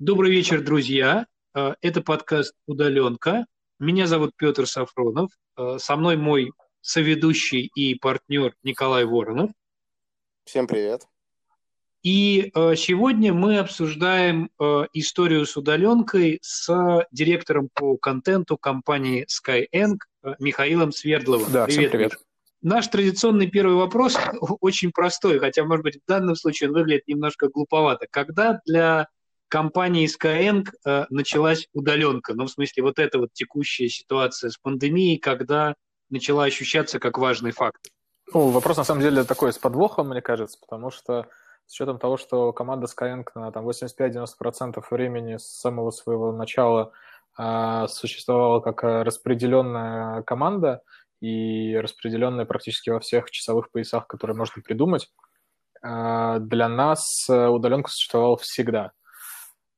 Добрый 0.00 0.32
вечер, 0.32 0.60
друзья. 0.60 1.24
Э, 1.54 1.74
это 1.80 2.02
подкаст 2.02 2.52
«Удаленка». 2.66 3.46
Меня 3.78 4.08
зовут 4.08 4.32
Петр 4.36 4.66
Сафронов. 4.66 5.30
Э, 5.56 5.76
со 5.78 5.94
мной 5.94 6.16
мой 6.16 6.50
соведущий 6.80 7.70
и 7.76 7.94
партнер 7.94 8.54
Николай 8.64 9.04
Воронов. 9.04 9.52
Всем 10.44 10.66
привет. 10.66 11.06
И 12.02 12.50
э, 12.52 12.74
сегодня 12.74 13.32
мы 13.32 13.58
обсуждаем 13.58 14.50
историю 14.92 15.46
с 15.46 15.56
удаленкой 15.56 16.40
с 16.42 17.06
директором 17.12 17.68
по 17.72 17.96
контенту 17.96 18.58
компании 18.58 19.26
Skyeng 19.30 19.98
Михаилом 20.40 20.90
Свердловым. 20.90 21.52
Да, 21.52 21.66
привет, 21.66 21.78
всем 21.78 21.90
привет. 21.92 22.12
Наш 22.62 22.88
традиционный 22.88 23.46
первый 23.46 23.76
вопрос 23.76 24.16
очень 24.60 24.90
простой, 24.90 25.38
хотя, 25.38 25.64
может 25.64 25.84
быть, 25.84 25.98
в 25.98 26.08
данном 26.08 26.34
случае 26.34 26.70
он 26.70 26.74
выглядит 26.74 27.06
немножко 27.06 27.48
глуповато. 27.48 28.08
Когда 28.10 28.60
для 28.66 29.06
компании 29.54 30.08
Skyeng 30.08 30.64
э, 30.84 31.04
началась 31.10 31.68
удаленка. 31.72 32.34
Ну, 32.34 32.46
в 32.46 32.50
смысле, 32.50 32.82
вот 32.82 32.98
эта 32.98 33.20
вот 33.20 33.32
текущая 33.34 33.88
ситуация 33.88 34.50
с 34.50 34.56
пандемией, 34.56 35.16
когда 35.16 35.76
начала 36.10 36.42
ощущаться 36.42 36.98
как 36.98 37.18
важный 37.18 37.52
фактор. 37.52 37.92
Ну, 38.32 38.48
вопрос, 38.48 38.78
на 38.78 38.82
самом 38.82 39.02
деле, 39.02 39.22
такой 39.22 39.52
с 39.52 39.58
подвохом, 39.58 40.08
мне 40.08 40.22
кажется, 40.22 40.58
потому 40.60 40.90
что 40.90 41.28
с 41.66 41.72
учетом 41.72 42.00
того, 42.00 42.16
что 42.16 42.52
команда 42.52 42.88
Skyeng 42.88 43.24
на 43.36 43.52
там, 43.52 43.68
85-90% 43.68 44.82
времени 44.90 45.36
с 45.36 45.60
самого 45.60 45.92
своего 45.92 46.32
начала 46.32 46.90
э, 47.38 47.86
существовала 47.88 48.58
как 48.58 48.82
распределенная 48.82 50.22
команда 50.22 50.82
и 51.20 51.76
распределенная 51.76 52.44
практически 52.44 52.90
во 52.90 52.98
всех 52.98 53.30
часовых 53.30 53.70
поясах, 53.70 54.08
которые 54.08 54.36
можно 54.36 54.60
придумать, 54.62 55.08
э, 55.80 56.38
для 56.40 56.68
нас 56.68 57.28
удаленка 57.28 57.88
существовала 57.92 58.36
всегда– 58.36 58.90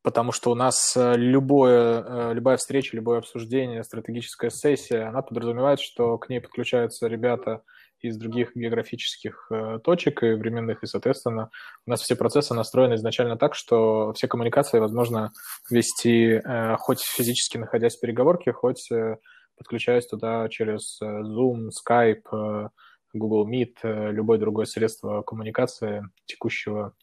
потому 0.06 0.30
что 0.30 0.52
у 0.52 0.54
нас 0.54 0.96
э, 0.96 1.14
любое, 1.16 2.04
э, 2.06 2.32
любая 2.32 2.58
встреча, 2.58 2.94
любое 2.94 3.18
обсуждение, 3.18 3.82
стратегическая 3.82 4.50
сессия, 4.50 5.08
она 5.08 5.20
подразумевает, 5.20 5.80
что 5.80 6.16
к 6.16 6.28
ней 6.28 6.40
подключаются 6.40 7.08
ребята 7.08 7.64
из 8.00 8.16
других 8.16 8.54
географических 8.54 9.48
э, 9.50 9.80
точек 9.82 10.22
и 10.22 10.34
временных, 10.34 10.84
и, 10.84 10.86
соответственно, 10.86 11.50
у 11.86 11.90
нас 11.90 12.02
все 12.02 12.14
процессы 12.14 12.54
настроены 12.54 12.94
изначально 12.94 13.36
так, 13.36 13.56
что 13.56 14.12
все 14.12 14.28
коммуникации 14.28 14.78
возможно 14.78 15.32
вести 15.68 16.40
хоть 16.78 17.00
физически 17.02 17.58
находясь 17.58 17.96
в 17.96 18.00
переговорке, 18.00 18.52
хоть 18.52 18.88
подключаясь 19.58 20.06
туда 20.06 20.48
через 20.50 21.00
Zoom, 21.02 21.70
Skype, 21.74 22.70
Google 23.12 23.50
Meet, 23.50 24.12
любое 24.12 24.38
другое 24.38 24.66
средство 24.66 25.22
коммуникации 25.22 26.04
текущего 26.26 26.94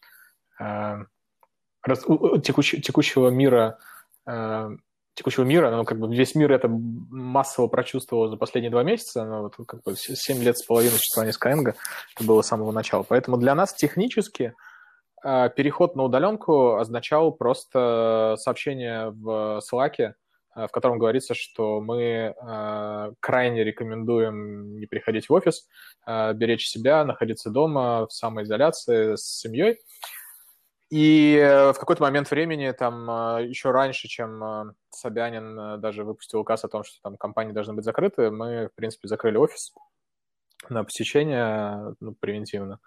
раз, 1.86 2.02
текущ, 2.42 2.74
текущего 2.82 3.28
мира, 3.28 3.78
э, 4.26 4.70
текущего 5.14 5.44
мира, 5.44 5.70
ну, 5.70 5.84
как 5.84 5.98
бы 5.98 6.14
весь 6.14 6.34
мир 6.34 6.52
это 6.52 6.68
массово 6.68 7.68
прочувствовал 7.68 8.28
за 8.28 8.36
последние 8.36 8.70
два 8.70 8.82
месяца, 8.82 9.24
но 9.24 9.42
вот 9.42 9.54
как 9.66 9.82
бы 9.82 9.94
7 9.96 10.42
лет 10.42 10.58
с 10.58 10.64
половиной 10.64 10.96
существования 10.96 11.32
Skyeng 11.32 11.74
это 12.16 12.24
было 12.24 12.42
с 12.42 12.48
самого 12.48 12.72
начала. 12.72 13.04
Поэтому 13.04 13.36
для 13.36 13.54
нас 13.54 13.72
технически 13.72 14.54
э, 15.24 15.50
переход 15.56 15.94
на 15.94 16.02
удаленку 16.02 16.76
означал 16.76 17.32
просто 17.32 18.34
сообщение 18.38 19.10
в 19.10 19.62
Slack, 19.72 19.94
э, 19.98 20.12
в 20.56 20.70
котором 20.72 20.98
говорится, 20.98 21.34
что 21.34 21.80
мы 21.80 22.34
э, 22.34 23.12
крайне 23.20 23.62
рекомендуем 23.62 24.80
не 24.80 24.86
приходить 24.86 25.28
в 25.28 25.32
офис, 25.32 25.68
э, 26.06 26.32
беречь 26.34 26.66
себя, 26.66 27.04
находиться 27.04 27.50
дома 27.50 28.06
в 28.08 28.12
самоизоляции 28.12 29.14
с 29.14 29.38
семьей. 29.38 29.78
И 30.94 31.36
э, 31.36 31.72
в 31.72 31.78
какой-то 31.80 32.02
момент 32.02 32.30
времени, 32.30 32.70
там, 32.70 33.10
э, 33.10 33.48
еще 33.48 33.72
раньше, 33.72 34.06
чем 34.06 34.44
э, 34.44 34.74
Собянин 34.90 35.80
даже 35.80 36.04
выпустил 36.04 36.38
указ 36.38 36.64
о 36.64 36.68
том, 36.68 36.84
что 36.84 37.02
там 37.02 37.16
компании 37.16 37.50
должны 37.50 37.74
быть 37.74 37.84
закрыты, 37.84 38.30
мы, 38.30 38.68
в 38.68 38.76
принципе, 38.76 39.08
закрыли 39.08 39.36
офис 39.36 39.74
на 40.68 40.84
посещение 40.84 41.96
ну, 41.98 42.14
превентивно. 42.14 42.78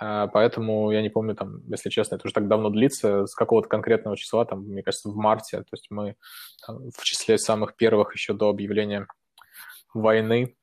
Поэтому 0.00 0.90
я 0.92 1.02
не 1.02 1.10
помню, 1.10 1.34
там, 1.34 1.60
если 1.68 1.90
честно, 1.90 2.14
это 2.14 2.26
уже 2.26 2.32
так 2.32 2.48
давно 2.48 2.70
длится, 2.70 3.26
с 3.26 3.34
какого-то 3.34 3.68
конкретного 3.68 4.16
числа, 4.16 4.46
там, 4.46 4.62
мне 4.62 4.82
кажется, 4.82 5.10
в 5.10 5.16
марте. 5.16 5.58
То 5.58 5.74
есть 5.74 5.88
мы 5.90 6.16
там, 6.66 6.90
в 6.90 7.04
числе 7.04 7.36
самых 7.36 7.76
первых 7.76 8.14
еще 8.14 8.32
до 8.32 8.48
объявления 8.48 9.06
войны 9.92 10.56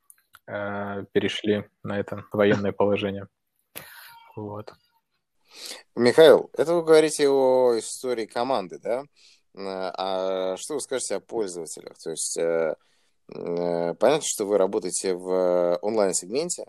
э, 0.47 1.05
перешли 1.11 1.69
на 1.83 1.99
это 1.99 2.25
военное 2.33 2.71
положение. 2.71 3.27
Вот. 4.35 4.73
Михаил, 5.95 6.49
это 6.53 6.73
вы 6.73 6.83
говорите 6.83 7.29
о 7.29 7.77
истории 7.77 8.25
команды, 8.25 8.79
да? 8.79 9.03
А 9.55 10.55
что 10.57 10.75
вы 10.75 10.81
скажете 10.81 11.15
о 11.15 11.19
пользователях? 11.19 11.97
То 11.97 12.11
есть 12.11 12.37
э, 12.37 12.75
э, 13.33 13.93
понятно, 13.95 14.25
что 14.25 14.45
вы 14.45 14.57
работаете 14.57 15.15
в 15.15 15.77
онлайн-сегменте, 15.81 16.65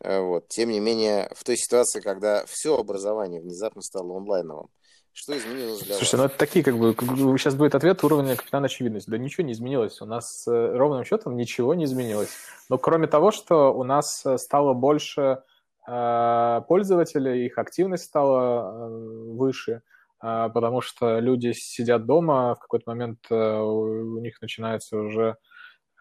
э, 0.00 0.20
вот. 0.20 0.48
Тем 0.48 0.70
не 0.70 0.80
менее, 0.80 1.30
в 1.34 1.44
той 1.44 1.56
ситуации, 1.56 2.00
когда 2.00 2.44
все 2.46 2.76
образование 2.76 3.40
внезапно 3.40 3.82
стало 3.82 4.16
онлайновым, 4.16 4.68
что 5.12 5.36
изменилось 5.38 5.78
для 5.78 5.94
Слушайте, 5.94 6.16
вас? 6.16 6.22
ну 6.22 6.26
это 6.26 6.38
такие, 6.38 6.64
как 6.64 6.76
бы, 6.76 6.94
сейчас 7.38 7.54
будет 7.54 7.74
ответ 7.74 8.02
уровня 8.04 8.36
капитана 8.36 8.66
очевидности. 8.66 9.08
Да 9.08 9.16
ничего 9.16 9.46
не 9.46 9.52
изменилось. 9.52 10.02
У 10.02 10.06
нас 10.06 10.42
ровным 10.46 11.04
счетом 11.04 11.36
ничего 11.36 11.74
не 11.74 11.84
изменилось. 11.84 12.28
Но 12.68 12.76
кроме 12.76 13.06
того, 13.06 13.30
что 13.30 13.72
у 13.72 13.84
нас 13.84 14.26
стало 14.36 14.74
больше 14.74 15.38
пользователей, 15.86 17.46
их 17.46 17.58
активность 17.58 18.04
стала 18.04 18.88
э, 18.88 18.88
выше, 19.34 19.82
а, 20.18 20.48
потому 20.48 20.80
что 20.80 21.20
люди 21.20 21.52
сидят 21.52 22.06
дома, 22.06 22.56
в 22.56 22.58
какой-то 22.58 22.90
момент 22.90 23.20
э, 23.30 23.58
у 23.58 24.18
них 24.18 24.42
начинается 24.42 24.98
уже 24.98 25.36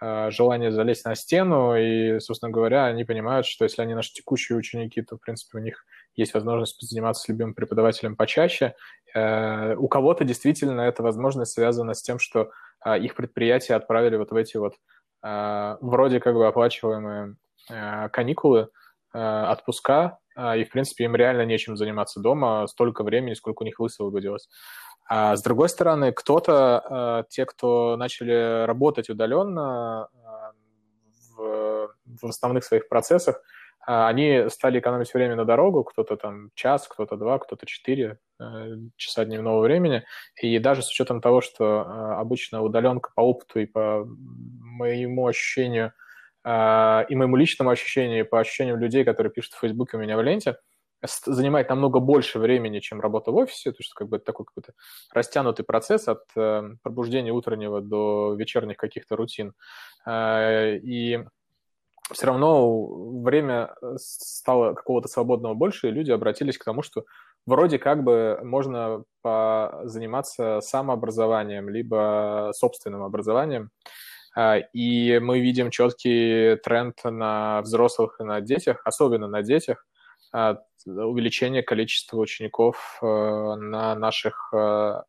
э, 0.01 0.31
желание 0.31 0.72
залезть 0.72 1.06
на 1.06 1.13
стену, 1.13 1.75
и, 1.75 2.19
собственно 2.19 2.51
говоря, 2.51 2.85
они 2.85 3.03
понимают, 3.03 3.45
что 3.45 3.63
если 3.63 3.84
они 3.84 3.94
наши 3.94 4.12
текущие 4.12 4.57
ученики, 4.57 5.03
то, 5.03 5.18
в 5.18 5.22
принципе, 5.22 5.59
у 5.59 5.62
них 5.62 5.85
есть 6.16 6.34
возможность 6.34 6.81
заниматься 6.81 7.31
любимым 7.31 7.53
преподавателем 7.53 8.16
почаще. 8.16 8.74
У 9.13 9.88
кого-то 9.88 10.24
действительно 10.24 10.81
эта 10.81 11.03
возможность 11.03 11.51
связана 11.51 11.94
с 11.94 12.01
тем, 12.01 12.19
что 12.19 12.51
их 12.85 13.16
предприятия 13.16 13.75
отправили 13.75 14.16
вот 14.16 14.31
в 14.31 14.35
эти 14.35 14.56
вот 14.56 14.75
вроде 15.22 16.22
как 16.22 16.35
бы 16.35 16.47
оплачиваемые 16.47 17.35
каникулы, 18.12 18.69
отпуска, 19.15 20.19
э, 20.35 20.59
и, 20.59 20.63
в 20.63 20.69
принципе, 20.69 21.05
им 21.05 21.15
реально 21.15 21.45
нечем 21.45 21.77
заниматься 21.77 22.19
дома 22.19 22.67
столько 22.67 23.03
времени, 23.03 23.33
сколько 23.33 23.63
у 23.63 23.65
них 23.65 23.79
высвободилось. 23.79 24.49
А 25.07 25.35
с 25.35 25.43
другой 25.43 25.69
стороны, 25.69 26.11
кто-то, 26.11 27.23
э, 27.27 27.29
те, 27.29 27.45
кто 27.45 27.95
начали 27.97 28.65
работать 28.65 29.09
удаленно 29.09 30.09
в, 31.35 31.89
в 32.05 32.25
основных 32.25 32.63
своих 32.63 32.89
процессах, 32.89 33.41
они 33.87 34.45
стали 34.49 34.79
экономить 34.79 35.13
время 35.13 35.35
на 35.35 35.45
дорогу, 35.45 35.83
кто-то 35.83 36.17
там 36.17 36.49
час, 36.55 36.87
кто-то 36.87 37.17
два, 37.17 37.37
кто-то 37.37 37.67
четыре 37.67 38.17
часа 38.95 39.25
дневного 39.25 39.61
времени. 39.61 40.03
И 40.41 40.57
даже 40.57 40.81
с 40.81 40.89
учетом 40.89 41.21
того, 41.21 41.39
что 41.41 41.81
обычно 42.17 42.63
удаленка 42.63 43.11
по 43.15 43.21
опыту 43.21 43.59
и 43.59 43.67
по 43.67 44.03
моему 44.07 45.27
ощущению– 45.27 45.93
а, 46.03 46.13
и 46.45 47.16
моему 47.16 47.35
личному 47.38 47.72
ощущению, 47.72 48.19
и 48.19 48.28
по 48.28 48.39
ощущениям 48.39 48.78
людей, 48.78 49.03
которые 49.03 49.33
пишут 49.33 49.53
в 49.53 49.59
Фейсбуке 49.59 49.97
у 49.97 50.00
меня 50.00 50.16
в 50.16 50.22
ленте, 50.22 50.57
занимает 51.25 51.69
намного 51.69 52.00
больше 52.00 52.39
времени, 52.39 52.79
чем 52.79 53.01
работа 53.01 53.31
в 53.31 53.35
офисе, 53.35 53.72
то 53.72 53.78
есть 53.79 53.94
как 53.94 54.09
бы 54.09 54.19
такой 54.19 54.45
какой-то 54.45 54.73
растянутый 55.13 55.66
процесс 55.66 56.07
от 56.07 56.23
э, 56.35 56.63
пробуждения 56.81 57.31
утреннего 57.31 57.81
до 57.81 58.35
вечерних 58.35 58.78
каких-то 58.78 59.16
рутин. 59.16 59.53
Э, 60.06 60.78
и 60.78 61.25
все 62.11 62.28
равно 62.28 63.22
время 63.22 63.75
стало 63.97 64.73
какого-то 64.73 65.07
свободного 65.07 65.56
больше, 65.56 65.88
и 65.88 65.91
люди 65.91 66.12
обратились 66.12 66.57
к 66.57 66.63
тому, 66.63 66.83
что 66.83 67.06
вроде 67.45 67.79
как 67.79 68.03
бы 68.03 68.39
можно 68.44 69.03
заниматься 69.23 70.62
самообразованием, 70.62 71.68
либо 71.68 72.51
собственным 72.53 73.01
образованием. 73.03 73.71
А, 74.35 74.57
и 74.57 75.19
мы 75.19 75.39
видим 75.39 75.71
четкий 75.71 76.57
тренд 76.57 76.99
на 77.03 77.61
взрослых 77.61 78.17
и 78.19 78.23
на 78.23 78.41
детях, 78.41 78.81
особенно 78.83 79.27
на 79.27 79.41
детях, 79.41 79.87
а, 80.33 80.57
увеличение 80.85 81.63
количества 81.63 82.17
учеников 82.17 82.99
э, 83.01 83.05
на 83.05 83.95
наших 83.95 84.53
э, 84.53 85.01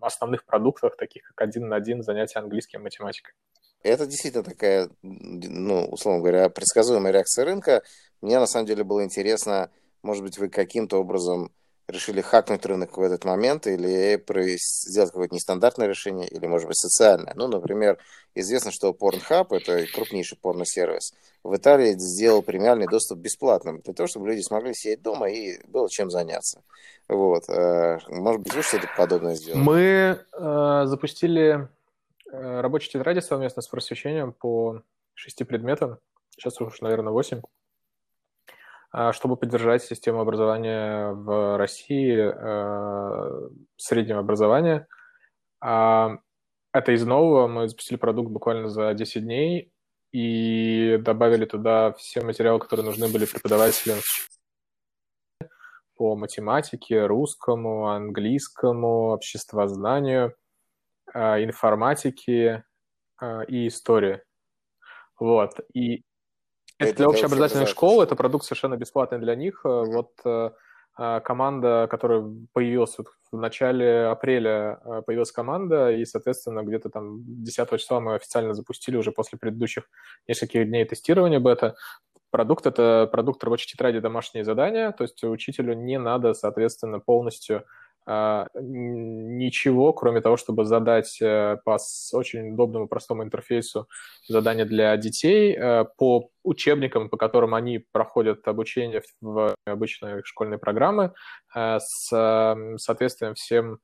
основных 0.00 0.44
продуктах, 0.44 0.96
таких 0.96 1.24
как 1.24 1.40
один 1.40 1.68
на 1.68 1.76
один 1.76 2.02
занятия 2.02 2.38
английским 2.38 2.82
математикой. 2.82 3.34
Это 3.82 4.06
действительно 4.06 4.44
такая, 4.44 4.90
ну, 5.02 5.86
условно 5.86 6.20
говоря, 6.20 6.50
предсказуемая 6.50 7.12
реакция 7.12 7.46
рынка. 7.46 7.82
Мне 8.20 8.38
на 8.38 8.46
самом 8.46 8.66
деле 8.66 8.84
было 8.84 9.02
интересно, 9.02 9.70
может 10.02 10.22
быть, 10.22 10.38
вы 10.38 10.48
каким-то 10.48 10.98
образом 10.98 11.50
решили 11.90 12.20
хакнуть 12.20 12.64
рынок 12.66 12.96
в 12.96 13.02
этот 13.02 13.24
момент 13.24 13.66
или 13.66 14.18
сделать 14.58 15.10
какое-то 15.10 15.34
нестандартное 15.34 15.86
решение, 15.86 16.28
или, 16.28 16.46
может 16.46 16.68
быть, 16.68 16.78
социальное. 16.78 17.32
Ну, 17.34 17.48
например, 17.48 17.98
известно, 18.34 18.70
что 18.70 18.90
Pornhub, 18.90 19.48
это 19.50 19.86
крупнейший 19.92 20.38
порносервис, 20.38 21.12
в 21.42 21.56
Италии 21.56 21.92
сделал 21.98 22.42
премиальный 22.42 22.86
доступ 22.86 23.18
бесплатным, 23.18 23.80
для 23.80 23.94
того, 23.94 24.06
чтобы 24.06 24.28
люди 24.28 24.40
смогли 24.40 24.74
сидеть 24.74 25.02
дома 25.02 25.30
и 25.30 25.58
было 25.66 25.88
чем 25.88 26.10
заняться. 26.10 26.62
Вот. 27.08 27.48
Э, 27.48 27.98
может 28.08 28.42
быть, 28.42 28.54
вы 28.54 28.62
что-то 28.62 28.88
подобное 28.96 29.34
сделали? 29.34 29.62
Мы 29.62 30.20
э, 30.32 30.82
запустили 30.86 31.68
э, 32.30 32.60
рабочие 32.60 32.92
тетради 32.92 33.20
совместно 33.20 33.62
с 33.62 33.68
просвещением 33.68 34.32
по 34.32 34.82
шести 35.14 35.44
предметам. 35.44 35.98
Сейчас 36.30 36.60
уже, 36.60 36.76
наверное, 36.82 37.12
восемь. 37.12 37.40
А, 38.92 39.12
чтобы 39.12 39.36
поддержать 39.36 39.84
систему 39.84 40.20
образования 40.20 41.12
в 41.12 41.56
России, 41.58 42.16
э, 42.18 43.48
среднего 43.76 44.18
образования. 44.18 44.88
А, 45.60 46.18
это 46.72 46.92
из 46.92 47.04
нового. 47.06 47.46
Мы 47.46 47.68
запустили 47.68 47.98
продукт 47.98 48.30
буквально 48.30 48.68
за 48.68 48.92
10 48.94 49.22
дней 49.22 49.72
и 50.12 50.98
добавили 51.02 51.44
туда 51.44 51.92
все 51.92 52.22
материалы, 52.22 52.58
которые 52.58 52.84
нужны 52.84 53.08
были 53.08 53.26
преподавателям 53.26 53.98
по 55.94 56.16
математике, 56.16 57.06
русскому, 57.06 57.90
английскому, 57.90 59.12
обществознанию, 59.12 60.34
а, 61.14 61.40
информатике 61.42 62.64
и 63.48 63.68
истории. 63.68 64.22
Вот. 65.18 65.60
И 65.74 66.02
это, 66.88 66.96
для 66.96 67.08
общеобразовательных 67.08 67.68
школ, 67.68 68.02
это 68.02 68.16
продукт 68.16 68.44
совершенно 68.44 68.76
бесплатный 68.76 69.18
для 69.18 69.34
них. 69.34 69.62
Mm-hmm. 69.64 69.84
Вот 69.92 70.10
э, 70.24 70.50
а, 70.96 71.20
команда, 71.20 71.88
которая 71.90 72.24
появилась 72.52 72.96
вот 72.98 73.08
в 73.32 73.36
начале 73.38 74.06
апреля, 74.06 74.80
э, 74.84 75.02
появилась 75.06 75.32
команда, 75.32 75.90
и, 75.92 76.04
соответственно, 76.04 76.62
где-то 76.62 76.90
там 76.90 77.20
10 77.42 77.70
числа 77.78 78.00
мы 78.00 78.16
официально 78.16 78.52
запустили 78.54 78.96
уже 78.96 79.12
после 79.12 79.38
предыдущих 79.38 79.84
нескольких 80.28 80.66
дней 80.66 80.84
тестирования 80.84 81.40
бета. 81.40 81.74
Продукт— 82.30 82.66
это 82.66 83.08
продукт 83.10 83.42
рабочей 83.42 83.68
тетради 83.68 84.00
домашние 84.00 84.44
задания, 84.44 84.92
то 84.92 85.04
есть 85.04 85.24
учителю 85.24 85.74
не 85.74 85.98
надо, 85.98 86.34
соответственно, 86.34 87.00
полностью 87.00 87.64
ничего, 88.54 89.92
кроме 89.92 90.20
того, 90.20 90.36
чтобы 90.36 90.64
задать 90.64 91.20
э, 91.20 91.58
по 91.64 91.78
очень 92.12 92.52
удобному, 92.52 92.88
простому 92.88 93.22
интерфейсу 93.22 93.88
задания 94.26 94.64
для 94.64 94.96
детей 94.96 95.54
э, 95.56 95.84
по 95.96 96.30
учебникам, 96.42 97.08
по 97.08 97.16
которым 97.16 97.54
они 97.54 97.84
проходят 97.92 98.46
обучение 98.48 99.02
в 99.20 99.54
обычной 99.64 100.22
школьной 100.24 100.58
программы, 100.58 101.12
э, 101.54 101.78
с 101.80 102.56
соответствием 102.78 103.34
всем 103.34 103.78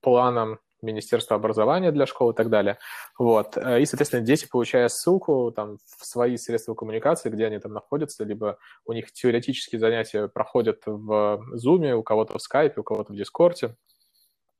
планам 0.00 0.58
Министерства 0.82 1.36
образования 1.36 1.92
для 1.92 2.06
школ 2.06 2.30
и 2.30 2.34
так 2.34 2.48
далее. 2.50 2.78
Вот. 3.18 3.56
Э, 3.56 3.80
и, 3.80 3.86
соответственно, 3.86 4.22
дети, 4.22 4.46
получая 4.50 4.88
ссылку 4.88 5.52
там, 5.54 5.78
в 5.98 6.04
свои 6.04 6.36
средства 6.36 6.74
коммуникации, 6.74 7.30
где 7.30 7.46
они 7.46 7.58
там 7.58 7.72
находятся, 7.72 8.24
либо 8.24 8.58
у 8.84 8.92
них 8.92 9.12
теоретические 9.12 9.78
занятия 9.78 10.28
проходят 10.28 10.82
в 10.86 11.42
Zoom, 11.54 11.92
у 11.92 12.02
кого-то 12.02 12.38
в 12.38 12.42
Skype, 12.42 12.74
у 12.76 12.82
кого-то 12.82 13.12
в 13.12 13.16
Discord, 13.16 13.74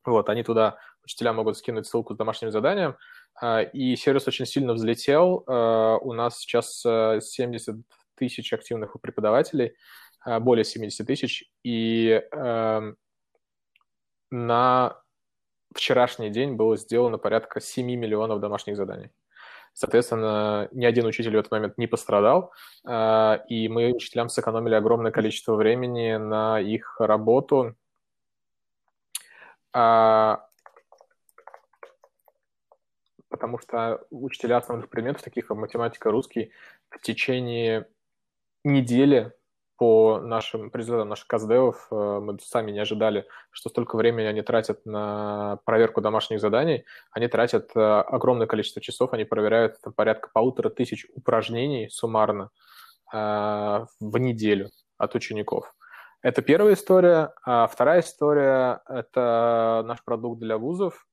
вот, 0.05 0.29
они 0.31 0.43
туда, 0.43 0.79
учителя 1.05 1.33
могут 1.33 1.59
скинуть 1.59 1.87
ссылку 1.87 2.15
с 2.15 2.17
домашним 2.17 2.51
заданием, 2.51 2.97
э, 3.43 3.71
и 3.73 3.97
сервис 3.97 4.27
очень 4.27 4.47
сильно 4.47 4.73
взлетел. 4.75 5.45
Э, 5.47 5.99
у 6.01 6.13
нас 6.13 6.39
сейчас 6.39 6.81
70 6.81 7.77
тысяч 8.15 8.53
активных 8.53 8.97
преподавателей, 9.01 9.75
более 10.41 10.65
70 10.65 11.07
тысяч, 11.07 11.45
и 11.65 12.23
эм, 12.33 12.99
на 14.31 15.01
вчерашний 15.75 16.31
день 16.31 16.55
было 16.55 16.77
сделано 16.77 17.19
порядка 17.19 17.61
7 17.61 17.87
миллионов 17.87 18.41
домашних 18.41 18.77
заданий. 18.77 19.11
Соответственно, 19.73 20.69
ни 20.73 20.85
один 20.85 21.07
учитель 21.07 21.37
в 21.37 21.39
этот 21.39 21.53
момент 21.53 21.79
не 21.79 21.87
пострадал, 21.87 22.53
а, 22.85 23.43
и 23.49 23.69
мы 23.69 23.93
учителям 23.93 24.29
сэкономили 24.29 24.75
огромное 24.75 25.13
количество 25.13 25.55
времени 25.55 26.17
на 26.17 26.61
их 26.61 27.01
работу. 27.01 27.77
А, 29.73 30.45
потому 33.29 33.59
что 33.59 34.05
учителя 34.11 34.57
основных 34.57 34.91
предметов, 34.91 35.23
таких 35.23 35.47
как 35.47 35.57
математика, 35.57 36.11
русский, 36.11 36.51
в 36.91 37.01
течение 37.01 37.89
недели 38.65 39.33
по 39.81 40.21
нашим 40.21 40.71
результатам 40.75 41.09
наших 41.09 41.27
каздевов 41.27 41.89
э, 41.91 41.95
мы 41.95 42.39
сами 42.41 42.71
не 42.71 42.81
ожидали, 42.81 43.27
что 43.51 43.71
столько 43.71 43.97
времени 43.97 44.27
они 44.27 44.43
тратят 44.43 44.85
на 44.85 45.59
проверку 45.65 46.03
домашних 46.03 46.39
заданий. 46.39 46.85
Они 47.13 47.29
тратят 47.29 47.71
э, 47.75 47.81
огромное 47.81 48.47
количество 48.47 48.83
часов, 48.83 49.15
они 49.15 49.25
проверяют 49.25 49.81
там, 49.81 49.95
порядка 49.95 50.29
полутора 50.35 50.69
тысяч 50.69 51.07
упражнений 51.15 51.89
суммарно 51.89 52.51
э, 53.11 53.17
в 54.01 54.19
неделю 54.19 54.69
от 54.99 55.15
учеников. 55.15 55.75
Это 56.21 56.43
первая 56.43 56.75
история. 56.75 57.33
А 57.47 57.67
вторая 57.67 58.01
история– 58.01 58.83
это 58.87 59.83
наш 59.87 60.05
продукт 60.05 60.41
для 60.41 60.59
вузов. 60.59 61.07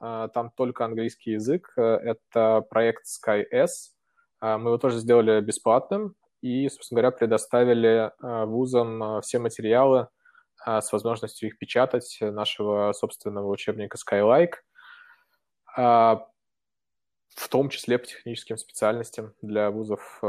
Там 0.00 0.50
только 0.56 0.86
английский 0.86 1.32
язык. 1.32 1.74
Это 1.76 2.64
проект 2.70 3.04
SkyS. 3.04 3.92
Мы 4.40 4.70
его 4.70 4.78
тоже 4.78 4.98
сделали 5.00 5.42
бесплатным 5.42 6.14
и, 6.44 6.68
собственно 6.68 7.00
говоря, 7.00 7.16
предоставили 7.16 8.12
э, 8.22 8.44
вузам 8.44 9.02
э, 9.02 9.20
все 9.22 9.38
материалы 9.38 10.08
э, 10.66 10.80
с 10.82 10.92
возможностью 10.92 11.48
их 11.48 11.56
печатать 11.56 12.18
нашего 12.20 12.92
собственного 12.92 13.48
учебника 13.48 13.96
Skylike, 13.96 14.56
в 15.76 17.48
том 17.48 17.68
числе 17.70 17.98
по 17.98 18.06
техническим 18.06 18.58
специальностям 18.58 19.32
для 19.42 19.70
вузов 19.72 20.22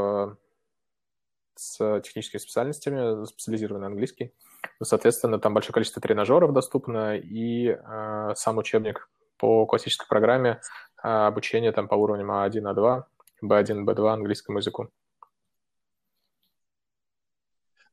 с 1.54 2.00
техническими 2.00 2.40
специальностями, 2.40 3.24
специализированный 3.26 3.86
английский. 3.86 4.34
Ну, 4.80 4.86
соответственно, 4.86 5.38
там 5.38 5.54
большое 5.54 5.74
количество 5.74 6.02
тренажеров 6.02 6.52
доступно, 6.52 7.16
и 7.16 7.68
э, 7.68 8.32
сам 8.34 8.58
учебник 8.58 9.08
по 9.36 9.66
классической 9.66 10.08
программе 10.08 10.60
э, 11.02 11.08
обучения 11.08 11.70
там 11.70 11.86
по 11.86 11.94
уровням 11.94 12.32
А1, 12.32 12.74
А2, 12.74 13.04
B1, 13.44 13.84
B2 13.84 14.12
английскому 14.12 14.58
языку. 14.58 14.90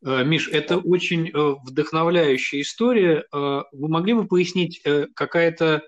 Э, 0.06 0.24
Миш, 0.24 0.50
это 0.50 0.78
очень 0.78 1.30
э, 1.30 1.56
вдохновляющая 1.64 2.62
история. 2.62 3.26
Э, 3.32 3.64
вы 3.72 3.88
могли 3.88 4.14
бы 4.14 4.28
пояснить, 4.28 4.84
какая-то 5.16 5.84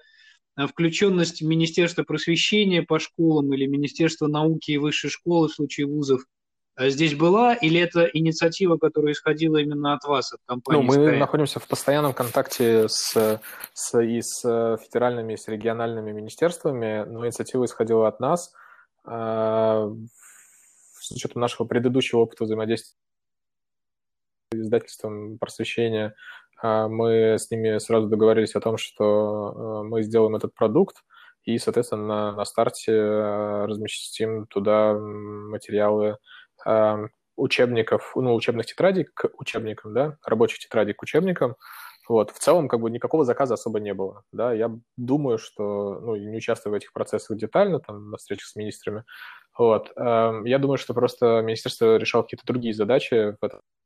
включенность 0.69 1.41
Министерства 1.41 2.03
просвещения 2.03 2.81
по 2.81 2.97
школам 2.97 3.53
или 3.53 3.65
Министерства 3.65 4.27
науки 4.27 4.71
и 4.71 4.77
высшей 4.77 5.09
школы 5.09 5.49
в 5.49 5.53
случае 5.53 5.85
вузов 5.85 6.21
здесь 6.77 7.13
была, 7.13 7.53
или 7.55 7.79
это 7.79 8.05
инициатива, 8.05 8.77
которая 8.77 9.11
исходила 9.13 9.57
именно 9.57 9.93
от 9.93 10.05
вас, 10.05 10.31
от 10.33 10.39
компании? 10.45 10.81
Ну, 10.81 10.87
мы 10.87 10.95
Sky? 10.95 11.17
находимся 11.17 11.59
в 11.59 11.67
постоянном 11.67 12.13
контакте 12.13 12.87
с, 12.87 13.41
с, 13.73 14.01
и 14.01 14.21
с 14.21 14.77
федеральными, 14.77 15.33
и 15.33 15.37
с 15.37 15.47
региональными 15.49 16.13
министерствами, 16.13 17.03
но 17.05 17.25
инициатива 17.25 17.65
исходила 17.65 18.07
от 18.07 18.19
нас. 18.21 18.53
С 19.05 19.91
учетом 21.11 21.41
нашего 21.41 21.65
предыдущего 21.65 22.19
опыта 22.21 22.45
взаимодействия 22.45 22.95
издательством 24.61 25.37
просвещения, 25.37 26.15
а, 26.61 26.87
мы 26.87 27.37
с 27.37 27.51
ними 27.51 27.77
сразу 27.79 28.07
договорились 28.07 28.55
о 28.55 28.61
том, 28.61 28.77
что 28.77 29.53
а, 29.55 29.83
мы 29.83 30.03
сделаем 30.03 30.35
этот 30.35 30.53
продукт, 30.53 31.03
и, 31.43 31.57
соответственно, 31.57 32.31
на, 32.31 32.45
старте 32.45 32.91
а, 32.93 33.67
разместим 33.67 34.47
туда 34.47 34.93
материалы 34.93 36.17
учебников, 37.35 38.13
ну, 38.15 38.33
учебных 38.33 38.65
тетрадей 38.65 39.03
к 39.03 39.29
учебникам, 39.37 39.93
да, 39.93 40.17
рабочих 40.25 40.59
тетрадей 40.59 40.93
к 40.93 41.03
учебникам. 41.03 41.55
Вот, 42.07 42.31
в 42.31 42.39
целом, 42.39 42.67
как 42.67 42.79
бы 42.79 42.89
никакого 42.89 43.25
заказа 43.25 43.55
особо 43.55 43.79
не 43.79 43.93
было, 43.93 44.23
да, 44.31 44.53
я 44.53 44.71
думаю, 44.95 45.37
что, 45.37 45.99
ну, 45.99 46.15
не 46.15 46.37
участвую 46.37 46.73
в 46.73 46.77
этих 46.77 46.93
процессах 46.93 47.37
детально, 47.37 47.79
там, 47.79 48.09
на 48.11 48.17
встречах 48.17 48.47
с 48.47 48.55
министрами, 48.55 49.03
вот, 49.57 49.91
я 49.97 50.57
думаю, 50.59 50.77
что 50.77 50.93
просто 50.93 51.41
министерство 51.41 51.97
решало 51.97 52.23
какие-то 52.23 52.45
другие 52.45 52.73
задачи 52.73 53.35
в 53.39 53.43
этом 53.43 53.61
Э, 53.61 53.84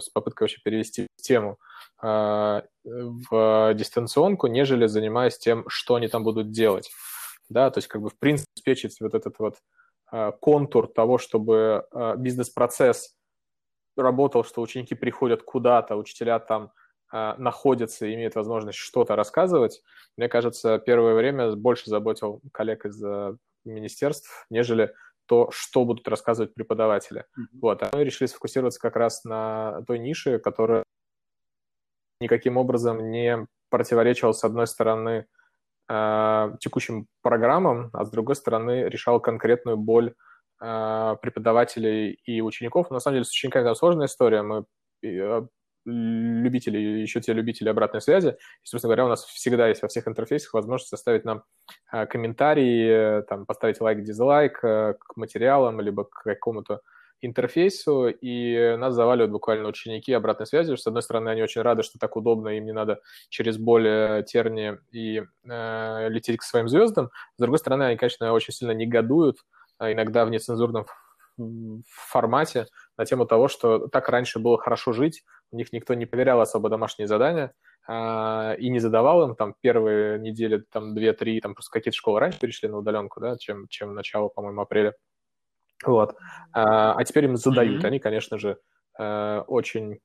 с 0.00 0.08
попыткой 0.10 0.44
вообще 0.44 0.60
перевести 0.62 1.06
тему 1.16 1.58
э, 2.02 2.62
в 2.84 3.74
дистанционку, 3.74 4.46
нежели 4.46 4.86
занимаясь 4.86 5.38
тем, 5.38 5.64
что 5.68 5.96
они 5.96 6.08
там 6.08 6.24
будут 6.24 6.50
делать. 6.50 6.90
Да, 7.48 7.70
то 7.70 7.78
есть 7.78 7.88
как 7.88 8.00
бы 8.00 8.08
в 8.08 8.18
принципе 8.18 8.50
обеспечить 8.56 9.00
вот 9.00 9.14
этот 9.14 9.38
вот 9.38 9.56
э, 10.12 10.32
контур 10.40 10.88
того, 10.88 11.18
чтобы 11.18 11.86
бизнес-процесс 12.16 13.14
работал, 13.96 14.44
что 14.44 14.62
ученики 14.62 14.94
приходят 14.94 15.42
куда-то, 15.42 15.96
учителя 15.96 16.38
там 16.38 16.72
находятся 17.12 18.06
и 18.06 18.14
имеют 18.14 18.34
возможность 18.34 18.78
что-то 18.78 19.14
рассказывать, 19.14 19.82
мне 20.16 20.28
кажется, 20.28 20.78
первое 20.78 21.14
время 21.14 21.54
больше 21.54 21.88
заботил 21.88 22.40
коллег 22.52 22.86
из 22.86 23.00
министерств, 23.64 24.46
нежели 24.50 24.94
то, 25.26 25.48
что 25.50 25.84
будут 25.84 26.06
рассказывать 26.08 26.54
преподаватели. 26.54 27.20
Mm-hmm. 27.20 27.58
Вот, 27.60 27.82
а 27.82 27.90
мы 27.92 28.04
решили 28.04 28.28
сфокусироваться 28.28 28.80
как 28.80 28.96
раз 28.96 29.24
на 29.24 29.82
той 29.86 29.98
нише, 29.98 30.38
которая 30.38 30.84
никаким 32.20 32.56
образом 32.56 33.10
не 33.10 33.46
противоречил, 33.70 34.32
с 34.32 34.44
одной 34.44 34.66
стороны, 34.66 35.26
текущим 35.86 37.08
программам, 37.22 37.90
а 37.92 38.04
с 38.04 38.10
другой 38.10 38.36
стороны, 38.36 38.88
решал 38.88 39.20
конкретную 39.20 39.76
боль 39.76 40.14
преподавателей 40.58 42.18
и 42.24 42.40
учеников. 42.40 42.90
На 42.90 43.00
самом 43.00 43.16
деле, 43.16 43.24
с 43.24 43.30
учениками 43.30 43.64
там 43.64 43.74
сложная 43.74 44.06
история. 44.06 44.42
Мы 44.42 44.64
любители, 45.84 46.78
еще 46.78 47.20
те 47.20 47.32
любители 47.32 47.68
обратной 47.68 48.00
связи. 48.00 48.36
И, 48.62 48.66
собственно 48.66 48.88
говоря, 48.88 49.06
у 49.06 49.08
нас 49.08 49.24
всегда 49.24 49.68
есть 49.68 49.82
во 49.82 49.88
всех 49.88 50.08
интерфейсах 50.08 50.54
возможность 50.54 50.92
оставить 50.92 51.24
нам 51.24 51.44
э, 51.92 52.06
комментарии, 52.06 53.22
там, 53.22 53.46
поставить 53.46 53.80
лайк, 53.80 54.02
дизлайк 54.02 54.64
э, 54.64 54.94
к 54.98 55.16
материалам, 55.16 55.80
либо 55.80 56.04
к 56.04 56.22
какому-то 56.24 56.80
интерфейсу, 57.20 58.08
и 58.08 58.76
нас 58.76 58.94
заваливают 58.94 59.32
буквально 59.32 59.68
ученики 59.68 60.12
обратной 60.12 60.46
связи. 60.46 60.74
С 60.74 60.86
одной 60.86 61.02
стороны, 61.02 61.30
они 61.30 61.42
очень 61.42 61.62
рады, 61.62 61.82
что 61.82 61.98
так 61.98 62.16
удобно, 62.16 62.48
им 62.48 62.66
не 62.66 62.72
надо 62.72 63.00
через 63.28 63.56
боль, 63.56 63.86
э, 63.86 64.24
терни 64.26 64.78
и 64.90 65.22
э, 65.44 66.08
лететь 66.08 66.38
к 66.38 66.42
своим 66.42 66.68
звездам. 66.68 67.10
С 67.36 67.40
другой 67.40 67.58
стороны, 67.58 67.84
они, 67.84 67.96
конечно, 67.96 68.32
очень 68.32 68.52
сильно 68.52 68.72
негодуют, 68.72 69.38
иногда 69.80 70.24
в 70.24 70.30
нецензурном 70.30 70.86
формате 71.88 72.66
на 72.96 73.04
тему 73.04 73.26
того, 73.26 73.48
что 73.48 73.88
так 73.88 74.08
раньше 74.08 74.38
было 74.38 74.58
хорошо 74.58 74.92
жить, 74.92 75.24
у 75.50 75.56
них 75.56 75.72
никто 75.72 75.94
не 75.94 76.06
проверял 76.06 76.40
особо 76.40 76.68
домашние 76.68 77.06
задания 77.08 77.52
а, 77.86 78.54
и 78.58 78.68
не 78.68 78.78
задавал 78.78 79.28
им 79.28 79.34
там 79.34 79.54
первые 79.60 80.18
недели, 80.18 80.64
там 80.70 80.94
две-три, 80.94 81.40
там 81.40 81.54
просто 81.54 81.72
какие-то 81.72 81.96
школы 81.96 82.20
раньше 82.20 82.40
перешли 82.40 82.68
на 82.68 82.78
удаленку, 82.78 83.20
да, 83.20 83.36
чем, 83.36 83.68
чем 83.68 83.94
начало, 83.94 84.28
по-моему, 84.28 84.62
апреля. 84.62 84.94
Вот. 85.84 86.16
А, 86.52 86.94
а 86.94 87.04
теперь 87.04 87.24
им 87.24 87.36
задают. 87.36 87.82
Mm-hmm. 87.82 87.86
Они, 87.86 87.98
конечно 87.98 88.38
же, 88.38 88.58
э, 88.98 89.42
очень 89.46 89.98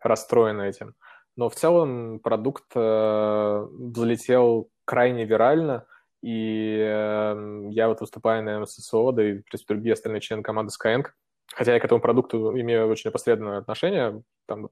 расстроены 0.00 0.62
этим. 0.62 0.94
Но 1.36 1.48
в 1.48 1.54
целом 1.54 2.20
продукт 2.20 2.64
э, 2.74 3.66
взлетел 3.70 4.70
крайне 4.84 5.24
вирально, 5.24 5.86
и 6.22 6.78
э, 6.78 7.68
я 7.70 7.88
вот 7.88 8.00
выступаю 8.00 8.42
на 8.42 8.60
МССО, 8.60 9.12
да 9.12 9.22
и, 9.22 9.38
в 9.38 9.44
принципе, 9.44 9.74
другие 9.74 9.92
остальные 9.94 10.20
члены 10.20 10.42
команды 10.42 10.72
Skyeng, 10.72 11.06
хотя 11.54 11.74
я 11.74 11.80
к 11.80 11.84
этому 11.84 12.00
продукту 12.00 12.58
имею 12.58 12.88
очень 12.88 13.08
непосредственное 13.08 13.58
отношение, 13.58 14.22
там 14.46 14.70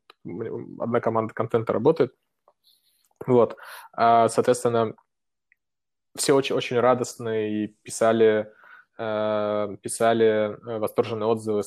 одна 0.79 1.01
команда 1.01 1.33
контента 1.33 1.73
работает, 1.73 2.15
вот, 3.27 3.57
а, 3.93 4.29
соответственно, 4.29 4.95
все 6.17 6.35
очень, 6.35 6.57
очень 6.57 6.79
радостные 6.79 7.65
и 7.65 7.67
писали, 7.83 8.53
э, 8.99 9.77
писали 9.81 10.59
восторженные 10.79 11.27
отзывы, 11.27 11.63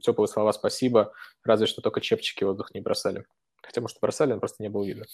теплые 0.00 0.28
слова 0.28 0.52
«спасибо», 0.52 1.12
разве 1.44 1.66
что 1.66 1.80
только 1.80 2.00
чепчики 2.00 2.44
воздух 2.44 2.74
не 2.74 2.80
бросали. 2.80 3.24
Хотя, 3.62 3.80
может, 3.80 3.98
бросали, 4.00 4.32
но 4.32 4.40
просто 4.40 4.62
не 4.62 4.68
было 4.68 4.84
видно. 4.84 5.06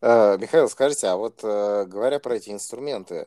Э, 0.00 0.38
Михаил, 0.38 0.68
скажите, 0.68 1.08
а 1.08 1.16
вот 1.16 1.40
э, 1.42 1.84
говоря 1.86 2.20
про 2.20 2.36
эти 2.36 2.50
инструменты, 2.50 3.26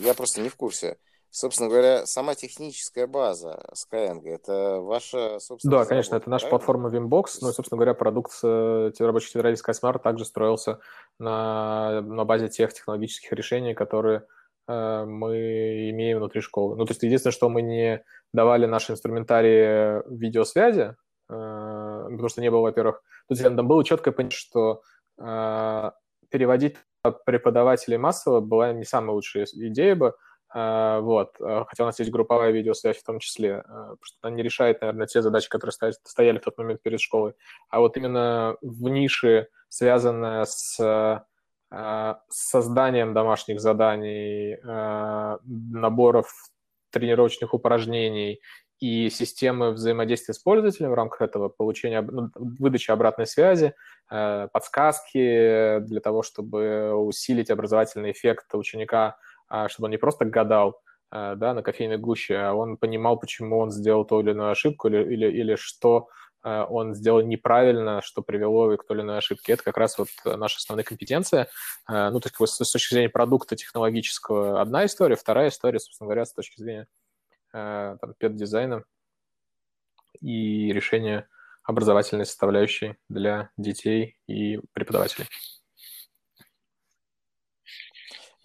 я 0.00 0.14
просто 0.14 0.40
не 0.40 0.48
в 0.48 0.56
курсе. 0.56 0.98
Собственно 1.36 1.68
говоря, 1.68 2.06
сама 2.06 2.34
техническая 2.34 3.06
база 3.06 3.62
Skyeng, 3.74 4.26
это 4.26 4.80
ваша 4.80 5.38
собственная 5.38 5.80
Да, 5.80 5.84
конечно, 5.84 6.16
это 6.16 6.30
наша 6.30 6.48
правильно? 6.48 6.58
платформа 6.58 6.88
Wimbox, 6.88 7.24
ну 7.42 7.50
и, 7.50 7.52
собственно 7.52 7.76
говоря, 7.76 7.92
продукт 7.92 8.32
э, 8.42 8.90
рабочей 9.00 9.32
тетради 9.32 9.60
SkySmart 9.60 9.98
также 9.98 10.24
строился 10.24 10.80
на, 11.18 12.00
на 12.00 12.24
базе 12.24 12.48
тех 12.48 12.72
технологических 12.72 13.30
решений, 13.32 13.74
которые 13.74 14.26
э, 14.66 15.04
мы 15.04 15.90
имеем 15.90 16.20
внутри 16.20 16.40
школы. 16.40 16.74
Ну, 16.74 16.86
то 16.86 16.92
есть 16.92 17.02
единственное, 17.02 17.34
что 17.34 17.50
мы 17.50 17.60
не 17.60 18.02
давали 18.32 18.64
наши 18.64 18.92
инструментарии 18.92 20.08
видеосвязи, 20.10 20.94
э, 20.94 20.94
потому 21.28 22.28
что 22.30 22.40
не 22.40 22.50
было, 22.50 22.60
во-первых, 22.62 23.02
тут 23.28 23.42
там 23.42 23.68
было 23.68 23.84
четкое 23.84 24.14
понятие, 24.14 24.38
что 24.38 24.80
а, 25.20 25.92
переводить 26.30 26.76
преподавателей 27.26 27.98
массово 27.98 28.40
была 28.40 28.72
не 28.72 28.84
самая 28.84 29.12
лучшая 29.12 29.44
идея 29.52 29.94
бы, 29.96 30.14
вот, 30.58 31.36
а, 31.38 31.66
хотя 31.66 31.82
у 31.82 31.86
нас 31.86 31.98
есть 31.98 32.10
групповая 32.10 32.50
видеосвязь 32.50 32.96
в 32.96 33.04
том 33.04 33.18
числе, 33.18 33.62
потому 33.62 33.98
что 34.02 34.16
она 34.22 34.36
не 34.36 34.42
решает, 34.42 34.80
наверное, 34.80 35.06
те 35.06 35.20
задачи, 35.20 35.50
которые 35.50 35.74
стояли 36.04 36.38
в 36.38 36.44
тот 36.44 36.56
момент 36.56 36.80
перед 36.80 36.98
школой, 36.98 37.34
а 37.68 37.80
вот 37.80 37.98
именно 37.98 38.56
в 38.62 38.88
нише, 38.88 39.48
связанная 39.68 40.46
с 40.46 41.26
созданием 42.28 43.12
домашних 43.12 43.60
заданий, 43.60 44.56
наборов 44.62 46.32
тренировочных 46.90 47.52
упражнений 47.52 48.40
и 48.78 49.10
системы 49.10 49.72
взаимодействия 49.72 50.32
с 50.32 50.38
пользователем 50.38 50.90
в 50.92 50.94
рамках 50.94 51.22
этого, 51.22 51.48
получения, 51.48 52.00
ну, 52.02 52.30
выдачи 52.34 52.90
обратной 52.90 53.26
связи, 53.26 53.74
подсказки 54.08 55.80
для 55.80 56.00
того, 56.00 56.22
чтобы 56.22 56.94
усилить 56.94 57.50
образовательный 57.50 58.12
эффект 58.12 58.54
ученика, 58.54 59.18
чтобы 59.68 59.86
он 59.86 59.90
не 59.90 59.96
просто 59.96 60.24
гадал 60.24 60.80
э, 61.12 61.34
да, 61.36 61.54
на 61.54 61.62
кофейной 61.62 61.98
гуще, 61.98 62.36
а 62.36 62.54
он 62.54 62.76
понимал, 62.76 63.18
почему 63.18 63.58
он 63.58 63.70
сделал 63.70 64.04
ту 64.04 64.20
или 64.20 64.30
иную 64.30 64.50
ошибку 64.50 64.88
или, 64.88 65.02
или, 65.12 65.26
или 65.26 65.56
что 65.56 66.08
э, 66.44 66.64
он 66.68 66.94
сделал 66.94 67.20
неправильно, 67.20 68.02
что 68.02 68.22
привело 68.22 68.76
к 68.76 68.86
той 68.86 68.96
или 68.96 69.04
иной 69.04 69.18
ошибке. 69.18 69.52
Это 69.52 69.62
как 69.62 69.76
раз 69.76 69.98
вот 69.98 70.08
наша 70.24 70.56
основная 70.58 70.84
компетенция. 70.84 71.48
Ну, 71.88 72.20
то 72.20 72.28
есть 72.40 72.54
с 72.64 72.72
точки 72.72 72.94
зрения 72.94 73.08
продукта 73.08 73.56
технологического 73.56 74.60
одна 74.60 74.86
история, 74.86 75.16
вторая 75.16 75.48
история, 75.48 75.78
собственно 75.78 76.08
говоря, 76.08 76.24
с 76.24 76.32
точки 76.32 76.60
зрения 76.60 76.88
там, 77.52 78.14
педдизайна 78.18 78.84
и 80.20 80.72
решения 80.72 81.28
образовательной 81.62 82.26
составляющей 82.26 82.96
для 83.08 83.50
детей 83.56 84.16
и 84.26 84.60
преподавателей. 84.72 85.28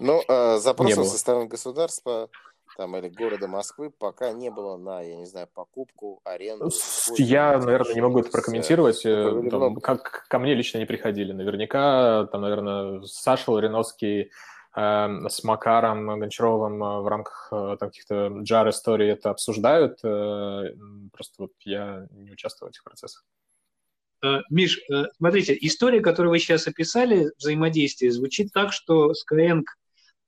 Ну, 0.02 0.22
э, 0.28 0.58
запросов 0.58 1.08
со 1.08 1.18
стороны 1.18 1.48
государства 1.48 2.30
там, 2.78 2.96
или 2.96 3.10
города 3.10 3.48
Москвы 3.48 3.90
пока 3.90 4.32
не 4.32 4.50
было 4.50 4.78
на, 4.78 5.02
я 5.02 5.16
не 5.16 5.26
знаю, 5.26 5.48
покупку, 5.54 6.22
аренду. 6.24 6.70
Я, 7.18 7.58
наверное, 7.58 7.94
не 7.94 8.02
могу 8.02 8.20
это 8.20 8.32
прокомментировать. 8.32 9.06
Э, 9.06 9.44
там, 9.50 9.76
как 9.78 10.28
ко 10.28 10.40
мне 10.40 10.56
лично 10.56 10.78
не 10.78 10.86
приходили. 10.86 11.32
Наверняка, 11.32 12.28
там, 12.32 12.42
наверное, 12.42 13.02
Саша 13.06 13.52
Лариновский 13.52 14.32
Эм, 14.74 15.28
с 15.28 15.44
Макаром 15.44 16.08
Гончаровым 16.20 16.82
э, 16.82 17.02
в 17.02 17.08
рамках 17.08 17.50
э, 17.52 17.76
каких-то 17.78 18.28
джар 18.42 18.70
историй 18.70 19.10
это 19.10 19.30
обсуждают. 19.30 20.00
Э, 20.02 20.74
просто 21.12 21.34
вот 21.40 21.52
я 21.66 22.08
не 22.12 22.32
участвую 22.32 22.70
в 22.70 22.72
этих 22.72 22.84
процессах. 22.84 23.26
Миш, 24.52 24.80
смотрите, 25.18 25.58
история, 25.62 26.00
которую 26.00 26.30
вы 26.30 26.38
сейчас 26.38 26.68
описали, 26.68 27.32
взаимодействие, 27.40 28.12
звучит 28.12 28.54
так, 28.54 28.72
что 28.72 29.14
Skyeng 29.14 29.64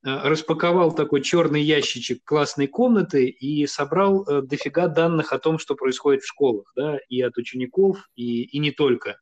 распаковал 0.04 0.94
такой 0.94 1.22
черный 1.22 1.62
ящичек 1.62 2.24
классной 2.26 2.68
комнаты 2.68 3.28
и 3.28 3.66
собрал 3.68 4.26
дофига 4.26 4.88
данных 4.88 5.32
о 5.32 5.40
том, 5.40 5.58
что 5.58 5.76
происходит 5.76 6.24
в 6.24 6.28
школах, 6.28 6.72
да, 6.76 7.00
и 7.08 7.22
от 7.22 7.38
учеников, 7.38 8.10
и, 8.16 8.44
и 8.44 8.60
не 8.60 8.72
только. 8.72 9.18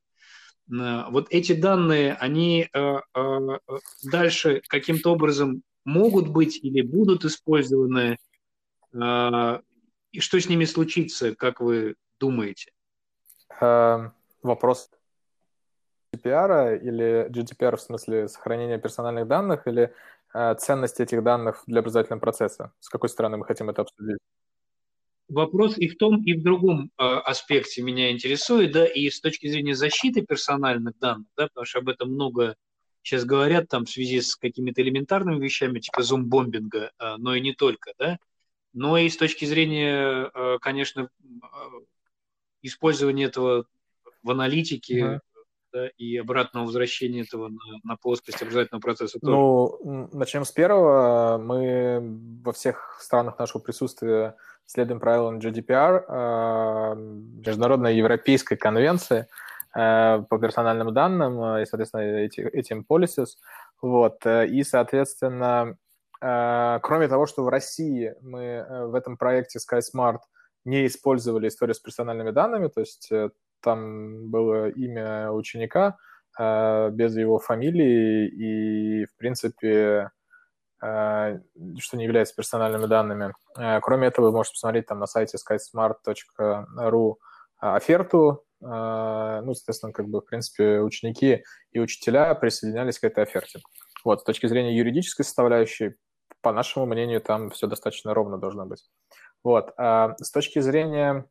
Э, 0.71 1.05
вот 1.09 1.27
эти 1.29 1.53
данные, 1.53 2.13
они 2.13 2.67
э, 2.73 2.95
э, 3.15 3.38
дальше 4.03 4.61
каким-то 4.67 5.11
образом 5.11 5.63
могут 5.83 6.27
быть 6.27 6.59
или 6.63 6.81
будут 6.81 7.25
использованы, 7.25 8.17
и 8.93 10.19
что 10.19 10.39
с 10.41 10.50
ними 10.50 10.65
случится, 10.65 11.33
как 11.33 11.61
вы 11.61 11.95
думаете? 12.19 12.73
Эм, 13.61 14.11
вопрос 14.43 14.91
GDPR 16.13 16.77
или 16.77 17.29
GDPR 17.29 17.77
в 17.77 17.81
смысле 17.81 18.27
сохранения 18.27 18.77
персональных 18.77 19.27
данных 19.27 19.65
или 19.65 19.93
ценность 20.59 21.00
этих 21.00 21.23
данных 21.23 21.63
для 21.67 21.79
образовательного 21.79 22.19
процесса? 22.19 22.73
С 22.79 22.89
какой 22.89 23.09
стороны 23.09 23.38
мы 23.38 23.45
хотим 23.45 23.69
это 23.69 23.81
обсудить? 23.81 24.17
вопрос 25.31 25.77
и 25.77 25.88
в 25.88 25.97
том, 25.97 26.23
и 26.23 26.33
в 26.33 26.43
другом 26.43 26.91
э, 26.97 27.03
аспекте 27.03 27.81
меня 27.81 28.11
интересует, 28.11 28.71
да, 28.71 28.85
и 28.85 29.09
с 29.09 29.19
точки 29.19 29.47
зрения 29.47 29.75
защиты 29.75 30.21
персональных 30.21 30.97
данных, 31.00 31.27
да, 31.38 31.47
потому 31.47 31.65
что 31.65 31.79
об 31.79 31.89
этом 31.89 32.13
много 32.13 32.55
сейчас 33.01 33.25
говорят 33.25 33.67
там 33.67 33.85
в 33.85 33.89
связи 33.89 34.21
с 34.21 34.35
какими-то 34.35 34.81
элементарными 34.81 35.43
вещами, 35.43 35.79
типа 35.79 36.03
зум-бомбинга, 36.03 36.91
э, 37.00 37.15
но 37.17 37.35
и 37.35 37.41
не 37.41 37.53
только, 37.53 37.93
да, 37.97 38.19
но 38.73 38.97
и 38.97 39.09
с 39.09 39.17
точки 39.17 39.45
зрения, 39.45 40.29
э, 40.33 40.57
конечно, 40.61 41.09
э, 41.23 41.45
использования 42.61 43.25
этого 43.25 43.65
в 44.23 44.31
аналитике, 44.31 45.00
mm-hmm 45.00 45.19
да, 45.74 45.88
и 45.98 46.18
обратного 46.18 46.66
возвращения 46.66 47.22
этого 47.22 47.50
на, 47.50 47.60
на 47.84 47.96
плоскость 47.96 48.42
образовательного 48.42 48.82
процесса 48.82 49.20
тоже? 49.20 49.32
Ну, 49.32 50.10
начнем 50.12 50.46
с 50.46 50.51
первого. 50.51 51.38
Мы 51.38 52.00
во 52.44 52.51
всех 52.54 52.98
странах 53.00 53.40
нашего 53.40 53.62
присутствия 53.62 54.36
следуем 54.66 55.00
правилам 55.00 55.40
GDPR, 55.40 56.06
э, 56.08 56.96
Международной 57.46 57.96
Европейской 57.96 58.56
конвенции 58.56 59.28
э, 59.75 60.24
по 60.30 60.40
персональным 60.40 60.94
данным 60.94 61.42
э, 61.44 61.63
и, 61.63 61.66
соответственно, 61.66 62.01
эти, 62.01 62.40
этим 62.42 62.86
policies. 62.88 63.38
Вот. 63.82 64.25
И, 64.25 64.63
соответственно, 64.63 65.75
кроме 66.20 67.08
того, 67.08 67.25
что 67.25 67.44
в 67.44 67.50
России 67.50 68.13
мы 68.22 68.63
в 68.90 68.94
этом 68.94 69.18
проекте 69.18 69.58
SkySmart 69.58 70.20
не 70.66 70.86
использовали 70.86 71.48
историю 71.48 71.74
с 71.74 71.80
персональными 71.80 72.30
данными, 72.30 72.68
то 72.68 72.82
есть 72.82 73.10
там 73.62 74.30
было 74.30 74.70
имя 74.70 75.32
ученика 75.32 75.98
без 76.38 77.15
его 77.15 77.39
фамилии, 77.39 78.27
и, 78.27 79.06
в 79.06 79.15
принципе, 79.18 80.12
что 80.80 81.41
не 81.94 82.03
является 82.06 82.36
персональными 82.36 82.88
данными. 82.88 83.34
Кроме 83.82 84.08
этого, 84.08 84.27
вы 84.27 84.32
можете 84.38 84.56
посмотреть 84.56 84.88
там 84.88 85.00
на 85.00 85.06
сайте 85.06 85.38
skysmart.ru 85.38 87.15
оферту, 87.60 88.44
ну, 88.60 89.53
соответственно, 89.53 89.94
как 89.94 90.08
бы, 90.08 90.22
в 90.22 90.25
принципе, 90.25 90.80
ученики 90.80 91.44
и 91.72 91.80
учителя 91.80 92.34
присоединялись 92.36 92.98
к 93.00 93.03
этой 93.03 93.24
оферте. 93.24 93.60
Вот, 94.03 94.22
с 94.22 94.24
точки 94.24 94.48
зрения 94.48 94.75
юридической 94.75 95.24
составляющей, 95.24 95.96
по 96.41 96.51
нашему 96.51 96.88
мнению, 96.88 97.22
там 97.22 97.51
все 97.51 97.68
достаточно 97.68 98.13
ровно 98.15 98.38
должно 98.39 98.65
быть. 98.65 98.89
Вот, 99.44 99.74
а 99.77 100.15
с 100.18 100.32
точки 100.32 100.60
зрения 100.60 101.25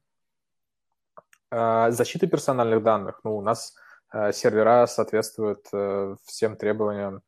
а, 1.51 1.91
защиты 1.91 2.27
персональных 2.27 2.83
данных, 2.83 3.21
ну, 3.25 3.37
у 3.37 3.43
нас 3.43 3.75
а, 4.11 4.33
сервера 4.33 4.87
соответствуют 4.87 5.67
а, 5.73 6.15
всем 6.25 6.57
требованиям 6.57 7.23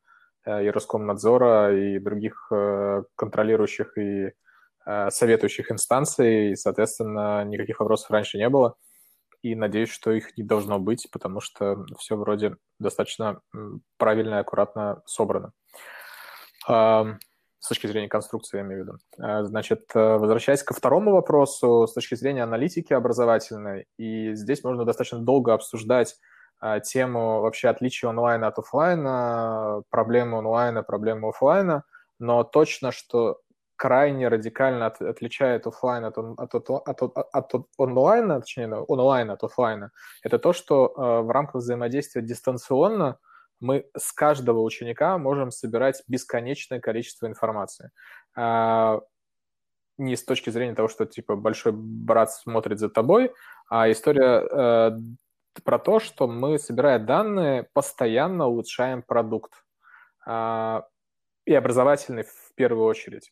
и 0.45 0.69
Роскомнадзора, 0.69 1.73
и 1.73 1.99
других 1.99 2.51
контролирующих 3.15 3.97
и 3.97 4.33
советующих 5.09 5.71
инстанций, 5.71 6.51
и, 6.51 6.55
соответственно, 6.57 7.45
никаких 7.45 7.79
вопросов 7.79 8.11
раньше 8.11 8.37
не 8.37 8.49
было. 8.49 8.75
И 9.41 9.55
надеюсь, 9.55 9.87
что 9.87 10.11
их 10.11 10.35
не 10.35 10.43
должно 10.43 10.79
быть, 10.79 11.07
потому 11.13 11.39
что 11.39 11.85
все 11.97 12.17
вроде 12.17 12.57
достаточно 12.77 13.39
правильно 13.97 14.35
и 14.35 14.39
аккуратно 14.39 15.01
собрано. 15.05 15.53
С 17.63 17.69
точки 17.69 17.87
зрения 17.87 18.09
конструкции, 18.09 18.57
я 18.57 18.63
имею 18.63 18.83
в 18.83 18.85
виду. 18.85 18.97
А, 19.19 19.45
значит, 19.45 19.85
э, 19.95 20.17
возвращаясь 20.17 20.63
ко 20.63 20.73
второму 20.73 21.13
вопросу, 21.13 21.87
с 21.87 21.93
точки 21.93 22.15
зрения 22.15 22.43
аналитики 22.43 22.91
образовательной, 22.91 23.87
и 23.97 24.33
здесь 24.35 24.65
можно 24.65 24.83
достаточно 24.83 25.19
долго 25.19 25.53
обсуждать 25.53 26.17
а, 26.59 26.81
тему 26.81 27.39
вообще 27.39 27.69
отличия 27.69 28.09
онлайна 28.09 28.47
от 28.47 28.59
офлайна, 28.59 29.81
проблемы 29.89 30.39
онлайна, 30.39 30.83
проблемы 30.83 31.29
офлайна, 31.29 31.85
но 32.19 32.43
точно, 32.43 32.91
что 32.91 33.39
крайне 33.77 34.27
радикально 34.27 34.87
от, 34.87 35.01
отличает 35.01 35.65
офлайн 35.65 36.03
от, 36.03 36.17
от, 36.17 36.55
от, 36.55 36.69
от, 36.69 37.01
от, 37.01 37.53
от 37.53 37.65
онлайна, 37.77 38.41
точнее, 38.41 38.75
онлайн 38.75 39.31
от 39.31 39.41
офлайна, 39.41 39.91
это 40.21 40.37
то, 40.37 40.51
что 40.51 40.87
э, 40.87 41.21
в 41.21 41.31
рамках 41.31 41.61
взаимодействия 41.61 42.21
дистанционно 42.21 43.19
мы 43.63 43.85
с 43.97 44.11
каждого 44.11 44.59
ученика 44.59 45.17
можем 45.17 45.51
собирать 45.51 46.03
бесконечное 46.07 46.79
количество 46.79 47.27
информации. 47.27 47.89
Э, 48.37 48.99
не 49.97 50.15
с 50.15 50.23
точки 50.23 50.49
зрения 50.49 50.75
того, 50.75 50.87
что 50.87 51.05
типа 51.05 51.35
большой 51.35 51.71
брат 51.73 52.31
смотрит 52.31 52.79
за 52.79 52.89
тобой, 52.89 53.33
а 53.69 53.91
история 53.91 54.41
э, 54.41 54.91
про 55.63 55.79
то, 55.79 55.99
что 55.99 56.27
мы, 56.27 56.59
собирая 56.59 56.99
данные, 56.99 57.67
постоянно 57.73 58.47
улучшаем 58.47 59.01
продукт. 59.01 59.53
Э, 60.27 60.81
и 61.45 61.53
образовательный 61.53 62.23
в 62.23 62.53
первую 62.55 62.85
очередь 62.85 63.31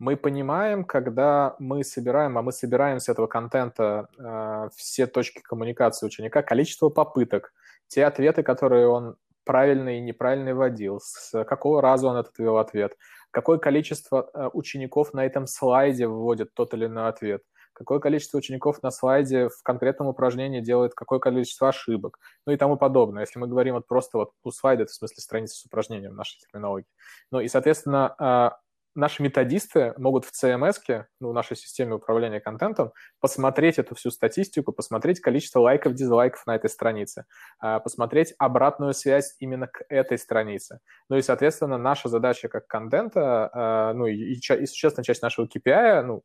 мы 0.00 0.16
понимаем, 0.16 0.84
когда 0.84 1.54
мы 1.58 1.84
собираем, 1.84 2.38
а 2.38 2.42
мы 2.42 2.52
собираем 2.52 3.00
с 3.00 3.10
этого 3.10 3.26
контента 3.26 4.08
э, 4.18 4.70
все 4.74 5.06
точки 5.06 5.40
коммуникации 5.42 6.06
ученика, 6.06 6.42
количество 6.42 6.88
попыток, 6.88 7.52
те 7.86 8.06
ответы, 8.06 8.42
которые 8.42 8.88
он 8.88 9.16
правильно 9.50 9.98
и 9.98 10.00
неправильно 10.00 10.54
вводил, 10.54 11.00
с 11.02 11.42
какого 11.42 11.82
раза 11.82 12.06
он 12.06 12.16
этот 12.16 12.38
ввел 12.38 12.58
ответ, 12.58 12.96
какое 13.32 13.58
количество 13.58 14.30
э, 14.32 14.48
учеников 14.52 15.12
на 15.12 15.26
этом 15.26 15.48
слайде 15.48 16.06
вводит 16.06 16.54
тот 16.54 16.72
или 16.72 16.86
иной 16.86 17.08
ответ, 17.08 17.42
какое 17.72 17.98
количество 17.98 18.38
учеников 18.38 18.80
на 18.84 18.92
слайде 18.92 19.48
в 19.48 19.60
конкретном 19.64 20.06
упражнении 20.06 20.60
делает 20.60 20.94
какое 20.94 21.18
количество 21.18 21.68
ошибок, 21.68 22.20
ну 22.46 22.52
и 22.52 22.56
тому 22.56 22.76
подобное. 22.76 23.22
Если 23.22 23.40
мы 23.40 23.48
говорим 23.48 23.74
вот 23.74 23.88
просто 23.88 24.18
вот 24.18 24.30
у 24.44 24.52
слайда, 24.52 24.84
это 24.84 24.92
в 24.92 24.94
смысле 24.94 25.20
страницы 25.20 25.56
с 25.56 25.66
упражнением 25.66 26.14
нашей 26.14 26.38
терминологии. 26.38 26.86
Ну 27.32 27.40
и, 27.40 27.48
соответственно, 27.48 28.14
э, 28.20 28.50
наши 28.94 29.22
методисты 29.22 29.94
могут 29.96 30.24
в 30.24 30.32
CMS, 30.32 31.04
ну, 31.20 31.30
в 31.30 31.34
нашей 31.34 31.56
системе 31.56 31.94
управления 31.94 32.40
контентом, 32.40 32.92
посмотреть 33.20 33.78
эту 33.78 33.94
всю 33.94 34.10
статистику, 34.10 34.72
посмотреть 34.72 35.20
количество 35.20 35.60
лайков, 35.60 35.94
дизлайков 35.94 36.46
на 36.46 36.54
этой 36.54 36.70
странице, 36.70 37.24
а, 37.58 37.80
посмотреть 37.80 38.34
обратную 38.38 38.92
связь 38.94 39.36
именно 39.38 39.66
к 39.66 39.84
этой 39.88 40.18
странице. 40.18 40.80
Ну 41.08 41.16
и, 41.16 41.22
соответственно, 41.22 41.78
наша 41.78 42.08
задача 42.08 42.48
как 42.48 42.66
контента, 42.66 43.50
а, 43.52 43.94
ну 43.94 44.06
и, 44.06 44.34
и, 44.34 44.66
существенная 44.66 45.04
часть 45.04 45.22
нашего 45.22 45.46
KPI, 45.46 46.02
ну, 46.02 46.22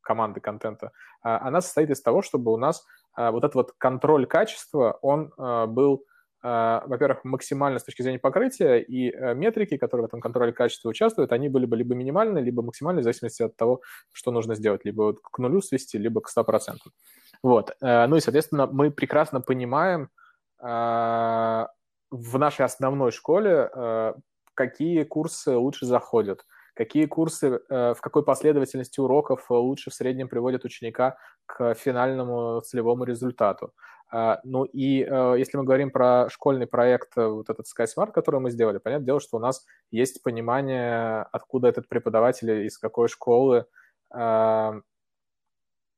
команды 0.00 0.40
контента, 0.40 0.92
а, 1.22 1.46
она 1.46 1.60
состоит 1.60 1.90
из 1.90 2.02
того, 2.02 2.22
чтобы 2.22 2.52
у 2.52 2.56
нас 2.56 2.84
вот 3.16 3.42
этот 3.42 3.54
вот 3.56 3.72
контроль 3.78 4.26
качества, 4.26 4.96
он 5.02 5.32
был 5.36 6.04
а, 6.04 6.07
во-первых, 6.42 7.24
максимально 7.24 7.78
с 7.78 7.84
точки 7.84 8.02
зрения 8.02 8.20
покрытия, 8.20 8.78
и 8.78 9.10
э, 9.10 9.34
метрики, 9.34 9.76
которые 9.76 10.04
в 10.04 10.08
этом 10.08 10.20
контроле 10.20 10.52
качества 10.52 10.88
участвуют, 10.88 11.32
они 11.32 11.48
были 11.48 11.66
бы 11.66 11.76
либо 11.76 11.94
минимальны, 11.94 12.38
либо 12.38 12.62
максимальны, 12.62 13.00
в 13.00 13.04
зависимости 13.04 13.42
от 13.42 13.56
того, 13.56 13.80
что 14.12 14.30
нужно 14.30 14.54
сделать, 14.54 14.84
либо 14.84 15.14
к 15.14 15.38
нулю 15.38 15.60
свести, 15.60 15.98
либо 15.98 16.20
к 16.20 16.30
100%. 16.30 16.76
Вот. 17.42 17.76
Э, 17.80 18.06
ну 18.06 18.16
и, 18.16 18.20
соответственно, 18.20 18.68
мы 18.68 18.92
прекрасно 18.92 19.40
понимаем 19.40 20.10
а, 20.60 21.68
в 22.10 22.38
нашей 22.38 22.64
основной 22.64 23.10
школе, 23.10 23.70
э, 23.74 24.14
какие 24.54 25.02
курсы 25.02 25.56
лучше 25.56 25.86
заходят, 25.86 26.44
какие 26.74 27.06
курсы, 27.06 27.60
в 27.68 27.98
какой 28.00 28.24
последовательности 28.24 29.00
уроков 29.00 29.50
лучше 29.50 29.90
в 29.90 29.94
среднем 29.94 30.28
приводят 30.28 30.64
ученика 30.64 31.16
к 31.46 31.74
финальному 31.74 32.60
целевому 32.60 33.04
результату. 33.04 33.72
А, 34.10 34.40
ну 34.42 34.64
и 34.64 35.02
э, 35.02 35.34
если 35.38 35.58
мы 35.58 35.64
говорим 35.64 35.90
про 35.90 36.28
школьный 36.30 36.66
проект, 36.66 37.16
э, 37.18 37.26
вот 37.26 37.50
этот 37.50 37.66
SkySmart, 37.66 38.12
который 38.12 38.40
мы 38.40 38.50
сделали, 38.50 38.78
понятное 38.78 39.04
дело, 39.04 39.20
что 39.20 39.36
у 39.36 39.40
нас 39.40 39.66
есть 39.90 40.22
понимание, 40.22 41.22
откуда 41.30 41.68
этот 41.68 41.88
преподаватель, 41.88 42.66
из 42.66 42.78
какой 42.78 43.08
школы, 43.08 43.66
а, 44.10 44.80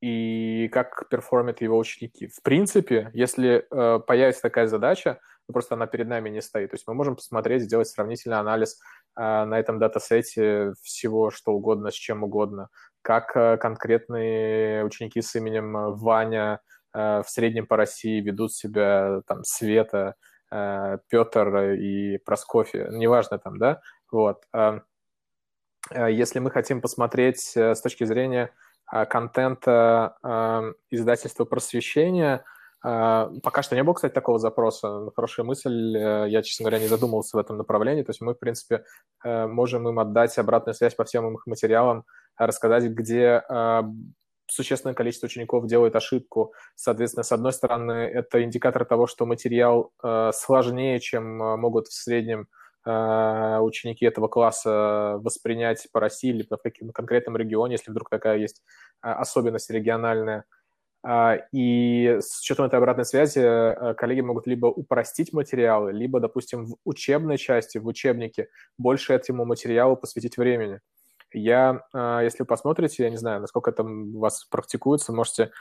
и 0.00 0.68
как 0.72 1.08
перформят 1.08 1.60
его 1.60 1.78
ученики. 1.78 2.26
В 2.26 2.42
принципе, 2.42 3.10
если 3.12 3.66
э, 3.70 4.00
появится 4.00 4.42
такая 4.42 4.66
задача, 4.66 5.20
ну, 5.46 5.52
просто 5.52 5.74
она 5.76 5.86
перед 5.86 6.08
нами 6.08 6.30
не 6.30 6.40
стоит. 6.40 6.70
То 6.70 6.74
есть 6.74 6.88
мы 6.88 6.94
можем 6.94 7.14
посмотреть, 7.16 7.62
сделать 7.62 7.88
сравнительный 7.88 8.38
анализ 8.38 8.78
на 9.16 9.58
этом 9.58 9.80
датасете 9.80 10.74
всего, 10.82 11.30
что 11.30 11.52
угодно, 11.52 11.90
с 11.90 11.94
чем 11.94 12.22
угодно. 12.22 12.68
Как 13.02 13.32
конкретные 13.60 14.84
ученики 14.84 15.20
с 15.20 15.34
именем 15.34 15.96
Ваня 15.96 16.60
в 16.92 17.24
среднем 17.26 17.66
по 17.66 17.76
России 17.76 18.20
ведут 18.20 18.52
себя 18.52 19.22
там 19.26 19.44
Света, 19.44 20.16
э, 20.50 20.98
Петр 21.08 21.72
и 21.72 22.18
Проскофья, 22.18 22.88
неважно 22.90 23.38
там, 23.38 23.58
да, 23.58 23.80
вот. 24.10 24.44
Э, 24.54 24.80
если 25.94 26.38
мы 26.40 26.50
хотим 26.50 26.80
посмотреть 26.80 27.56
с 27.56 27.80
точки 27.80 28.04
зрения 28.04 28.52
контента 29.08 30.14
издательства 30.90 31.46
просвещения, 31.46 32.44
Пока 32.82 33.62
что 33.62 33.76
не 33.76 33.82
было, 33.82 33.92
кстати, 33.92 34.12
такого 34.12 34.38
запроса. 34.38 35.10
Хорошая 35.14 35.44
мысль. 35.44 35.96
Я, 35.98 36.42
честно 36.42 36.64
говоря, 36.64 36.78
не 36.82 36.88
задумывался 36.88 37.36
в 37.36 37.40
этом 37.40 37.58
направлении. 37.58 38.02
То 38.02 38.10
есть 38.10 38.22
мы, 38.22 38.34
в 38.34 38.38
принципе, 38.38 38.84
можем 39.22 39.86
им 39.88 39.98
отдать 39.98 40.36
обратную 40.38 40.74
связь 40.74 40.94
по 40.94 41.04
всем 41.04 41.34
их 41.34 41.46
материалам, 41.46 42.04
рассказать, 42.38 42.84
где 42.84 43.42
существенное 44.50 44.94
количество 44.94 45.26
учеников 45.26 45.66
делает 45.66 45.96
ошибку. 45.96 46.52
Соответственно, 46.74 47.22
с 47.22 47.32
одной 47.32 47.52
стороны, 47.52 47.92
это 47.92 48.42
индикатор 48.42 48.84
того, 48.84 49.06
что 49.06 49.26
материал 49.26 49.92
э, 50.02 50.30
сложнее, 50.34 51.00
чем 51.00 51.42
э, 51.42 51.56
могут 51.56 51.88
в 51.88 51.92
среднем 51.92 52.48
э, 52.84 53.58
ученики 53.60 54.04
этого 54.04 54.28
класса 54.28 55.18
воспринять 55.22 55.86
по 55.92 56.00
России 56.00 56.30
или 56.30 56.42
в 56.42 56.48
каком-то 56.48 56.92
конкретном 56.92 57.36
регионе, 57.36 57.74
если 57.74 57.90
вдруг 57.90 58.10
такая 58.10 58.38
есть 58.38 58.62
э, 59.02 59.08
особенность 59.08 59.70
региональная. 59.70 60.44
Э, 61.06 61.38
и 61.52 62.18
с 62.20 62.40
учетом 62.40 62.66
этой 62.66 62.78
обратной 62.78 63.04
связи 63.04 63.40
э, 63.40 63.94
коллеги 63.94 64.20
могут 64.20 64.46
либо 64.46 64.66
упростить 64.66 65.32
материалы, 65.32 65.92
либо, 65.92 66.20
допустим, 66.20 66.66
в 66.66 66.76
учебной 66.84 67.38
части, 67.38 67.78
в 67.78 67.86
учебнике 67.86 68.48
больше 68.78 69.12
этому 69.12 69.44
материалу 69.44 69.96
посвятить 69.96 70.36
времени. 70.36 70.80
Я, 71.32 71.84
а, 71.92 72.22
если 72.22 72.42
вы 72.42 72.46
посмотрите, 72.46 73.04
я 73.04 73.10
не 73.10 73.16
знаю, 73.16 73.40
насколько 73.40 73.70
это 73.70 73.82
у 73.82 74.18
вас 74.18 74.44
практикуется, 74.44 75.12
можете 75.12 75.52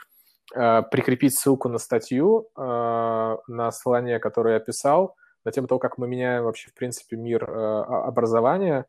а, 0.54 0.82
прикрепить 0.82 1.38
ссылку 1.38 1.68
на 1.68 1.78
статью 1.78 2.48
а, 2.56 3.38
на 3.46 3.70
слоне, 3.70 4.18
которую 4.18 4.54
я 4.54 4.60
писал, 4.60 5.16
на 5.44 5.52
тему 5.52 5.68
того, 5.68 5.78
как 5.78 5.96
мы 5.98 6.08
меняем 6.08 6.44
вообще, 6.44 6.70
в 6.70 6.74
принципе, 6.74 7.16
мир 7.16 7.50
образования 7.50 8.84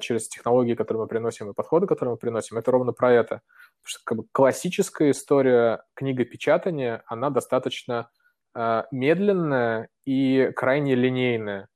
через 0.00 0.28
технологии, 0.28 0.74
которые 0.74 1.02
мы 1.02 1.08
приносим, 1.08 1.50
и 1.50 1.52
подходы, 1.52 1.88
которые 1.88 2.12
мы 2.12 2.18
приносим. 2.18 2.56
Это 2.56 2.70
ровно 2.70 2.92
про 2.92 3.10
это. 3.10 3.40
Потому 3.80 3.86
что 3.86 4.00
как 4.04 4.18
бы, 4.18 4.24
классическая 4.30 5.10
история 5.10 5.82
книгопечатания, 5.94 7.02
она 7.06 7.30
достаточно 7.30 8.08
медленная 8.54 9.88
и 10.04 10.52
крайне 10.54 10.94
линейная 10.94 11.68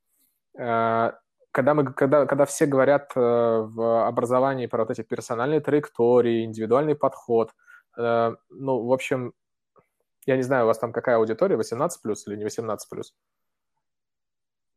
когда, 1.52 1.74
мы, 1.74 1.92
когда, 1.92 2.26
когда 2.26 2.46
все 2.46 2.66
говорят 2.66 3.12
э, 3.14 3.20
в 3.20 4.06
образовании 4.06 4.66
про 4.66 4.84
вот 4.84 4.90
эти 4.90 5.02
персональные 5.02 5.60
траектории, 5.60 6.44
индивидуальный 6.44 6.94
подход, 6.94 7.52
Э, 7.96 8.34
ну, 8.48 8.84
в 8.84 8.92
общем, 8.92 9.32
я 10.26 10.36
не 10.36 10.42
знаю, 10.42 10.64
у 10.64 10.66
вас 10.66 10.78
там 10.78 10.92
какая 10.92 11.16
аудитория, 11.16 11.56
18 11.56 12.02
плюс 12.02 12.26
или 12.26 12.36
не 12.36 12.44
18 12.44 12.88
плюс? 12.88 13.14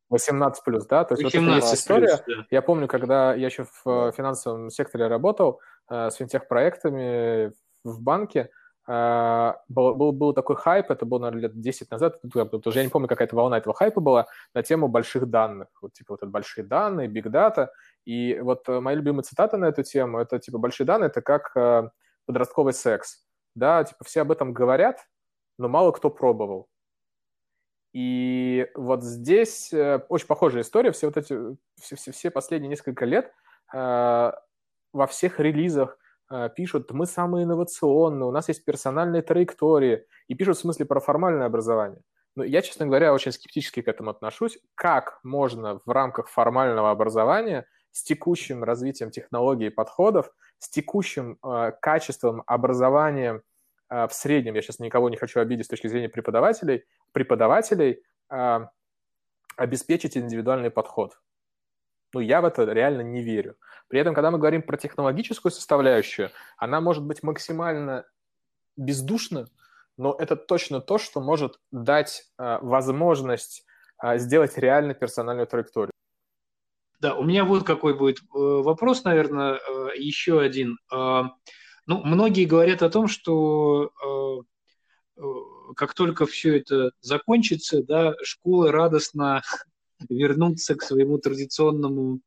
18 0.09 0.63
плюс, 0.63 0.85
да? 0.85 1.05
То 1.05 1.15
есть 1.15 1.23
18 1.23 1.49
вот 1.49 1.57
это 1.57 1.65
есть 1.65 1.81
история. 1.81 2.17
Плюс, 2.23 2.37
да. 2.37 2.47
Я 2.51 2.61
помню, 2.61 2.87
когда 2.87 3.33
я 3.33 3.47
еще 3.47 3.65
в 3.83 4.11
финансовом 4.11 4.69
секторе 4.69 5.07
работал 5.07 5.59
э, 5.89 6.09
с 6.09 6.15
финтех-проектами 6.15 7.53
в 7.83 8.01
банке, 8.01 8.39
э, 8.39 8.49
был, 8.85 9.95
был, 9.95 10.11
был 10.11 10.33
такой 10.33 10.57
хайп, 10.57 10.91
это 10.91 11.05
было, 11.05 11.19
наверное, 11.19 11.43
лет 11.43 11.59
10 11.59 11.89
назад, 11.91 12.19
уже 12.25 12.79
я 12.79 12.83
не 12.83 12.89
помню, 12.89 13.07
какая-то 13.07 13.35
волна 13.35 13.57
этого 13.57 13.73
хайпа 13.73 14.01
была, 14.01 14.27
на 14.53 14.61
тему 14.61 14.89
больших 14.89 15.29
данных. 15.29 15.69
Вот 15.81 15.93
типа 15.93 16.13
вот 16.13 16.23
это 16.23 16.29
большие 16.29 16.65
данные, 16.65 17.07
big 17.07 17.31
data. 17.31 17.69
И 18.05 18.37
вот 18.41 18.67
э, 18.67 18.79
моя 18.79 18.97
любимая 18.97 19.23
цитата 19.23 19.57
на 19.57 19.65
эту 19.65 19.83
тему, 19.83 20.19
это 20.19 20.39
типа 20.39 20.57
большие 20.57 20.85
данные, 20.85 21.07
это 21.07 21.21
как 21.21 21.55
э, 21.55 21.89
подростковый 22.25 22.73
секс. 22.73 23.25
Да, 23.55 23.83
типа 23.83 24.03
все 24.03 24.21
об 24.21 24.31
этом 24.31 24.51
говорят, 24.53 24.99
но 25.57 25.69
мало 25.69 25.91
кто 25.91 26.09
пробовал. 26.09 26.67
И 27.93 28.67
вот 28.75 29.03
здесь 29.03 29.71
э, 29.71 30.01
очень 30.09 30.27
похожая 30.27 30.63
история. 30.63 30.91
Все 30.91 31.07
вот 31.07 31.17
эти, 31.17 31.37
все, 31.79 31.95
все, 31.95 32.11
все 32.11 32.31
последние 32.31 32.69
несколько 32.69 33.05
лет 33.05 33.33
во 33.71 35.07
всех 35.07 35.39
релизах 35.39 35.97
пишут, 36.55 36.91
мы 36.91 37.05
самые 37.05 37.45
инновационные, 37.45 38.27
у 38.27 38.31
нас 38.31 38.47
есть 38.47 38.65
персональные 38.65 39.21
траектории, 39.21 40.05
и 40.27 40.35
пишут 40.35 40.57
в 40.57 40.61
смысле 40.61 40.85
про 40.85 40.99
формальное 40.99 41.45
образование. 41.45 42.01
Но 42.35 42.43
я, 42.43 42.61
честно 42.61 42.87
говоря, 42.87 43.13
очень 43.13 43.31
скептически 43.31 43.81
к 43.81 43.87
этому 43.87 44.09
отношусь. 44.09 44.57
Как 44.75 45.19
можно 45.23 45.79
в 45.85 45.89
рамках 45.89 46.29
формального 46.29 46.89
образования 46.89 47.67
с 47.91 48.03
текущим 48.03 48.63
развитием 48.63 49.11
технологий 49.11 49.67
и 49.67 49.69
подходов, 49.69 50.31
с 50.57 50.69
текущим 50.69 51.37
э, 51.43 51.71
качеством 51.79 52.41
образования 52.47 53.43
э, 53.89 54.07
в 54.07 54.13
среднем, 54.13 54.55
я 54.55 54.61
сейчас 54.61 54.79
никого 54.79 55.09
не 55.09 55.17
хочу 55.17 55.39
обидеть 55.39 55.65
с 55.65 55.69
точки 55.69 55.87
зрения 55.87 56.09
преподавателей, 56.09 56.85
преподавателей 57.11 58.01
э, 58.31 58.59
обеспечить 59.55 60.17
индивидуальный 60.17 60.71
подход. 60.71 61.19
Ну, 62.13 62.19
я 62.19 62.41
в 62.41 62.45
это 62.45 62.63
реально 62.63 63.01
не 63.01 63.23
верю. 63.23 63.55
При 63.87 63.99
этом, 63.99 64.13
когда 64.13 64.31
мы 64.31 64.37
говорим 64.37 64.61
про 64.61 64.77
технологическую 64.77 65.51
составляющую, 65.51 66.29
она 66.57 66.79
может 66.79 67.03
быть 67.03 67.23
максимально 67.23 68.05
бездушна, 68.77 69.47
но 69.97 70.15
это 70.17 70.35
точно 70.35 70.79
то, 70.81 70.97
что 70.97 71.21
может 71.21 71.59
дать 71.71 72.23
э, 72.37 72.57
возможность 72.61 73.65
э, 74.01 74.17
сделать 74.17 74.57
реально 74.57 74.93
персональную 74.93 75.47
траекторию. 75.47 75.91
Да, 77.03 77.15
у 77.15 77.23
меня 77.23 77.43
вот 77.43 77.65
какой 77.65 77.97
будет 77.97 78.19
э, 78.19 78.21
вопрос, 78.31 79.03
наверное, 79.03 79.55
э, 79.55 79.89
еще 79.97 80.39
один. 80.39 80.77
Э, 80.89 81.23
ну, 81.85 82.01
многие 82.05 82.45
говорят 82.45 82.81
о 82.81 82.89
том, 82.89 83.09
что 83.09 83.91
как 85.75 85.93
только 85.93 86.25
все 86.25 86.57
это 86.57 86.91
закончится, 87.01 87.83
да, 87.83 88.13
школы 88.23 88.71
радостно 88.71 89.41
вернутся 90.09 90.75
к 90.75 90.83
своему 90.83 91.17
традиционному 91.17 92.21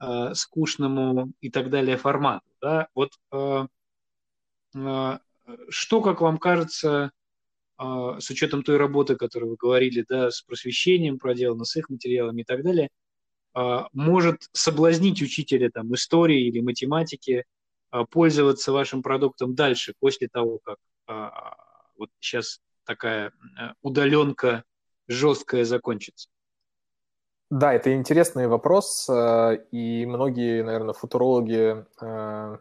э, 0.00 0.34
скучному 0.34 1.32
и 1.40 1.50
так 1.50 1.70
далее 1.70 1.96
формату. 1.96 2.46
Да? 2.60 2.88
Вот 2.94 3.12
э, 3.32 3.66
э, 4.74 5.18
что, 5.68 6.00
как 6.00 6.20
вам 6.20 6.38
кажется, 6.38 7.12
э, 7.78 8.16
с 8.20 8.30
учетом 8.30 8.62
той 8.62 8.76
работы, 8.76 9.16
которую 9.16 9.50
вы 9.50 9.56
говорили, 9.56 10.04
да, 10.08 10.30
с 10.30 10.42
просвещением 10.42 11.18
проделано, 11.18 11.64
с 11.64 11.76
их 11.76 11.88
материалами 11.88 12.42
и 12.42 12.44
так 12.44 12.62
далее, 12.62 12.88
э, 13.54 13.78
может 13.92 14.48
соблазнить 14.52 15.22
учителя 15.22 15.70
там, 15.70 15.94
истории 15.94 16.46
или 16.48 16.60
математики 16.60 17.44
э, 17.92 18.04
пользоваться 18.10 18.72
вашим 18.72 19.02
продуктом 19.02 19.54
дальше, 19.54 19.94
после 19.98 20.28
того, 20.28 20.58
как 20.64 20.78
э, 21.08 21.30
вот 21.96 22.10
сейчас 22.20 22.60
такая 22.84 23.28
э, 23.28 23.72
удаленка 23.82 24.64
жесткая 25.08 25.64
закончится? 25.64 26.28
Да, 27.54 27.74
это 27.74 27.92
интересный 27.94 28.46
вопрос, 28.46 29.06
э, 29.10 29.58
и 29.72 30.06
многие, 30.06 30.62
наверное, 30.62 30.94
футурологи 30.94 31.84
э, 32.00 32.56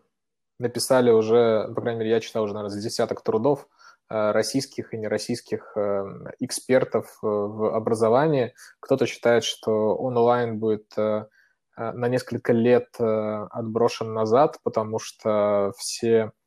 написали 0.60 1.12
уже, 1.12 1.72
по 1.74 1.80
крайней 1.80 2.00
мере, 2.00 2.12
я 2.12 2.20
читал 2.20 2.44
уже, 2.44 2.54
наверное, 2.54 2.82
десяток 2.82 3.24
трудов 3.24 3.70
российских 4.10 4.94
и 4.94 4.98
нероссийских 4.98 5.78
экспертов 6.42 7.18
в 7.22 7.74
образовании. 7.74 8.54
Кто-то 8.82 9.06
считает, 9.06 9.46
что 9.46 9.96
онлайн 9.96 10.60
будет 10.60 10.94
на 10.98 12.08
несколько 12.10 12.52
лет 12.52 12.90
отброшен 13.00 14.14
назад, 14.14 14.58
потому 14.64 15.00
что 15.00 15.72
все 15.78 16.34
Э, 16.34 16.41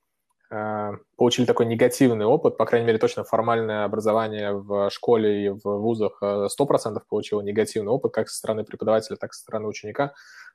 получили 1.17 1.47
такой 1.47 1.67
негативный 1.67 2.27
опыт, 2.27 2.57
по 2.57 2.67
крайней 2.67 2.87
мере, 2.87 2.99
точно 2.99 3.25
формальное 3.25 3.85
образование 3.85 4.53
в 4.53 4.91
школе 4.91 5.47
и 5.47 5.49
в 5.49 5.63
вузах 5.65 6.23
100% 6.23 6.49
э, 6.49 7.01
получило 7.09 7.41
негативный 7.41 7.91
опыт 7.91 8.13
как 8.13 8.29
со 8.29 8.37
стороны 8.37 8.65
преподавателя, 8.65 9.17
так 9.17 9.31
и 9.31 9.35
со 9.35 9.41
стороны 9.41 9.67
ученика, 9.67 10.15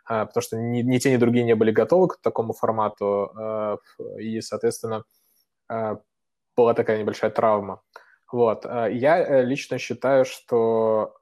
э, 0.10 0.26
потому 0.26 0.42
что 0.42 0.58
ни, 0.58 0.82
ни 0.82 0.98
те, 1.00 1.12
ни 1.12 1.18
другие 1.18 1.44
не 1.44 1.56
были 1.56 1.72
готовы 1.72 2.10
к 2.10 2.22
такому 2.22 2.54
формату, 2.54 3.80
и, 4.20 4.42
соответственно, 4.42 5.04
была 5.68 6.74
такая 6.74 7.00
небольшая 7.00 7.32
травма. 7.32 7.82
Вот. 8.32 8.66
Я 8.66 9.42
лично 9.42 9.80
считаю, 9.80 10.24
что, 10.24 11.16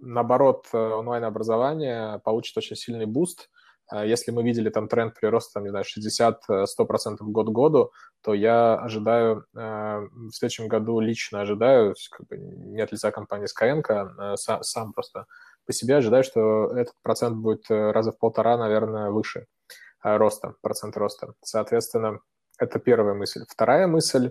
наоборот, 0.00 0.68
онлайн-образование 0.72 2.20
получит 2.24 2.56
очень 2.56 2.76
сильный 2.76 3.06
буст– 3.06 3.50
если 3.92 4.30
мы 4.30 4.42
видели 4.42 4.70
там 4.70 4.88
тренд 4.88 5.14
прироста, 5.14 5.54
там, 5.54 5.64
не 5.64 5.70
знаю, 5.70 5.84
60-100% 5.84 7.16
год 7.20 7.48
к 7.48 7.52
году, 7.52 7.92
то 8.22 8.32
я 8.32 8.76
ожидаю, 8.76 9.44
э, 9.54 9.58
в 9.58 10.32
следующем 10.32 10.68
году 10.68 11.00
лично 11.00 11.42
ожидаю, 11.42 11.94
как 12.10 12.26
бы 12.26 12.38
не 12.38 12.80
от 12.80 12.92
лица 12.92 13.10
компании 13.10 13.46
Skyeng, 13.46 13.82
а 14.18 14.36
сам, 14.36 14.62
сам 14.62 14.92
просто 14.92 15.26
по 15.66 15.72
себе 15.72 15.96
ожидаю, 15.96 16.24
что 16.24 16.76
этот 16.76 16.94
процент 17.02 17.36
будет 17.36 17.70
э, 17.70 17.90
раза 17.92 18.12
в 18.12 18.18
полтора, 18.18 18.56
наверное, 18.56 19.10
выше 19.10 19.46
э, 20.02 20.16
роста, 20.16 20.54
процент 20.62 20.96
роста. 20.96 21.34
Соответственно, 21.42 22.20
это 22.58 22.78
первая 22.78 23.14
мысль. 23.14 23.44
Вторая 23.48 23.86
мысль, 23.86 24.30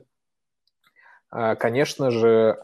конечно 1.30 2.10
же, 2.12 2.58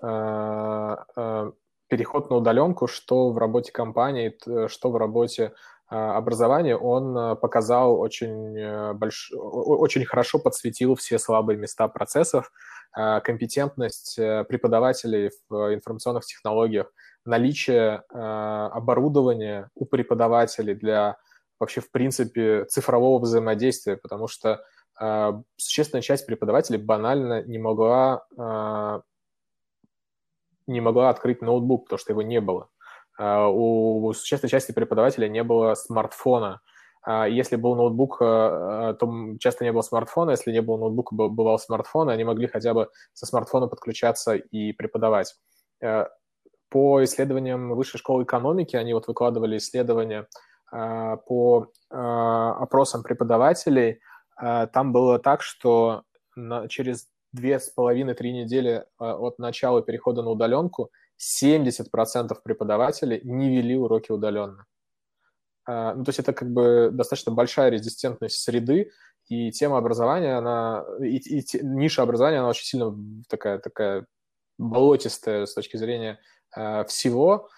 переход 1.89 2.29
на 2.29 2.37
удаленку, 2.37 2.87
что 2.87 3.31
в 3.31 3.37
работе 3.37 3.71
компании, 3.71 4.37
что 4.67 4.91
в 4.91 4.95
работе 4.95 5.47
а, 5.47 5.53
образования, 5.89 6.77
он 6.77 7.17
э, 7.17 7.35
показал 7.35 7.99
очень, 7.99 8.55
э, 8.55 8.93
больш... 8.93 9.31
очень 9.33 10.05
хорошо 10.05 10.37
подсветил 10.37 10.95
все 10.95 11.17
слабые 11.17 11.57
места 11.57 11.87
процессов, 11.87 12.51
а, 12.91 13.19
компетентность 13.21 14.17
э, 14.19 14.43
преподавателей 14.43 15.31
в 15.49 15.73
информационных 15.73 16.25
технологиях, 16.25 16.91
наличие 17.25 18.03
оборудования 18.09 19.69
у 19.75 19.85
преподавателей 19.85 20.73
для 20.73 21.17
вообще, 21.59 21.81
в 21.81 21.91
принципе, 21.91 22.65
цифрового 22.65 23.19
взаимодействия, 23.19 23.97
потому 23.97 24.27
что 24.27 24.63
существенная 25.57 26.01
часть 26.01 26.25
преподавателей 26.25 26.79
банально 26.79 27.43
не 27.43 27.59
могла, 27.59 28.23
не 30.65 30.81
могла 30.81 31.09
открыть 31.09 31.41
ноутбук, 31.41 31.85
потому 31.85 31.99
что 31.99 32.13
его 32.13 32.21
не 32.21 32.41
было. 32.41 32.69
А, 33.19 33.49
у 33.49 34.13
существенной 34.13 34.49
части 34.49 34.71
преподавателя 34.71 35.27
не 35.27 35.43
было 35.43 35.75
смартфона. 35.75 36.61
А, 37.01 37.27
если 37.27 37.57
был 37.57 37.75
ноутбук, 37.75 38.17
а, 38.21 38.93
то 38.93 39.35
часто 39.39 39.65
не 39.65 39.73
было 39.73 39.81
смартфона. 39.81 40.31
Если 40.31 40.53
не 40.53 40.61
было 40.61 40.77
ноутбука, 40.77 41.13
бывал 41.13 41.59
смартфон, 41.59 42.09
они 42.09 42.23
могли 42.23 42.47
хотя 42.47 42.73
бы 42.73 42.89
со 43.13 43.25
смартфона 43.25 43.67
подключаться 43.67 44.35
и 44.35 44.71
преподавать. 44.71 45.35
По 46.69 47.03
исследованиям 47.03 47.73
Высшей 47.75 47.99
школы 47.99 48.23
экономики, 48.23 48.75
они 48.75 48.93
вот 48.93 49.07
выкладывали 49.07 49.57
исследования 49.57 50.27
по 50.69 51.67
опросам 51.89 53.01
преподавателей. 53.01 54.01
Там 54.37 54.93
было 54.93 55.17
так, 55.17 55.41
что 55.41 56.03
через 56.67 57.07
две 57.31 57.59
с 57.59 57.69
половиной-три 57.69 58.31
недели 58.33 58.85
от 58.99 59.39
начала 59.39 59.81
перехода 59.81 60.21
на 60.21 60.29
удаленку 60.29 60.91
70% 61.19 62.35
преподавателей 62.43 63.21
не 63.23 63.55
вели 63.55 63.77
уроки 63.77 64.11
удаленно. 64.11 64.65
А, 65.65 65.93
ну, 65.93 66.03
то 66.03 66.09
есть 66.09 66.19
это 66.19 66.33
как 66.33 66.51
бы 66.51 66.89
достаточно 66.91 67.31
большая 67.31 67.69
резистентность 67.69 68.39
среды, 68.39 68.91
и 69.27 69.51
тема 69.51 69.77
образования, 69.77 70.37
она, 70.37 70.83
и, 70.99 71.17
и 71.17 71.45
ниша 71.61 72.01
образования, 72.01 72.39
она 72.39 72.49
очень 72.49 72.65
сильно 72.65 72.95
такая, 73.27 73.59
такая 73.59 74.07
болотистая 74.57 75.45
с 75.45 75.53
точки 75.53 75.77
зрения 75.77 76.19
э, 76.55 76.83
всего. 76.85 77.49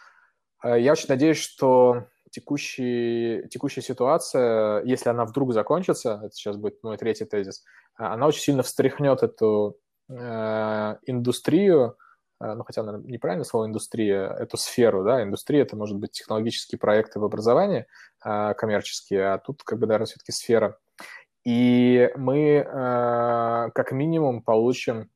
А, 0.60 0.78
я 0.78 0.91
очень 0.91 1.08
надеюсь, 1.08 1.38
что 1.38 2.08
текущий, 2.30 3.47
текущая 3.50 3.82
ситуация, 3.82 4.84
если 4.84 5.10
она 5.10 5.26
вдруг 5.26 5.54
закончится, 5.54 6.21
это 6.24 6.34
сейчас 6.34 6.58
будет 6.58 6.84
мой 6.84 6.97
третий 6.97 7.26
тезис, 7.26 7.63
она 7.95 8.28
очень 8.28 8.41
сильно 8.41 8.63
встряхнет 8.63 9.24
эту 9.24 9.78
э, 10.10 10.95
индустрию, 11.06 11.97
ну, 12.56 12.63
хотя, 12.63 12.84
наверное, 12.84 13.12
неправильное 13.12 13.45
слово 13.45 13.65
индустрия, 13.65 14.27
эту 14.27 14.58
сферу, 14.58 15.04
да, 15.04 15.23
индустрия 15.23 15.62
это 15.62 15.75
может 15.75 15.97
быть 15.97 16.12
технологические 16.12 16.80
проекты 16.80 17.19
в 17.19 17.25
образовании, 17.25 17.86
э, 18.25 18.54
коммерческие, 18.56 19.34
а 19.34 19.38
тут, 19.38 19.63
как 19.63 19.80
бы, 19.80 19.88
наверное, 19.88 20.08
все-таки 20.08 20.32
сфера. 20.32 20.77
И 21.43 22.12
мы 22.17 22.63
как 23.73 23.91
минимум 23.93 24.43
получим, 24.43 25.10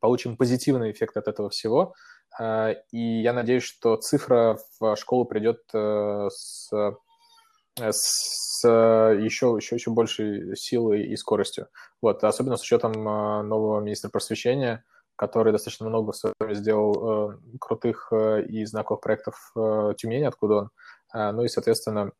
получим 0.00 0.38
позитивный 0.38 0.90
эффект 0.90 1.18
от 1.18 1.28
этого 1.28 1.50
всего. 1.50 1.94
И 2.40 3.20
я 3.20 3.34
надеюсь, 3.34 3.62
что 3.62 3.96
цифра 3.96 4.58
в 4.80 4.96
школу 4.96 5.26
придет 5.26 5.60
с 5.70 6.70
с 7.78 8.66
еще, 8.66 9.54
еще, 9.56 9.76
еще 9.76 9.90
большей 9.90 10.56
силой 10.56 11.04
и 11.04 11.16
скоростью. 11.16 11.68
Вот, 12.00 12.24
особенно 12.24 12.56
с 12.56 12.62
учетом 12.62 12.92
нового 12.92 13.80
министра 13.80 14.08
просвещения, 14.08 14.84
который 15.18 15.52
достаточно 15.52 15.88
много 15.88 16.12
в 16.12 16.16
свое 16.16 16.32
время 16.38 16.54
сделал 16.54 17.32
э, 17.32 17.38
крутых 17.60 18.08
э, 18.12 18.44
и 18.44 18.64
знаковых 18.64 19.00
проектов 19.00 19.50
э, 19.56 19.94
Тюмени, 19.98 20.22
откуда 20.22 20.54
он. 20.54 20.70
Э, 21.12 21.32
ну 21.32 21.42
и, 21.42 21.48
соответственно, 21.48 22.12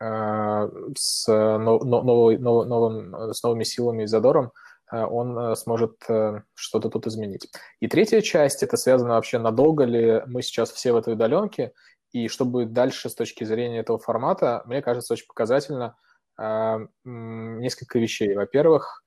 э, 0.00 0.68
с, 0.96 1.28
но, 1.28 1.78
но, 1.78 2.02
новый, 2.02 2.38
нов, 2.38 2.66
новым, 2.66 3.34
с 3.34 3.42
новыми 3.42 3.62
силами 3.62 4.04
и 4.04 4.06
задором 4.06 4.52
э, 4.90 5.04
он 5.04 5.38
э, 5.38 5.54
сможет 5.56 5.96
э, 6.08 6.40
что-то 6.54 6.88
тут 6.88 7.06
изменить. 7.06 7.50
И 7.80 7.88
третья 7.88 8.22
часть, 8.22 8.62
это 8.62 8.78
связано 8.78 9.10
вообще, 9.10 9.38
надолго 9.38 9.84
ли 9.84 10.22
мы 10.26 10.40
сейчас 10.40 10.72
все 10.72 10.92
в 10.92 10.96
этой 10.96 11.12
удаленке, 11.12 11.72
и 12.12 12.28
что 12.28 12.46
будет 12.46 12.72
дальше 12.72 13.10
с 13.10 13.14
точки 13.14 13.44
зрения 13.44 13.80
этого 13.80 13.98
формата, 13.98 14.62
мне 14.64 14.80
кажется, 14.80 15.12
очень 15.12 15.26
показательно 15.26 15.94
э, 16.40 16.78
несколько 17.04 17.98
вещей. 17.98 18.34
Во-первых, 18.34 19.02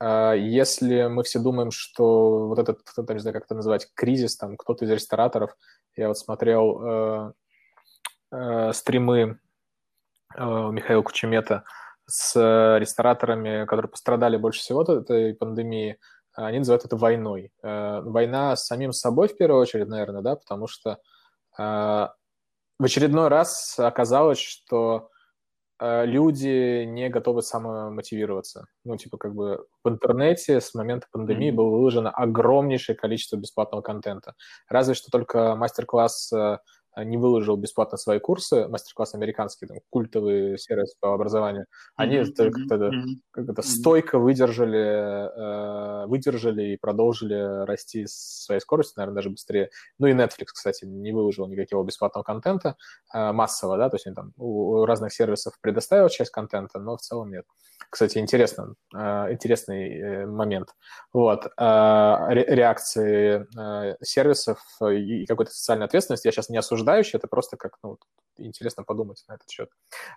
если 0.00 1.08
мы 1.08 1.24
все 1.24 1.40
думаем, 1.40 1.70
что 1.70 2.48
вот 2.48 2.58
этот, 2.58 2.80
там, 2.94 3.04
не 3.08 3.18
знаю, 3.18 3.34
как 3.34 3.44
это 3.44 3.54
называть, 3.54 3.88
кризис, 3.94 4.36
там, 4.36 4.56
кто-то 4.56 4.84
из 4.84 4.90
рестораторов, 4.90 5.56
я 5.96 6.08
вот 6.08 6.18
смотрел 6.18 6.80
э, 6.80 7.32
э, 8.32 8.72
стримы 8.72 9.40
э, 10.36 10.40
Михаила 10.40 11.02
Кучемета 11.02 11.64
с 12.06 12.34
рестораторами, 12.78 13.66
которые 13.66 13.90
пострадали 13.90 14.36
больше 14.36 14.60
всего 14.60 14.80
от 14.80 14.88
этой 14.88 15.34
пандемии, 15.34 15.98
они 16.34 16.58
называют 16.58 16.84
это 16.84 16.96
войной. 16.96 17.52
Э, 17.62 18.00
война 18.02 18.54
с 18.54 18.66
самим 18.66 18.92
собой 18.92 19.28
в 19.28 19.36
первую 19.36 19.60
очередь, 19.60 19.88
наверное, 19.88 20.22
да, 20.22 20.36
потому 20.36 20.68
что 20.68 20.98
э, 21.58 22.08
в 22.78 22.84
очередной 22.84 23.28
раз 23.28 23.78
оказалось, 23.78 24.38
что 24.38 25.10
люди 25.80 26.84
не 26.84 27.08
готовы 27.08 27.42
самомотивироваться. 27.42 28.66
Ну, 28.84 28.96
типа, 28.96 29.16
как 29.16 29.34
бы 29.34 29.66
в 29.84 29.88
интернете 29.88 30.60
с 30.60 30.74
момента 30.74 31.06
пандемии 31.12 31.50
mm-hmm. 31.50 31.54
было 31.54 31.70
выложено 31.70 32.10
огромнейшее 32.10 32.96
количество 32.96 33.36
бесплатного 33.36 33.82
контента. 33.82 34.34
Разве 34.68 34.94
что 34.94 35.10
только 35.10 35.54
мастер-класс 35.54 36.32
э, 36.32 36.58
не 37.04 37.16
выложил 37.16 37.56
бесплатно 37.56 37.98
свои 37.98 38.18
курсы, 38.18 38.68
мастер-класс 38.68 39.14
американский, 39.14 39.66
там, 39.66 39.78
культовый 39.90 40.58
сервис 40.58 40.94
по 41.00 41.14
образованию, 41.14 41.66
они 41.96 42.16
mm-hmm. 42.16 42.34
как-то, 42.34 42.74
mm-hmm. 42.74 43.14
как-то 43.30 43.62
стойко 43.62 44.18
выдержали, 44.18 46.04
э, 46.04 46.06
выдержали 46.06 46.72
и 46.72 46.76
продолжили 46.76 47.64
расти 47.64 48.06
с 48.06 48.44
своей 48.44 48.60
скоростью, 48.60 48.94
наверное, 48.98 49.16
даже 49.16 49.30
быстрее. 49.30 49.70
Ну 49.98 50.06
и 50.06 50.12
Netflix, 50.12 50.46
кстати, 50.52 50.84
не 50.84 51.12
выложил 51.12 51.46
никакого 51.48 51.84
бесплатного 51.84 52.24
контента 52.24 52.76
э, 53.14 53.32
массово, 53.32 53.76
да, 53.78 53.88
то 53.90 53.96
есть 53.96 54.06
они 54.06 54.14
там 54.14 54.32
у, 54.36 54.80
у 54.80 54.86
разных 54.86 55.12
сервисов 55.12 55.54
предоставил 55.60 56.08
часть 56.08 56.30
контента, 56.30 56.78
но 56.78 56.96
в 56.96 57.00
целом 57.00 57.30
нет. 57.30 57.44
Кстати, 57.90 58.18
интересно, 58.18 58.74
э, 58.94 59.32
интересный 59.32 59.98
э, 59.98 60.26
момент. 60.26 60.70
Вот, 61.12 61.46
э, 61.46 61.50
реакции 61.58 63.46
э, 63.58 63.96
сервисов 64.02 64.58
и 64.82 65.24
какой-то 65.26 65.52
социальной 65.52 65.86
ответственности 65.86 66.26
я 66.26 66.32
сейчас 66.32 66.48
не 66.50 66.58
осуждаю, 66.58 66.87
осуждающий, 66.88 67.18
это 67.18 67.28
просто 67.28 67.56
как, 67.56 67.78
ну, 67.82 67.98
интересно 68.38 68.84
подумать 68.84 69.24
на 69.28 69.34
этот 69.34 69.50
счет. 69.50 69.68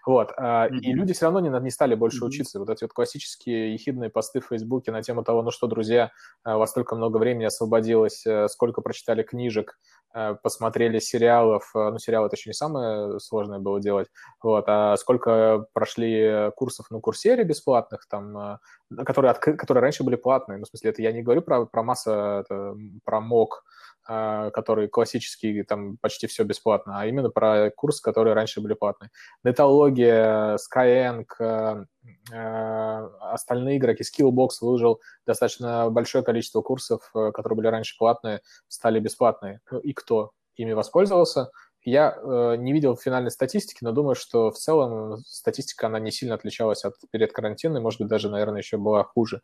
Вот. 0.05 0.31
Mm-hmm. 0.37 0.77
И 0.81 0.93
люди 0.93 1.13
все 1.13 1.25
равно 1.25 1.39
не, 1.39 1.49
не 1.49 1.71
стали 1.71 1.95
больше 1.95 2.23
mm-hmm. 2.23 2.27
учиться. 2.27 2.59
Вот 2.59 2.69
эти 2.69 2.83
вот 2.83 2.93
классические 2.93 3.73
ехидные 3.73 4.09
посты 4.09 4.39
в 4.39 4.47
Фейсбуке 4.47 4.91
на 4.91 5.01
тему 5.01 5.23
того, 5.23 5.41
ну 5.41 5.51
что, 5.51 5.67
друзья, 5.67 6.11
у 6.45 6.57
вас 6.57 6.69
столько 6.69 6.95
много 6.95 7.17
времени 7.17 7.45
освободилось, 7.45 8.25
э, 8.27 8.47
сколько 8.47 8.81
прочитали 8.81 9.23
книжек, 9.23 9.79
э, 10.13 10.35
посмотрели 10.43 10.99
сериалов, 10.99 11.71
э, 11.75 11.89
ну, 11.89 11.97
сериалы 11.97 12.27
это 12.27 12.35
еще 12.35 12.49
не 12.49 12.53
самое 12.53 13.19
сложное 13.19 13.59
было 13.59 13.81
делать, 13.81 14.07
вот, 14.43 14.65
а 14.67 14.95
сколько 14.97 15.65
прошли 15.73 16.51
курсов 16.55 16.91
на 16.91 16.99
курсере 16.99 17.43
бесплатных, 17.43 18.05
там, 18.07 18.59
которые, 19.03 19.33
которые 19.33 19.81
раньше 19.81 20.03
были 20.03 20.15
платные, 20.15 20.59
ну, 20.59 20.65
в 20.65 20.67
смысле, 20.67 20.91
это 20.91 21.01
я 21.01 21.11
не 21.11 21.23
говорю 21.23 21.41
про, 21.41 21.65
про 21.65 21.81
масса, 21.81 22.43
это, 22.45 22.75
про 23.03 23.19
МОК, 23.19 23.63
а, 23.63 23.71
который 24.05 24.87
классический, 24.87 25.63
там 25.63 25.97
почти 25.97 26.27
все 26.27 26.43
бесплатно, 26.43 26.99
а 26.99 27.05
именно 27.05 27.29
про 27.29 27.69
курсы, 27.71 28.01
которые 28.01 28.33
раньше 28.33 28.61
были 28.61 28.73
платные. 28.73 29.11
Нетология, 29.43 30.57
Skyeng, 30.57 31.25
э, 31.39 31.85
э, 32.31 33.09
остальные 33.19 33.77
игроки, 33.77 34.03
Skillbox 34.03 34.49
выложил 34.61 35.01
достаточно 35.25 35.89
большое 35.89 36.23
количество 36.23 36.61
курсов, 36.61 37.09
э, 37.15 37.31
которые 37.31 37.57
были 37.57 37.67
раньше 37.67 37.95
платные, 37.97 38.41
стали 38.67 38.99
бесплатные. 38.99 39.61
Ну, 39.69 39.79
и 39.79 39.93
кто 39.93 40.31
ими 40.55 40.73
воспользовался? 40.73 41.51
Я 41.83 42.15
э, 42.15 42.55
не 42.57 42.73
видел 42.73 42.95
финальной 42.95 43.31
статистики, 43.31 43.83
но 43.83 43.91
думаю, 43.91 44.15
что 44.15 44.51
в 44.51 44.57
целом 44.57 45.17
статистика, 45.25 45.87
она 45.87 45.99
не 45.99 46.11
сильно 46.11 46.35
отличалась 46.35 46.85
от 46.85 46.95
перед 47.11 47.31
карантинной, 47.31 47.81
может 47.81 47.99
быть, 47.99 48.09
даже, 48.09 48.29
наверное, 48.29 48.59
еще 48.59 48.77
была 48.77 49.03
хуже. 49.03 49.41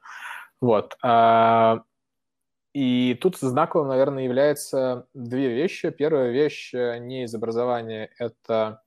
Вот. 0.62 0.96
И 2.80 3.16
тут 3.16 3.38
знаковым, 3.38 3.88
наверное, 3.88 4.26
является 4.26 5.08
две 5.16 5.48
вещи. 5.50 5.90
Первая 5.90 6.30
вещь 6.30 6.76
э, 6.76 7.00
не 7.00 7.24
из 7.24 7.34
образования, 7.34 8.12
это 8.20 8.84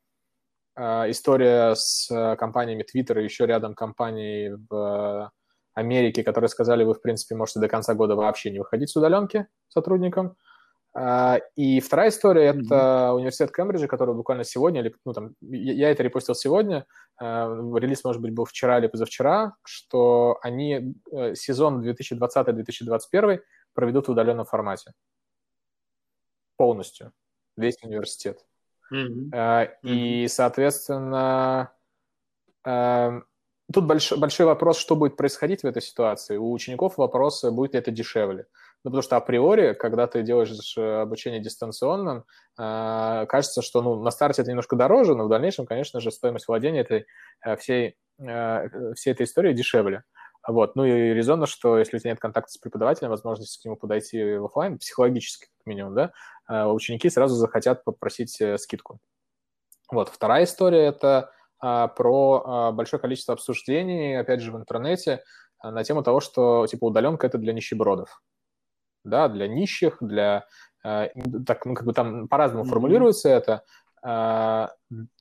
э, 0.77 1.11
история 1.11 1.75
с 1.75 2.07
компаниями 2.39 2.85
Twitter 2.85 3.21
и 3.21 3.25
еще 3.25 3.47
рядом 3.47 3.75
компаний 3.75 4.53
в 4.71 5.33
Америке, 5.75 6.23
которые 6.23 6.49
сказали, 6.49 6.85
вы, 6.85 6.95
в 6.95 7.03
принципе, 7.03 7.35
можете 7.35 7.59
до 7.59 7.67
конца 7.67 7.95
года 7.95 8.15
вообще 8.15 8.53
не 8.53 8.61
выходить 8.61 8.91
с 8.91 8.97
удаленки 8.97 9.49
сотрудникам. 9.67 10.37
Э, 10.97 11.39
и 11.57 11.81
вторая 11.81 12.11
история– 12.11 12.45
это 12.45 12.63
mm-hmm. 12.63 13.15
университет 13.17 13.51
Кембриджа, 13.51 13.89
который 13.89 14.15
буквально 14.15 14.45
сегодня, 14.45 14.83
или, 14.83 14.95
ну, 15.05 15.15
там, 15.15 15.35
я 15.41 15.91
это 15.91 16.05
репостил 16.05 16.37
сегодня, 16.37 16.87
релиз, 17.21 18.05
может 18.05 18.23
быть, 18.23 18.33
был 18.33 18.45
вчера 18.45 18.79
или 18.79 18.87
позавчера, 18.87 19.57
что 19.65 20.39
они 20.43 20.95
сезон 21.35 21.85
2020-2021 21.85 23.41
проведут 23.75 24.09
в 24.09 24.13
удаленном 24.13 24.47
формате. 24.47 24.93
Полностью. 26.57 27.13
Весь 27.57 27.83
университет. 27.83 28.45
Mm-hmm. 28.93 29.69
И, 29.83 30.29
соответственно, 30.29 31.73
эм, 32.65 33.25
тут 33.73 33.85
больш, 33.85 34.13
большой 34.13 34.47
вопрос, 34.47 34.79
что 34.79 34.97
будет 34.97 35.17
происходить 35.17 35.63
в 35.63 35.67
этой 35.67 35.83
ситуации. 35.83 36.37
У 36.37 36.53
учеников 36.53 36.99
вопрос, 36.99 37.45
будет 37.45 37.75
ли 37.75 37.79
это 37.79 37.91
дешевле. 37.91 38.47
Ну, 38.83 38.91
потому 38.91 39.03
что 39.03 39.17
априори, 39.17 39.75
когда 39.75 40.07
ты 40.07 40.23
делаешь 40.23 40.77
обучение 40.77 41.41
дистанционным, 41.41 42.25
э, 42.59 43.27
кажется, 43.29 43.63
что 43.63 43.83
ну, 43.83 44.03
на 44.03 44.11
старте 44.11 44.43
это 44.43 44.51
немножко 44.51 44.75
дороже, 44.75 45.15
но 45.15 45.25
в 45.25 45.29
дальнейшем, 45.29 45.67
конечно 45.67 46.01
же, 46.01 46.11
стоимость 46.11 46.49
владения 46.49 46.81
этой, 46.81 47.07
э, 47.45 47.57
всей, 47.57 47.97
всей 48.19 49.13
этой 49.13 49.25
историей 49.25 49.55
дешевле. 49.55 50.03
Вот. 50.47 50.75
Ну 50.75 50.85
и 50.85 51.13
резонно, 51.13 51.47
что 51.47 51.79
если 51.79 51.97
у 51.97 52.01
тебя 52.01 52.11
нет 52.13 52.21
контакта 52.21 52.51
с 52.53 52.59
преподавателем, 52.59 53.11
возможности 53.11 53.61
к 53.61 53.65
нему 53.65 53.77
подойти 53.77 54.37
в 54.37 54.47
офлайн, 54.47 54.79
психологически 54.79 55.47
как 55.47 55.67
минимум, 55.67 55.95
да, 55.95 56.13
э, 56.49 56.65
ученики 56.65 57.11
сразу 57.11 57.35
захотят 57.35 57.85
попросить 57.85 58.41
э, 58.41 58.57
скидку. 58.59 59.01
Вот. 59.91 60.09
Вторая 60.09 60.45
история– 60.45 60.87
это 60.87 61.31
а, 61.59 61.89
про 61.89 62.43
а, 62.45 62.73
большое 62.73 63.01
количество 63.01 63.35
обсуждений, 63.35 64.15
опять 64.15 64.41
же, 64.41 64.53
в 64.53 64.57
интернете 64.57 65.23
а, 65.59 65.71
на 65.71 65.85
тему 65.85 66.03
того, 66.03 66.21
что 66.21 66.67
типа 66.67 66.87
удаленка– 66.87 67.27
это 67.29 67.39
для 67.39 67.53
нищебродов. 67.53 68.23
Да, 69.05 69.29
для 69.29 69.49
нищих, 69.49 69.97
для 70.01 70.47
так, 70.83 71.67
ну, 71.67 71.75
как 71.75 71.85
бы 71.85 71.93
там 71.93 72.27
по-разному 72.27 72.65
mm-hmm. 72.65 72.69
формулируется 72.69 73.29
это, 73.29 73.65
а, 74.03 74.73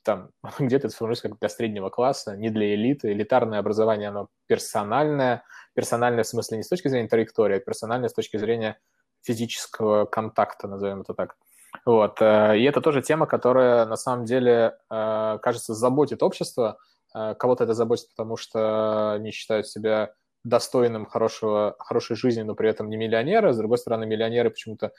там, 0.04 0.30
где-то 0.58 0.86
это 0.86 0.94
сформулируется 0.94 1.28
как 1.28 1.38
для 1.38 1.48
среднего 1.48 1.90
класса, 1.90 2.36
не 2.36 2.50
для 2.50 2.74
элиты. 2.74 3.12
Элитарное 3.12 3.58
образование, 3.58 4.08
оно 4.08 4.28
персональное. 4.46 5.44
Персональное 5.74 6.24
в 6.24 6.26
смысле 6.26 6.58
не 6.58 6.62
с 6.62 6.68
точки 6.68 6.88
зрения 6.88 7.08
траектории, 7.08 7.56
а 7.56 7.60
персональное 7.60 8.08
с 8.08 8.14
точки 8.14 8.36
зрения 8.36 8.78
физического 9.22 10.06
контакта, 10.06 10.66
назовем 10.66 11.02
это 11.02 11.14
так. 11.14 11.36
Вот. 11.84 12.20
Э, 12.20 12.58
и 12.58 12.64
это 12.64 12.80
тоже 12.80 13.02
тема, 13.02 13.26
которая 13.26 13.86
на 13.86 13.96
самом 13.96 14.24
деле, 14.24 14.78
э, 14.90 15.38
кажется, 15.42 15.74
заботит 15.74 16.22
общество. 16.22 16.78
Э, 17.14 17.34
кого-то 17.34 17.64
это 17.64 17.74
заботит, 17.74 18.08
потому 18.10 18.36
что 18.36 19.12
они 19.12 19.30
считают 19.30 19.68
себя 19.68 20.14
достойным 20.42 21.04
хорошего, 21.04 21.76
хорошей 21.78 22.16
жизни, 22.16 22.42
но 22.42 22.54
при 22.54 22.70
этом 22.70 22.88
не 22.88 22.96
миллионеры. 22.96 23.52
С 23.52 23.58
другой 23.58 23.76
стороны, 23.76 24.06
миллионеры 24.06 24.48
почему-то 24.48 24.90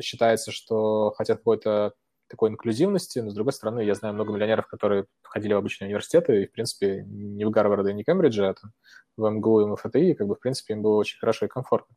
считается, 0.00 0.52
что 0.52 1.12
хотят 1.16 1.38
какой-то 1.38 1.94
такой 2.30 2.50
инклюзивности, 2.50 3.18
но, 3.18 3.30
с 3.30 3.34
другой 3.34 3.52
стороны, 3.52 3.80
я 3.80 3.94
знаю 3.94 4.14
много 4.14 4.32
миллионеров, 4.32 4.66
которые 4.66 5.06
ходили 5.22 5.52
в 5.52 5.56
обычные 5.58 5.88
университеты, 5.88 6.42
и, 6.42 6.46
в 6.46 6.52
принципе, 6.52 7.04
не 7.06 7.44
в 7.44 7.50
Гарварде, 7.50 7.92
не 7.92 8.04
Кембридже, 8.04 8.48
а 8.48 8.54
там, 8.54 8.72
в 9.16 9.28
МГУ 9.28 9.60
и 9.60 9.66
МФТИ, 9.66 9.98
и, 9.98 10.14
как 10.14 10.26
бы, 10.26 10.36
в 10.36 10.40
принципе, 10.40 10.74
им 10.74 10.82
было 10.82 10.96
очень 10.96 11.18
хорошо 11.18 11.46
и 11.46 11.48
комфортно. 11.48 11.94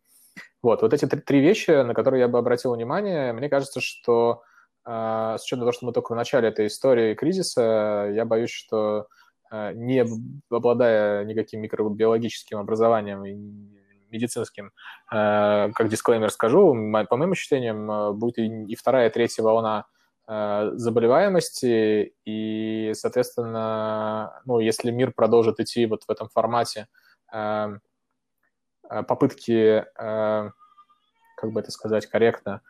Вот, 0.62 0.82
вот 0.82 0.93
эти 0.93 1.06
три, 1.06 1.39
вещи, 1.39 1.72
на 1.84 1.93
которые 1.93 2.22
я 2.22 2.28
бы 2.28 2.39
обратил 2.39 2.74
внимание, 2.74 3.34
мне 3.34 3.50
кажется, 3.50 3.80
что 3.80 4.41
э, 4.86 5.36
с 5.39 5.43
учетом 5.43 5.62
того, 5.62 5.72
что 5.72 5.86
мы 5.86 5.93
только 5.93 6.13
в 6.13 6.15
начале 6.15 6.50
этой 6.50 6.67
истории 6.67 7.13
кризиса, 7.13 8.12
я 8.13 8.26
боюсь, 8.26 8.52
что 8.52 9.08
не 9.52 10.04
обладая 10.50 11.26
никаким 11.26 11.62
микробиологическим 11.62 12.58
образованием 12.58 13.24
и 13.24 13.36
медицинским, 14.10 14.72
как 15.10 15.89
дисклеймер 15.89 16.32
скажу, 16.32 16.74
по 17.08 17.17
моим 17.17 17.34
ощущениям, 17.34 18.17
будет 18.17 18.39
и 18.39 18.76
вторая, 18.76 19.10
и 19.10 19.13
третья 19.13 19.43
волна 19.43 19.86
заболеваемости, 20.27 22.13
и, 22.25 22.91
соответственно, 22.95 24.41
ну, 24.45 24.59
если 24.59 24.91
мир 24.91 25.12
продолжит 25.13 25.59
идти 25.59 25.86
вот 25.86 26.03
в 26.03 26.09
этом 26.09 26.29
формате 26.29 26.88
попытки, 28.89 29.86
как 29.95 31.51
бы 31.51 31.59
это 31.59 31.71
сказать 31.71 32.05
корректно, 32.05 32.62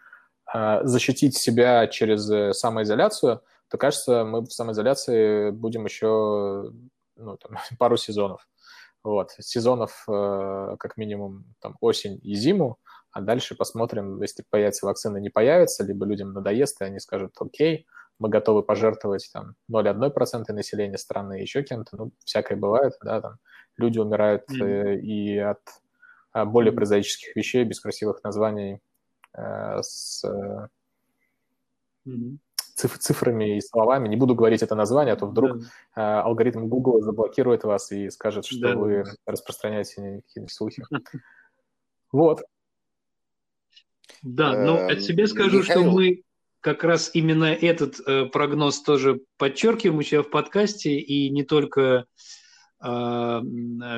защитить 0.83 1.37
себя 1.37 1.85
через 1.87 2.57
самоизоляцию, 2.57 3.41
то, 3.69 3.77
кажется, 3.77 4.23
мы 4.23 4.41
в 4.41 4.51
самоизоляции 4.51 5.49
будем 5.49 5.85
еще 5.85 6.71
ну, 7.15 7.37
там, 7.37 7.57
пару 7.79 7.97
сезонов. 7.97 8.47
Вот. 9.03 9.31
Сезонов 9.39 10.03
э, 10.07 10.75
как 10.79 10.95
минимум 10.95 11.45
там, 11.59 11.75
осень 11.81 12.19
и 12.23 12.35
зиму, 12.35 12.77
а 13.13 13.21
дальше 13.21 13.56
посмотрим, 13.56 14.21
если 14.21 14.43
появится 14.49 14.86
вакцина, 14.86 15.17
не 15.17 15.30
появится, 15.30 15.84
либо 15.84 16.06
людям 16.06 16.34
надоест, 16.34 16.82
и 16.82 16.86
они 16.86 16.99
скажут, 16.99 17.34
окей, 17.39 17.86
мы 18.19 18.30
готовы 18.30 18.63
пожертвовать 18.63 19.30
там 19.32 19.56
0,1% 19.71 20.52
населения 20.52 20.97
страны, 20.97 21.36
еще 21.36 21.63
кем-то, 21.63 21.95
ну, 21.95 22.12
всякое 22.26 22.58
бывает, 22.58 22.93
да, 23.04 23.21
там 23.21 23.38
люди 23.78 23.99
умирают 23.99 24.43
mm-hmm. 24.49 24.99
и 24.99 25.38
от 25.38 25.62
а, 26.32 26.45
более 26.45 26.73
прозаических 26.73 27.36
вещей, 27.36 27.63
без 27.63 27.80
красивых 27.80 28.23
названий, 28.23 28.82
э, 29.38 29.80
с 29.82 30.26
mm-hmm 32.08 32.38
циф 32.76 32.97
цифрами 32.97 33.58
и 33.58 33.62
словами. 33.62 34.08
Не 34.08 34.15
буду 34.15 34.36
говорить 34.36 34.63
это 34.63 34.76
название, 34.76 35.13
а 35.13 35.17
то 35.17 35.28
вдруг 35.28 35.60
да. 35.95 36.19
э, 36.19 36.21
алгоритм 36.21 36.67
Google 36.67 37.02
заблокирует 37.02 37.63
вас 37.63 37.91
и 37.91 38.10
скажет, 38.10 38.45
что 38.45 38.60
да. 38.60 38.76
вы 38.76 39.04
распространяете 39.26 40.23
какие-то 40.28 40.54
слухи. 40.54 40.84
Вот. 42.12 42.43
Да, 44.23 44.57
но 44.57 44.88
от 44.88 45.01
себя 45.01 45.27
скажу, 45.27 45.63
что 45.63 45.83
мы 45.83 46.23
как 46.62 46.83
раз 46.83 47.12
именно 47.13 47.53
этот 47.53 47.99
э, 47.99 48.25
прогноз 48.25 48.81
тоже 48.81 49.19
подчеркиваем 49.38 49.99
у 49.99 50.01
себя 50.01 50.23
в 50.23 50.29
подкасте, 50.29 50.97
и 50.97 51.29
не 51.29 51.43
только 51.43 52.05
а, 52.86 53.41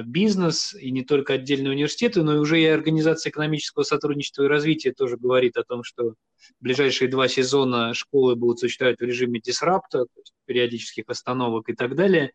бизнес 0.04 0.76
и 0.76 0.92
не 0.92 1.04
только 1.04 1.34
отдельные 1.34 1.72
университеты, 1.72 2.22
но 2.22 2.36
и 2.36 2.38
уже 2.38 2.62
и 2.62 2.66
Организация 2.66 3.32
экономического 3.32 3.82
сотрудничества 3.82 4.44
и 4.44 4.48
развития 4.48 4.94
тоже 4.94 5.18
говорит 5.18 5.58
о 5.58 5.64
том, 5.64 5.84
что 5.84 6.14
ближайшие 6.60 7.10
два 7.10 7.28
сезона 7.28 7.96
школы 7.96 8.36
будут 8.36 8.60
существовать 8.60 9.00
в 9.00 9.04
режиме 9.04 9.40
дисрапта, 9.40 10.06
периодических 10.46 11.06
остановок 11.08 11.68
и 11.70 11.74
так 11.74 11.96
далее. 11.96 12.32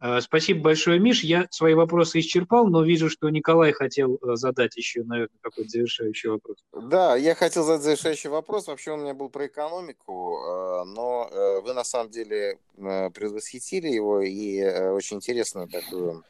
А, 0.00 0.22
спасибо 0.22 0.62
большое, 0.62 0.98
Миш. 0.98 1.22
Я 1.22 1.46
свои 1.50 1.74
вопросы 1.74 2.20
исчерпал, 2.20 2.66
но 2.66 2.82
вижу, 2.82 3.10
что 3.10 3.28
Николай 3.28 3.72
хотел 3.72 4.16
э, 4.16 4.36
задать 4.36 4.74
еще, 4.76 5.02
наверное, 5.02 5.36
какой-то 5.42 5.68
завершающий 5.68 6.30
вопрос. 6.30 6.56
Да, 6.72 7.16
я 7.16 7.34
хотел 7.34 7.64
задать 7.64 7.82
завершающий 7.82 8.30
вопрос. 8.30 8.66
Вообще 8.66 8.92
у 8.92 8.96
меня 8.96 9.12
был 9.12 9.28
про 9.28 9.46
экономику, 9.46 10.38
э, 10.38 10.84
но 10.84 11.28
э, 11.30 11.60
вы 11.60 11.74
на 11.74 11.84
самом 11.84 12.10
деле 12.10 12.58
предвосхитили 12.76 13.88
его 13.88 14.22
и 14.22 14.62
очень 14.62 15.18
интересную 15.18 15.68
такую 15.68 16.24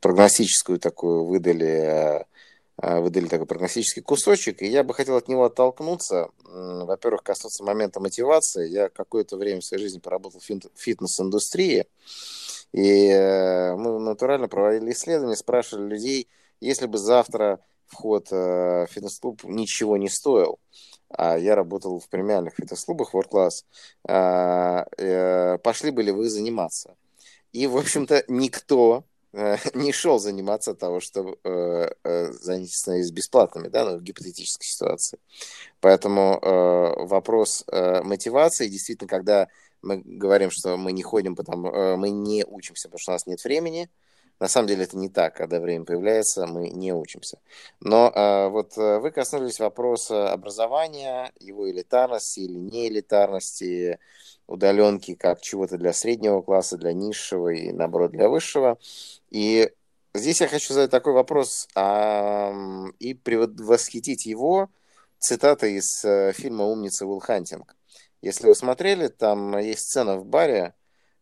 прогностическую 0.00 0.78
такую 0.80 1.24
выдали 1.24 2.24
а, 2.82 3.00
выдали 3.00 3.28
такой 3.28 3.46
прогностический 3.46 4.02
кусочек, 4.02 4.60
и 4.60 4.66
я 4.66 4.82
бы 4.82 4.92
хотел 4.92 5.16
от 5.16 5.28
него 5.28 5.44
оттолкнуться. 5.44 6.30
Во-первых, 6.42 7.22
коснуться 7.22 7.62
момента 7.62 8.00
мотивации. 8.00 8.68
Я 8.68 8.88
какое-то 8.88 9.36
время 9.36 9.60
в 9.60 9.64
своей 9.64 9.84
жизни 9.84 10.00
поработал 10.00 10.40
в 10.40 10.80
фитнес-индустрии, 10.80 11.86
и 12.72 13.06
э, 13.06 13.76
мы 13.76 14.00
натурально 14.00 14.48
проводили 14.48 14.90
исследования, 14.90 15.36
спрашивали 15.36 15.90
людей, 15.90 16.28
если 16.60 16.86
бы 16.86 16.98
завтра 16.98 17.60
вход 17.86 18.26
э, 18.32 18.86
в 18.86 18.88
фитнес-клуб 18.90 19.44
ничего 19.44 19.96
не 19.96 20.08
стоил, 20.08 20.58
а 21.08 21.38
я 21.38 21.54
работал 21.54 22.00
в 22.00 22.08
премиальных 22.08 22.54
фитнес-клубах 22.56 23.14
World 23.14 23.30
Class, 23.30 23.64
а, 24.08 24.86
э, 24.98 25.56
пошли 25.58 25.92
бы 25.92 26.02
ли 26.02 26.10
вы 26.10 26.28
заниматься? 26.28 26.96
И, 27.52 27.68
в 27.68 27.76
общем-то, 27.76 28.24
никто 28.26 29.04
не 29.74 29.92
шел 29.92 30.18
заниматься 30.18 30.74
того, 30.74 31.00
что 31.00 31.38
э, 31.42 31.90
э, 32.04 32.32
занятия 32.32 33.10
бесплатными, 33.10 33.68
да, 33.68 33.84
ну, 33.84 33.98
в 33.98 34.02
гипотетической 34.02 34.66
ситуации. 34.66 35.18
Поэтому 35.80 36.38
э, 36.40 37.04
вопрос 37.06 37.64
э, 37.66 38.02
мотивации, 38.02 38.68
действительно, 38.68 39.08
когда 39.08 39.48
мы 39.80 40.02
говорим, 40.04 40.50
что 40.50 40.76
мы 40.76 40.92
не 40.92 41.02
ходим, 41.02 41.34
потому 41.34 41.68
э, 41.68 41.96
мы 41.96 42.10
не 42.10 42.44
учимся, 42.44 42.88
потому 42.88 42.98
что 43.00 43.12
у 43.12 43.14
нас 43.14 43.26
нет 43.26 43.42
времени, 43.42 43.88
на 44.42 44.48
самом 44.48 44.66
деле 44.66 44.82
это 44.82 44.96
не 44.96 45.08
так, 45.08 45.36
когда 45.36 45.60
время 45.60 45.84
появляется, 45.84 46.48
мы 46.48 46.68
не 46.68 46.92
учимся. 46.92 47.38
Но 47.78 48.10
э, 48.10 48.48
вот 48.48 48.76
вы 48.76 49.12
коснулись 49.12 49.60
вопроса 49.60 50.32
образования, 50.32 51.30
его 51.38 51.70
элитарности 51.70 52.40
или 52.40 52.58
неэлитарности, 52.58 54.00
удаленки 54.48 55.14
как 55.14 55.42
чего-то 55.42 55.78
для 55.78 55.92
среднего 55.92 56.42
класса, 56.42 56.76
для 56.76 56.92
низшего 56.92 57.50
и, 57.50 57.70
наоборот, 57.70 58.10
для 58.10 58.28
высшего. 58.28 58.78
И 59.30 59.70
здесь 60.12 60.40
я 60.40 60.48
хочу 60.48 60.74
задать 60.74 60.90
такой 60.90 61.12
вопрос 61.12 61.68
а, 61.76 62.52
и 62.98 63.16
восхитить 63.24 64.26
его 64.26 64.70
цитатой 65.20 65.74
из 65.74 66.04
э, 66.04 66.32
фильма 66.32 66.64
«Умница 66.64 67.06
Уилл 67.06 67.20
Хантинг». 67.20 67.76
Если 68.22 68.48
вы 68.48 68.56
смотрели, 68.56 69.06
там 69.06 69.56
есть 69.58 69.82
сцена 69.82 70.16
в 70.16 70.26
баре, 70.26 70.74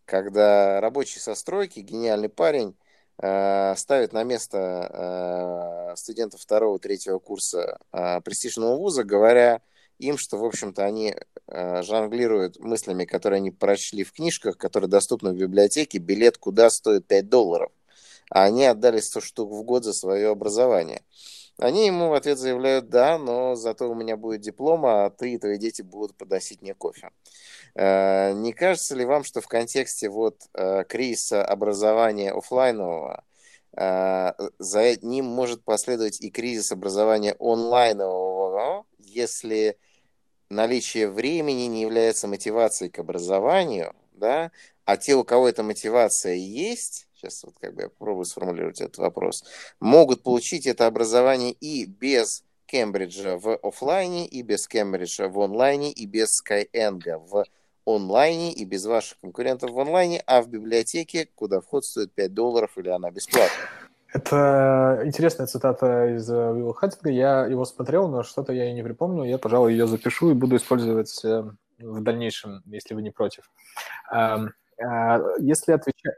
когда 0.06 0.80
рабочий 0.80 1.20
со 1.20 1.34
стройки, 1.34 1.80
гениальный 1.80 2.30
парень, 2.30 2.74
ставит 3.20 4.12
на 4.12 4.24
место 4.24 5.90
э, 5.92 5.96
студентов 5.96 6.40
второго, 6.40 6.78
третьего 6.78 7.18
курса 7.18 7.78
престижного 8.24 8.76
вуза, 8.76 9.04
говоря 9.04 9.60
им, 10.00 10.16
что, 10.18 10.38
в 10.38 10.44
общем-то, 10.44 10.84
они 10.84 11.14
э, 11.46 11.82
жонглируют 11.82 12.58
мыслями, 12.58 13.04
которые 13.04 13.38
они 13.38 13.50
прочли 13.50 14.02
в 14.02 14.12
книжках, 14.12 14.56
которые 14.56 14.88
доступны 14.88 15.32
в 15.32 15.36
библиотеке, 15.36 15.98
билет 15.98 16.38
куда 16.38 16.70
стоит 16.70 17.06
5 17.06 17.28
долларов. 17.28 17.70
А 18.30 18.44
они 18.44 18.64
отдали 18.64 19.00
100 19.00 19.20
штук 19.20 19.50
в 19.50 19.62
год 19.62 19.84
за 19.84 19.92
свое 19.92 20.30
образование. 20.30 21.02
Они 21.58 21.86
ему 21.86 22.08
в 22.08 22.14
ответ 22.14 22.38
заявляют, 22.38 22.88
да, 22.88 23.18
но 23.18 23.54
зато 23.54 23.90
у 23.90 23.94
меня 23.94 24.16
будет 24.16 24.40
диплом, 24.40 24.86
а 24.86 25.10
ты 25.10 25.34
и 25.34 25.38
твои 25.38 25.58
дети 25.58 25.82
будут 25.82 26.16
подносить 26.16 26.62
мне 26.62 26.74
кофе. 26.74 27.10
Э, 27.80 28.32
не 28.34 28.52
кажется 28.52 28.94
ли 28.94 29.06
вам, 29.06 29.24
что 29.24 29.40
в 29.40 29.48
контексте 29.48 30.10
вот 30.10 30.36
э, 30.52 30.84
кризиса 30.86 31.42
образования 31.42 32.30
офлайнового 32.30 33.24
э, 33.74 34.32
за 34.58 34.96
ним 35.00 35.24
может 35.24 35.64
последовать 35.64 36.20
и 36.20 36.30
кризис 36.30 36.72
образования 36.72 37.34
онлайнового, 37.40 38.84
если 38.98 39.78
наличие 40.50 41.08
времени 41.08 41.62
не 41.68 41.80
является 41.80 42.28
мотивацией 42.28 42.90
к 42.90 42.98
образованию, 42.98 43.94
да, 44.12 44.50
а 44.84 44.98
те, 44.98 45.14
у 45.14 45.24
кого 45.24 45.48
эта 45.48 45.62
мотивация 45.62 46.34
есть, 46.34 47.08
сейчас 47.14 47.42
вот 47.44 47.54
как 47.58 47.74
бы 47.74 47.82
я 47.84 47.88
попробую 47.88 48.26
сформулировать 48.26 48.82
этот 48.82 48.98
вопрос, 48.98 49.42
могут 49.80 50.22
получить 50.22 50.66
это 50.66 50.86
образование 50.86 51.52
и 51.52 51.86
без 51.86 52.44
Кембриджа 52.66 53.38
в 53.38 53.56
офлайне, 53.56 54.26
и 54.26 54.42
без 54.42 54.68
Кембриджа 54.68 55.28
в 55.28 55.40
онлайне, 55.40 55.90
и 55.92 56.04
без 56.04 56.42
Skyeng 56.42 57.00
в 57.16 57.46
онлайне, 57.96 58.52
и 58.52 58.64
без 58.64 58.84
ваших 58.86 59.18
конкурентов 59.20 59.70
в 59.70 59.78
онлайне, 59.78 60.22
а 60.26 60.42
в 60.42 60.48
библиотеке, 60.48 61.28
куда 61.34 61.60
вход 61.60 61.84
стоит 61.84 62.12
5 62.14 62.34
долларов 62.34 62.70
или 62.76 62.88
она 62.88 63.10
бесплатная. 63.10 63.68
Это 64.12 65.02
интересная 65.04 65.46
цитата 65.46 66.16
из 66.16 66.28
Уилла 66.28 66.74
Хаттинга. 66.74 67.10
Я 67.10 67.46
его 67.46 67.64
смотрел, 67.64 68.08
но 68.08 68.24
что-то 68.24 68.52
я 68.52 68.68
и 68.68 68.72
не 68.72 68.82
припомню. 68.82 69.24
Я, 69.24 69.38
пожалуй, 69.38 69.72
ее 69.72 69.86
запишу 69.86 70.32
и 70.32 70.34
буду 70.34 70.56
использовать 70.56 71.24
э, 71.24 71.44
в 71.78 72.02
дальнейшем, 72.02 72.62
если 72.66 72.94
вы 72.94 73.02
не 73.02 73.10
против. 73.10 73.50
Эм, 74.12 74.52
э, 74.78 75.18
если 75.38 75.72
отвечать... 75.72 76.16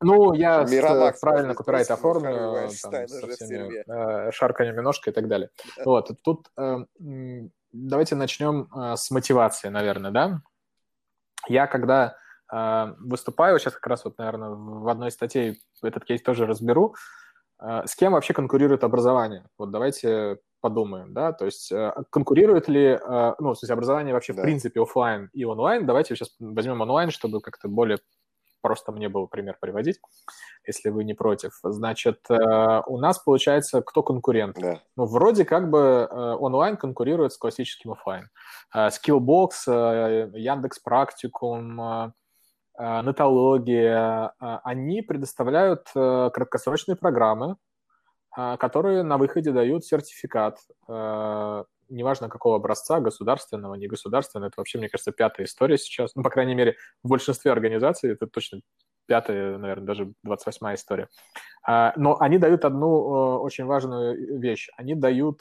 Ну, 0.00 0.32
я 0.32 0.64
Миромакс, 0.64 1.20
правильно 1.20 1.54
копирайт 1.54 1.90
оформлю, 1.90 2.68
там, 2.82 3.08
со 3.08 3.28
всеми 3.28 3.84
э, 3.86 4.32
шарканьями 4.32 4.80
ножкой 4.80 5.12
и 5.12 5.14
так 5.14 5.28
далее. 5.28 5.50
Вот, 5.84 6.10
тут 6.22 6.48
давайте 7.72 8.14
начнем 8.16 8.68
с 8.96 9.10
мотивации, 9.10 9.68
наверное, 9.68 10.10
да? 10.10 10.42
Я 11.48 11.66
когда 11.66 12.16
а, 12.50 12.96
выступаю, 12.98 13.58
сейчас 13.58 13.74
как 13.74 13.86
раз 13.86 14.04
вот, 14.04 14.18
наверное, 14.18 14.50
в 14.50 14.88
одной 14.88 15.10
статье 15.10 15.56
этот 15.82 16.04
кейс 16.04 16.20
тоже 16.20 16.46
разберу, 16.46 16.94
а, 17.58 17.86
с 17.86 17.94
кем 17.94 18.12
вообще 18.12 18.34
конкурирует 18.34 18.84
образование? 18.84 19.46
Вот 19.56 19.70
давайте 19.70 20.38
подумаем, 20.60 21.14
да, 21.14 21.32
то 21.32 21.46
есть 21.46 21.72
конкурирует 22.10 22.68
ли, 22.68 22.98
ну, 23.38 23.54
в 23.54 23.54
смысле, 23.54 23.72
образование 23.72 24.12
вообще 24.12 24.34
да. 24.34 24.42
в 24.42 24.44
принципе 24.44 24.82
офлайн 24.82 25.30
и 25.32 25.42
онлайн, 25.46 25.86
давайте 25.86 26.14
сейчас 26.14 26.36
возьмем 26.38 26.82
онлайн, 26.82 27.10
чтобы 27.10 27.40
как-то 27.40 27.66
более 27.68 27.98
просто 28.60 28.92
мне 28.92 29.08
был 29.08 29.26
пример 29.28 29.56
приводить, 29.60 30.00
если 30.66 30.90
вы 30.90 31.04
не 31.04 31.14
против. 31.14 31.52
Значит, 31.62 32.20
э, 32.28 32.82
у 32.86 32.98
нас 32.98 33.18
получается, 33.18 33.82
кто 33.82 34.02
конкурент? 34.02 34.56
Да. 34.60 34.80
Ну, 34.96 35.06
вроде 35.06 35.44
как 35.44 35.70
бы 35.70 36.06
онлайн 36.10 36.76
конкурирует 36.76 37.32
с 37.32 37.38
классическим 37.38 37.92
офлайн. 37.92 38.28
Skillbox, 38.74 40.32
Яндекс 40.36 40.78
Практикум, 40.78 42.12
Нетология, 42.78 44.32
они 44.38 45.02
предоставляют 45.02 45.88
краткосрочные 45.92 46.96
программы, 46.96 47.56
которые 48.34 49.02
на 49.02 49.18
выходе 49.18 49.50
дают 49.52 49.84
сертификат 49.84 50.58
неважно 51.90 52.28
какого 52.28 52.56
образца, 52.56 53.00
государственного, 53.00 53.74
не 53.74 53.86
государственного, 53.86 54.48
это 54.48 54.54
вообще, 54.58 54.78
мне 54.78 54.88
кажется, 54.88 55.12
пятая 55.12 55.46
история 55.46 55.76
сейчас. 55.76 56.14
Ну, 56.14 56.22
по 56.22 56.30
крайней 56.30 56.54
мере, 56.54 56.76
в 57.02 57.08
большинстве 57.08 57.52
организаций 57.52 58.12
это 58.12 58.26
точно 58.26 58.60
пятая, 59.06 59.58
наверное, 59.58 59.86
даже 59.86 60.12
28-я 60.26 60.74
история. 60.74 61.08
А, 61.66 61.92
но 61.96 62.20
они 62.20 62.38
дают 62.38 62.64
одну 62.64 62.86
э, 62.88 63.38
очень 63.38 63.64
важную 63.64 64.38
вещь. 64.38 64.68
Они 64.76 64.94
дают 64.94 65.40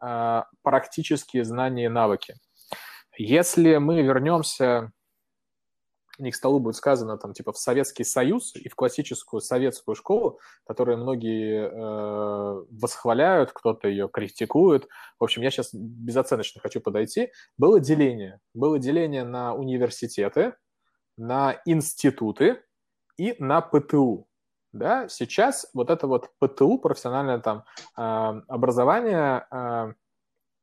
а, 0.00 0.46
практические 0.62 1.44
знания 1.44 1.84
и 1.84 1.88
навыки. 1.88 2.34
Если 3.18 3.76
мы 3.76 4.00
вернемся 4.02 4.92
не 6.18 6.30
к 6.30 6.34
столу 6.34 6.60
будет 6.60 6.76
сказано, 6.76 7.16
там, 7.18 7.32
типа, 7.32 7.52
в 7.52 7.58
Советский 7.58 8.04
Союз 8.04 8.54
и 8.54 8.68
в 8.68 8.74
классическую 8.74 9.40
советскую 9.40 9.94
школу, 9.94 10.38
которую 10.64 10.98
многие 10.98 11.68
э, 11.68 12.64
восхваляют, 12.70 13.52
кто-то 13.52 13.88
ее 13.88 14.08
критикует. 14.08 14.88
В 15.18 15.24
общем, 15.24 15.42
я 15.42 15.50
сейчас 15.50 15.70
безоценочно 15.72 16.60
хочу 16.60 16.80
подойти. 16.80 17.32
Было 17.56 17.80
деление. 17.80 18.40
Было 18.54 18.78
деление 18.78 19.24
на 19.24 19.54
университеты, 19.54 20.54
на 21.16 21.60
институты 21.64 22.62
и 23.16 23.34
на 23.38 23.60
ПТУ. 23.60 24.26
Да, 24.72 25.06
сейчас 25.08 25.66
вот 25.74 25.90
это 25.90 26.06
вот 26.06 26.30
ПТУ, 26.38 26.78
профессиональное 26.78 27.38
там 27.38 27.64
э, 27.96 28.02
образование, 28.48 29.46
э, 29.50 29.92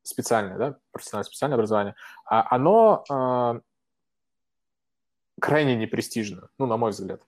специальное, 0.02 0.58
да, 0.58 0.78
профессиональное 0.91 1.28
специальное 1.28 1.56
образование, 1.56 1.95
а 2.26 2.47
оно 2.56 3.04
э, 3.08 3.62
крайне 5.39 5.75
непрестижно, 5.75 6.49
ну, 6.57 6.65
на 6.65 6.77
мой 6.77 6.91
взгляд. 6.91 7.21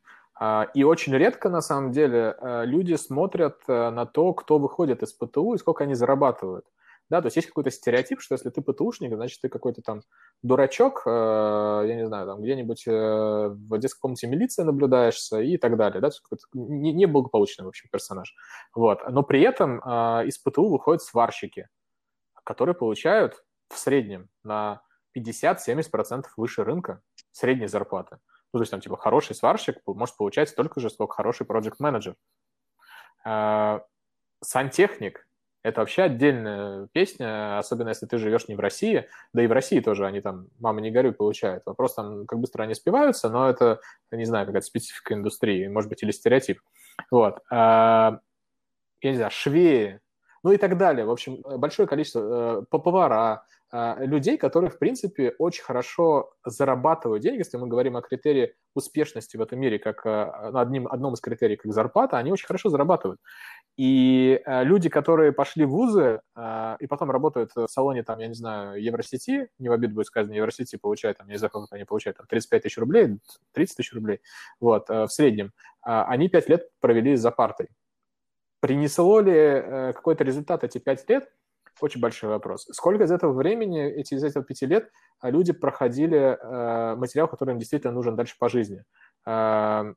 А, 0.44 0.68
и 0.74 0.84
очень 0.84 1.16
редко, 1.16 1.50
на 1.50 1.62
самом 1.62 1.92
деле, 1.92 2.36
э, 2.40 2.66
люди 2.66 2.96
смотрят 2.96 3.60
э, 3.68 3.90
на 3.92 4.08
то, 4.08 4.34
кто 4.34 4.58
выходит 4.58 5.04
из 5.04 5.14
ПТУ 5.14 5.54
и 5.54 5.60
сколько 5.60 5.84
они 5.84 5.94
зарабатывают. 5.94 6.66
Да, 7.12 7.22
то 7.22 7.28
есть 7.28 7.36
есть 7.36 7.48
какой-то 7.50 7.70
стереотип, 7.70 8.22
что 8.22 8.34
если 8.34 8.50
ты 8.50 8.62
ПТУшник, 8.62 9.14
значит, 9.14 9.40
ты 9.42 9.50
какой-то 9.50 9.84
там 9.84 10.02
дурачок, 10.42 11.04
э, 11.06 11.84
я 11.88 11.96
не 11.96 12.08
знаю, 12.08 12.26
там 12.26 12.42
где-нибудь 12.42 12.88
в 12.88 13.78
детской 13.78 14.00
комнате 14.00 14.26
милиции 14.26 14.64
наблюдаешься 14.64 15.42
и 15.42 15.58
так 15.58 15.78
далее, 15.78 16.02
да, 16.02 16.10
неблагополучный, 16.54 17.66
в 17.66 17.68
общем, 17.68 17.90
персонаж. 17.92 18.34
Вот. 18.74 19.02
Но 19.10 19.22
при 19.22 19.42
этом 19.42 19.78
из 20.26 20.40
ПТУ 20.40 20.70
выходят 20.70 21.04
сварщики, 21.04 21.68
которые 22.44 22.74
получают 22.74 23.44
в 23.70 23.78
среднем 23.78 24.30
на 24.44 24.82
50-70% 25.16 26.26
выше 26.38 26.64
рынка 26.64 27.02
средней 27.32 27.68
зарплаты. 27.68 28.18
Ну, 28.54 28.60
то 28.60 28.64
есть 28.64 28.72
там, 28.72 28.82
типа, 28.82 28.98
хороший 28.98 29.36
сварщик 29.36 29.78
может 29.86 30.18
получать 30.18 30.50
столько 30.50 30.80
же, 30.80 30.90
сколько 30.90 31.16
хороший 31.16 31.46
проект-менеджер. 31.46 32.16
А, 33.24 33.84
сантехник– 34.44 35.28
это 35.64 35.82
вообще 35.82 36.04
отдельная 36.04 36.88
песня, 36.92 37.58
особенно 37.58 37.90
если 37.90 38.08
ты 38.08 38.18
живешь 38.18 38.48
не 38.48 38.56
в 38.56 38.60
России, 38.60 39.08
да 39.34 39.44
и 39.44 39.48
в 39.48 39.52
России 39.52 39.80
тоже 39.80 40.06
они 40.06 40.20
там 40.20 40.48
«мама, 40.60 40.82
не 40.82 40.92
горюй» 40.92 41.14
получают. 41.14 41.64
Вопрос 41.66 41.94
там, 41.94 42.26
как 42.26 42.40
быстро 42.40 42.64
они 42.64 42.74
спиваются, 42.74 43.30
но 43.30 43.50
это, 43.50 43.80
не 44.12 44.26
знаю, 44.26 44.46
какая-то 44.46 44.66
специфика 44.66 45.14
индустрии, 45.14 45.68
может 45.68 45.90
быть, 45.90 46.04
или 46.04 46.12
стереотип. 46.12 46.60
Вот. 47.10 47.40
А, 47.50 48.20
я 49.02 49.12
не 49.12 49.16
знаю, 49.16 49.32
швеи, 49.32 50.02
ну 50.44 50.52
и 50.52 50.58
так 50.58 50.78
далее. 50.78 51.06
В 51.06 51.12
общем, 51.12 51.42
большое 51.42 51.88
количество 51.88 52.62
э, 52.62 52.78
повара, 52.78 53.46
людей, 53.74 54.38
которые, 54.38 54.70
в 54.70 54.78
принципе, 54.78 55.34
очень 55.38 55.64
хорошо 55.64 56.34
зарабатывают 56.46 57.24
деньги, 57.24 57.40
если 57.40 57.58
мы 57.58 57.68
говорим 57.68 57.96
о 57.96 58.02
критерии 58.02 58.54
успешности 58.74 59.38
в 59.38 59.42
этом 59.42 59.60
мире, 59.60 59.80
как 59.80 60.06
а, 60.06 60.52
одним, 60.60 60.88
одном 60.88 61.14
из 61.14 61.22
критерий, 61.22 61.56
как 61.56 61.72
зарплата, 61.72 62.18
они 62.18 62.32
очень 62.32 62.48
хорошо 62.48 62.70
зарабатывают. 62.70 63.20
И 63.78 64.42
а, 64.46 64.64
люди, 64.64 64.90
которые 64.90 65.32
пошли 65.32 65.64
в 65.64 65.70
вузы 65.70 66.22
и 66.80 66.88
потом 66.88 67.12
работают 67.12 67.52
в 67.56 67.68
салоне, 67.68 68.04
там, 68.04 68.20
я 68.20 68.28
не 68.28 68.34
знаю, 68.34 68.82
Евросети, 68.82 69.50
не 69.58 69.70
в 69.70 69.72
обиду 69.72 69.96
будет 69.96 70.08
сказано, 70.08 70.34
Евросети 70.34 70.76
получают, 70.76 71.18
там, 71.20 71.28
я 71.28 71.34
не 71.34 71.38
знаю, 71.38 71.50
сколько 71.50 71.76
они 71.76 71.86
получают, 71.86 72.18
там, 72.18 72.28
35 72.28 72.64
тысяч 72.64 72.78
рублей, 72.78 73.20
30 73.54 73.78
тысяч 73.78 73.94
рублей, 73.94 74.22
вот, 74.60 74.90
в 74.90 75.08
среднем, 75.08 75.52
они 75.82 76.28
5 76.28 76.50
лет 76.50 76.70
провели 76.80 77.16
за 77.16 77.32
партой. 77.32 77.70
Принесло 78.62 79.22
ли 79.22 79.34
э, 79.34 79.94
какой-то 79.94 80.24
результат 80.24 80.64
эти 80.64 80.78
5 80.78 81.10
лет? 81.10 81.30
Очень 81.80 82.02
большой 82.02 82.30
вопрос. 82.30 82.68
Сколько 82.72 83.06
из 83.06 83.12
этого 83.12 83.34
времени, 83.34 83.84
эти, 83.84 84.14
из 84.14 84.24
этого 84.24 84.46
пяти 84.46 84.66
лет, 84.66 84.90
а, 85.20 85.30
люди 85.30 85.54
проходили 85.54 86.18
э, 86.18 86.96
материал, 86.96 87.28
который 87.28 87.52
им 87.52 87.60
действительно 87.60 87.94
нужен 87.94 88.16
дальше 88.16 88.36
по 88.38 88.50
жизни? 88.50 88.84
Э, 89.26 89.94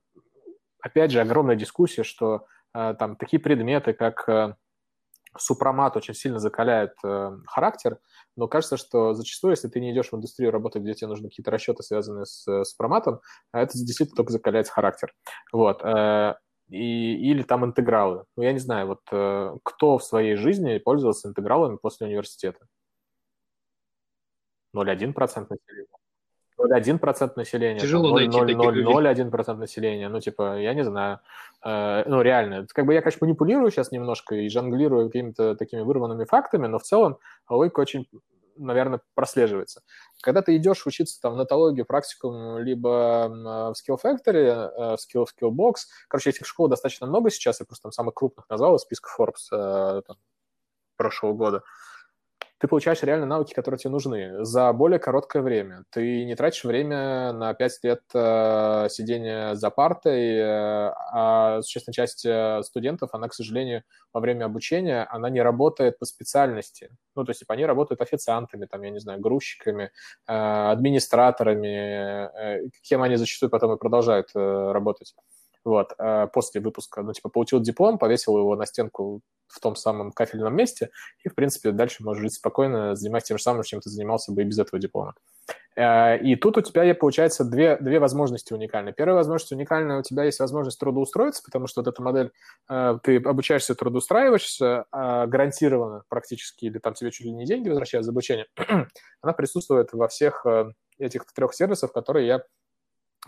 опять 0.81 1.11
же, 1.11 1.21
огромная 1.21 1.57
дискуссия, 1.57 2.05
что 2.05 2.47
э, 2.75 2.95
там 2.99 3.17
такие 3.17 3.41
предметы, 3.41 3.93
как 3.93 4.29
э, 4.29 4.55
супромат 5.37 5.97
очень 5.97 6.15
сильно 6.15 6.39
закаляет 6.39 6.93
э, 7.05 7.39
характер, 7.47 7.99
но 8.37 8.49
кажется, 8.49 8.77
что 8.77 9.15
зачастую, 9.15 9.53
если 9.53 9.69
ты 9.69 9.81
не 9.81 9.93
идешь 9.93 10.11
в 10.11 10.17
индустрию 10.17 10.53
работать, 10.53 10.83
где 10.83 10.95
тебе 10.95 11.09
нужны 11.09 11.29
какие-то 11.29 11.51
расчеты, 11.51 11.83
связанные 11.83 12.27
с 12.27 12.65
супроматом, 12.65 13.21
это 13.53 13.73
действительно 13.75 14.17
только 14.17 14.33
закаляет 14.33 14.69
характер. 14.69 15.13
Вот. 15.53 15.83
Э, 15.85 16.35
и, 16.69 17.31
или 17.31 17.43
там 17.43 17.65
интегралы. 17.65 18.25
Ну, 18.37 18.43
я 18.43 18.53
не 18.53 18.59
знаю, 18.59 18.87
вот 18.87 19.03
э, 19.11 19.57
кто 19.63 19.99
в 19.99 20.05
своей 20.05 20.37
жизни 20.37 20.79
пользовался 20.79 21.29
интегралами 21.29 21.77
после 21.77 22.07
университета? 22.07 22.67
0,1% 24.75 25.47
населения. 25.49 25.87
0,1% 26.59 27.33
населения. 27.37 27.81
Тяжело 27.81 28.11
0, 28.11 28.29
найти 28.29 28.55
0,01% 28.55 29.57
населения. 29.57 30.09
Ну, 30.09 30.21
типа, 30.21 30.59
я 30.59 30.75
не 30.75 30.85
знаю. 30.85 31.21
Э, 31.65 32.05
ну, 32.07 32.23
реально. 32.23 32.67
Как 32.69 32.87
бы 32.87 32.95
я, 32.95 33.03
конечно, 33.03 33.27
манипулирую 33.27 33.71
сейчас 33.71 33.93
немножко 33.93 34.35
и 34.35 34.49
жонглирую 34.49 35.09
какими-то 35.09 35.57
такими 35.57 35.81
вырванными 35.81 36.25
фактами, 36.25 36.67
но 36.67 36.79
в 36.79 36.83
целом 36.83 37.19
логика 37.49 37.81
очень 37.81 38.09
наверное, 38.57 39.01
прослеживается. 39.15 39.83
Когда 40.23 40.43
ты 40.43 40.57
идешь 40.57 40.87
учиться 40.87 41.21
там 41.21 41.35
в 41.35 41.37
нотологию, 41.37 41.87
практикум, 41.87 42.59
либо 42.59 43.29
в 43.29 43.75
Skill 43.75 43.99
Factory, 44.03 44.47
э, 44.47 44.97
в 44.97 44.99
Skill, 44.99 45.27
Skillbox, 45.27 45.75
короче, 46.09 46.31
этих 46.31 46.47
школ 46.47 46.69
достаточно 46.69 47.07
много 47.07 47.31
сейчас, 47.31 47.61
я 47.61 47.67
просто 47.67 47.85
там 47.85 47.93
самых 47.93 48.15
крупных 48.15 48.49
назвал 48.49 48.77
из 48.77 48.83
списка 48.83 49.11
Forbes 49.19 49.51
э, 49.53 50.03
там, 50.07 50.17
прошлого 50.97 51.35
года 51.35 51.63
ты 52.65 52.69
получаешь 52.69 53.03
реально 53.03 53.27
навыки, 53.27 53.53
которые 53.53 53.79
тебе 53.79 53.91
нужны 53.91 54.43
за 54.43 54.73
более 54.73 54.99
короткое 54.99 55.43
время. 55.43 55.85
Ты 55.91 56.25
не 56.25 56.35
тратишь 56.35 56.65
время 56.65 57.31
на 57.35 57.53
5 57.53 57.79
лет 57.83 58.01
э, 58.15 58.87
сидения 58.89 59.55
за 59.55 59.69
партой, 59.69 60.39
э, 60.39 60.93
а 61.13 61.61
существенная 61.61 61.93
часть 61.93 62.25
э, 62.25 62.63
студентов, 62.63 63.11
она, 63.13 63.29
к 63.29 63.35
сожалению, 63.35 63.83
во 64.15 64.21
время 64.21 64.47
обучения, 64.47 65.07
она 65.11 65.29
не 65.29 65.43
работает 65.43 65.99
по 65.99 66.07
специальности. 66.07 66.89
Ну, 67.15 67.25
то 67.25 67.33
есть, 67.33 67.41
типа, 67.41 67.53
они 67.53 67.67
работают 67.67 68.01
официантами, 68.01 68.65
там, 68.65 68.81
я 68.81 68.89
не 68.89 68.99
знаю, 68.99 69.21
грузчиками, 69.21 69.91
э, 70.27 70.33
администраторами, 70.33 71.69
э, 71.69 72.69
кем 72.81 73.03
они 73.03 73.17
зачастую 73.17 73.51
потом 73.51 73.75
и 73.75 73.79
продолжают 73.79 74.31
э, 74.35 74.73
работать 74.73 75.15
вот, 75.65 75.93
э, 75.99 76.29
после 76.33 76.61
выпуска, 76.61 77.03
ну, 77.03 77.13
типа, 77.13 77.29
получил 77.29 77.61
диплом, 77.61 77.99
повесил 77.99 78.37
его 78.37 78.55
на 78.57 78.67
стенку 78.67 79.23
в 79.49 79.61
том 79.61 79.77
самом 79.77 80.13
кафельном 80.13 80.55
месте, 80.55 80.91
и, 81.25 81.29
в 81.29 81.35
принципе, 81.35 81.73
дальше 81.73 82.03
можешь 82.03 82.23
жить 82.23 82.35
спокойно, 82.35 82.95
заниматься 82.95 83.29
тем 83.29 83.39
же 83.39 83.43
самым, 83.43 83.63
чем 83.63 83.81
ты 83.81 83.91
занимался 83.91 84.33
бы 84.33 84.43
и 84.43 84.45
без 84.45 84.59
этого 84.59 84.81
диплома. 84.81 85.15
Э, 85.77 86.19
и 86.19 86.37
тут 86.37 86.59
у 86.59 86.61
тебя, 86.61 86.95
получается, 86.95 87.45
две, 87.45 87.77
две 87.79 87.99
возможности 87.99 88.53
уникальные. 88.53 88.95
Первая 88.95 89.17
возможность 89.17 89.53
уникальная, 89.53 89.99
у 89.99 90.03
тебя 90.03 90.25
есть 90.25 90.41
возможность 90.41 90.79
трудоустроиться, 90.79 91.43
потому 91.45 91.67
что 91.67 91.81
вот 91.81 91.89
эта 91.89 92.03
модель, 92.03 92.31
э, 92.69 92.99
ты 93.03 93.17
обучаешься, 93.17 93.75
трудоустраиваешься, 93.75 94.85
гарантированно 94.93 96.03
практически, 96.09 96.67
или 96.67 96.79
там 96.79 96.95
тебе 96.95 97.11
чуть 97.11 97.27
ли 97.27 97.33
не 97.33 97.47
деньги 97.47 97.69
возвращают 97.69 98.05
за 98.05 98.13
обучение, 98.13 98.47
она 99.23 99.33
присутствует 99.33 99.93
во 99.93 100.09
всех 100.09 100.47
этих 100.99 101.27
трех 101.33 101.55
сервисах, 101.55 101.93
которые 101.93 102.27
я 102.27 102.43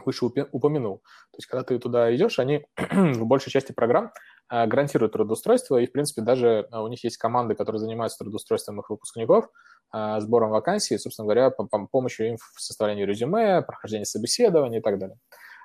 выше 0.05 0.27
упомянул. 0.27 0.99
То 1.33 1.39
есть, 1.39 1.47
когда 1.47 1.65
ты 1.65 1.79
туда 1.79 2.15
идешь, 2.15 2.39
они 2.39 2.65
в 2.77 3.25
большей 3.25 3.51
части 3.51 3.73
программ 3.73 4.13
а, 4.49 4.67
гарантируют 4.67 5.13
трудоустройство, 5.13 5.79
и, 5.79 5.87
в 5.87 5.93
принципе, 5.93 6.23
даже 6.23 6.69
а, 6.71 6.83
у 6.83 6.89
них 6.89 7.03
есть 7.05 7.17
команды, 7.17 7.55
которые 7.55 7.81
занимаются 7.81 8.19
трудоустройством 8.19 8.81
их 8.81 8.91
выпускников, 8.91 9.49
а, 9.91 10.21
сбором 10.21 10.51
вакансий, 10.51 10.99
собственно 10.99 11.27
говоря, 11.27 11.51
по, 11.51 11.67
по 11.67 11.87
помощью 11.87 12.29
им 12.29 12.37
в 12.37 12.61
составлении 12.61 13.05
резюме, 13.05 13.63
прохождении 13.63 14.05
собеседований 14.05 14.79
и 14.79 14.83
так 14.83 14.99
далее. 14.99 15.19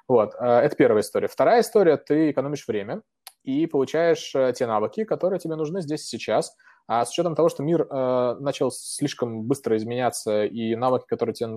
Вот, 0.08 0.34
это 0.34 0.76
первая 0.76 1.04
история. 1.04 1.28
Вторая 1.28 1.62
история, 1.62 1.96
ты 1.96 2.32
экономишь 2.32 2.68
время 2.68 3.02
и 3.44 3.66
получаешь 3.66 4.34
те 4.56 4.68
навыки, 4.68 5.06
которые 5.06 5.40
тебе 5.40 5.56
нужны 5.56 5.82
здесь 5.82 6.04
и 6.04 6.18
сейчас, 6.18 6.54
а 6.88 7.06
с 7.06 7.12
учетом 7.12 7.36
того, 7.36 7.48
что 7.48 7.64
мир 7.64 7.88
э, 7.90 8.36
начал 8.40 8.70
слишком 8.70 9.44
быстро 9.44 9.78
изменяться, 9.78 10.44
и 10.44 10.76
навыки, 10.76 11.06
которые 11.08 11.34
тебе 11.34 11.50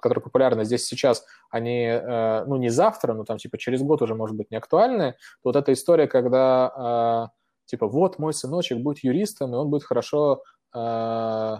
которые 0.00 0.22
популярны 0.22 0.64
здесь 0.64 0.86
сейчас, 0.86 1.24
они, 1.50 1.84
э, 1.84 2.44
ну, 2.46 2.56
не 2.56 2.68
завтра, 2.68 3.14
но 3.14 3.24
там, 3.24 3.38
типа, 3.38 3.58
через 3.58 3.82
год 3.82 4.02
уже, 4.02 4.14
может 4.14 4.36
быть, 4.36 4.50
не 4.50 4.56
актуальны, 4.56 5.16
вот 5.44 5.56
эта 5.56 5.72
история, 5.72 6.06
когда, 6.06 7.30
э, 7.32 7.66
типа, 7.66 7.86
вот 7.88 8.18
мой 8.18 8.32
сыночек 8.32 8.78
будет 8.78 9.04
юристом, 9.04 9.54
и 9.54 9.56
он 9.56 9.68
будет 9.70 9.84
хорошо, 9.84 10.42
э, 10.74 11.56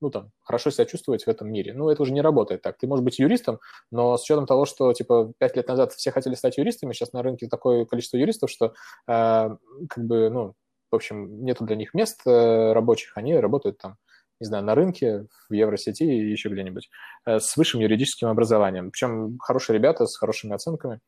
ну, 0.00 0.10
там, 0.10 0.30
хорошо 0.40 0.70
себя 0.70 0.84
чувствовать 0.84 1.24
в 1.24 1.28
этом 1.28 1.50
мире. 1.50 1.74
Ну, 1.74 1.88
это 1.90 2.02
уже 2.02 2.12
не 2.12 2.22
работает 2.22 2.62
так. 2.62 2.78
Ты 2.78 2.86
можешь 2.86 3.04
быть 3.04 3.18
юристом, 3.18 3.58
но 3.90 4.16
с 4.16 4.22
учетом 4.22 4.46
того, 4.46 4.64
что, 4.64 4.92
типа, 4.92 5.32
пять 5.38 5.56
лет 5.56 5.66
назад 5.68 5.92
все 5.92 6.12
хотели 6.12 6.34
стать 6.34 6.56
юристами, 6.58 6.92
сейчас 6.92 7.12
на 7.12 7.22
рынке 7.22 7.48
такое 7.48 7.84
количество 7.84 8.16
юристов, 8.16 8.50
что, 8.50 8.74
как 9.06 9.96
бы, 9.96 10.30
ну, 10.30 10.54
в 10.90 10.94
общем, 10.94 11.44
нету 11.44 11.64
для 11.64 11.76
них 11.76 11.94
мест 11.94 12.20
рабочих, 12.24 13.16
они 13.16 13.36
работают 13.36 13.78
там 13.78 13.96
не 14.40 14.46
знаю, 14.46 14.64
на 14.64 14.74
рынке, 14.74 15.26
в 15.48 15.52
Евросети 15.52 16.04
и 16.04 16.30
еще 16.30 16.48
где-нибудь, 16.48 16.88
э, 17.26 17.40
с 17.40 17.56
высшим 17.56 17.80
юридическим 17.80 18.28
образованием. 18.28 18.90
Причем 18.90 19.38
хорошие 19.38 19.74
ребята 19.74 20.06
с 20.06 20.16
хорошими 20.16 20.54
оценками 20.54 21.00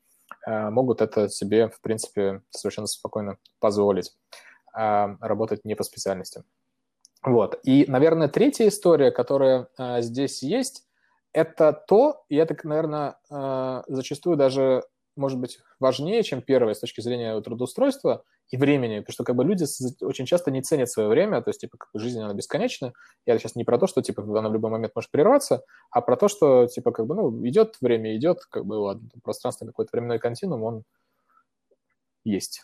э, 0.47 0.71
могут 0.71 1.01
это 1.01 1.29
себе, 1.29 1.69
в 1.69 1.81
принципе, 1.81 2.43
совершенно 2.51 2.87
спокойно 2.87 3.37
позволить 3.61 4.13
э, 4.77 5.17
работать 5.21 5.65
не 5.65 5.75
по 5.75 5.85
специальности. 5.85 6.43
Вот. 7.23 7.59
И, 7.65 7.85
наверное, 7.87 8.29
третья 8.29 8.67
история, 8.69 9.11
которая 9.11 9.69
здесь 9.99 10.43
есть, 10.43 10.87
это 11.35 11.73
то, 11.87 12.25
и 12.31 12.37
это, 12.37 12.57
наверное, 12.67 13.17
зачастую 13.87 14.39
даже 14.39 14.83
может 15.17 15.39
быть 15.39 15.59
важнее, 15.79 16.23
чем 16.23 16.41
первое 16.41 16.73
с 16.73 16.81
точки 16.81 17.03
зрения 17.03 17.39
трудоустройства 17.43 18.25
и 18.51 18.57
времени, 18.57 18.99
потому 18.99 19.13
что 19.13 19.25
как 19.25 19.37
бы 19.37 19.45
люди 19.45 19.65
очень 20.05 20.27
часто 20.27 20.51
не 20.51 20.61
ценят 20.61 20.91
свое 20.91 21.09
время, 21.09 21.41
то 21.41 21.51
есть 21.51 21.61
типа 21.61 21.79
как 21.79 21.91
бы 21.93 22.01
жизнь 22.01 22.21
она 22.21 22.35
бесконечна. 22.35 22.93
Я 23.25 23.39
сейчас 23.39 23.55
не 23.55 23.65
про 23.65 23.79
то, 23.79 23.87
что 23.87 24.03
типа 24.03 24.23
она 24.23 24.49
в 24.49 24.53
любой 24.53 24.71
момент 24.71 24.93
может 24.95 25.11
прерваться, 25.11 25.63
а 25.91 26.01
про 26.01 26.17
то, 26.17 26.29
что 26.29 26.67
типа 26.67 26.91
как 26.91 27.07
бы 27.07 27.15
ну 27.15 27.47
идет 27.47 27.77
время, 27.81 28.17
идет 28.17 28.45
как 28.51 28.67
бы 28.67 28.75
ладно, 28.75 29.09
пространство 29.23 29.67
какой-то 29.67 29.91
временной 29.93 30.19
континуум 30.19 30.65
он 30.65 30.85
есть. 32.25 32.63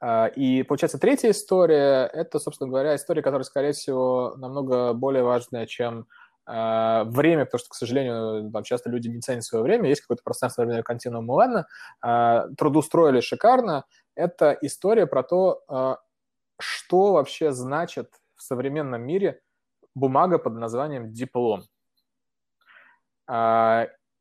А, 0.00 0.26
и 0.26 0.62
получается 0.64 0.98
третья 0.98 1.30
история 1.30 2.10
это, 2.12 2.38
собственно 2.38 2.68
говоря, 2.68 2.96
история, 2.96 3.22
которая, 3.22 3.44
скорее 3.44 3.72
всего, 3.72 4.34
намного 4.36 4.92
более 4.92 5.22
важная, 5.22 5.66
чем 5.66 6.06
время, 6.50 7.44
потому 7.44 7.58
что, 7.58 7.68
к 7.68 7.74
сожалению, 7.74 8.50
там 8.50 8.62
часто 8.62 8.88
люди 8.88 9.08
не 9.08 9.20
ценят 9.20 9.44
свое 9.44 9.62
время, 9.62 9.88
есть 9.88 10.00
какое-то 10.00 10.22
пространство 10.22 10.62
временной 10.62 10.82
континуум, 10.82 11.26
ну 11.26 11.34
ладно, 11.34 11.66
а, 12.00 12.48
трудоустроили 12.56 13.20
шикарно, 13.20 13.84
это 14.14 14.56
история 14.62 15.06
про 15.06 15.22
то, 15.22 15.62
а, 15.68 15.98
что 16.58 17.12
вообще 17.12 17.52
значит 17.52 18.10
в 18.34 18.42
современном 18.42 19.02
мире 19.02 19.42
бумага 19.94 20.38
под 20.38 20.54
названием 20.54 21.12
диплом. 21.12 21.64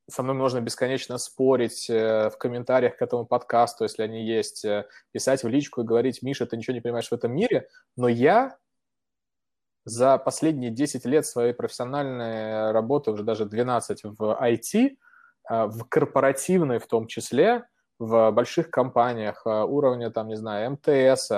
Со 0.09 0.23
мной 0.23 0.36
можно 0.36 0.61
бесконечно 0.61 1.17
спорить 1.17 1.89
э, 1.89 2.30
в 2.30 2.38
комментариях 2.38 2.95
к 2.95 3.01
этому 3.01 3.25
подкасту, 3.25 3.84
если 3.84 4.03
они 4.03 4.25
есть, 4.25 4.63
э, 4.63 4.88
писать 5.11 5.43
в 5.43 5.49
личку 5.49 5.82
и 5.82 5.86
говорить, 5.86 6.21
Миша, 6.21 6.45
ты 6.45 6.55
ничего 6.55 6.75
не 6.75 6.80
понимаешь 6.80 7.09
в 7.09 7.13
этом 7.13 7.36
мире, 7.36 7.67
но 7.97 8.07
я 8.07 8.57
за 9.88 10.18
последние 10.18 10.70
10 10.70 11.06
лет 11.06 11.26
своей 11.26 11.54
профессиональной 11.54 12.72
работы, 12.74 13.12
уже 13.12 13.24
даже 13.24 13.46
12 13.46 14.04
в 14.04 14.38
IT, 14.42 14.98
а, 15.46 15.68
в 15.68 15.86
корпоративной 15.88 16.80
в 16.80 16.88
том 16.88 17.08
числе, 17.08 17.66
в 17.98 18.32
больших 18.32 18.70
компаниях 18.70 19.44
а, 19.46 19.64
уровня, 19.64 20.12
там, 20.12 20.28
не 20.28 20.36
знаю, 20.36 20.72
МТС, 20.72 21.32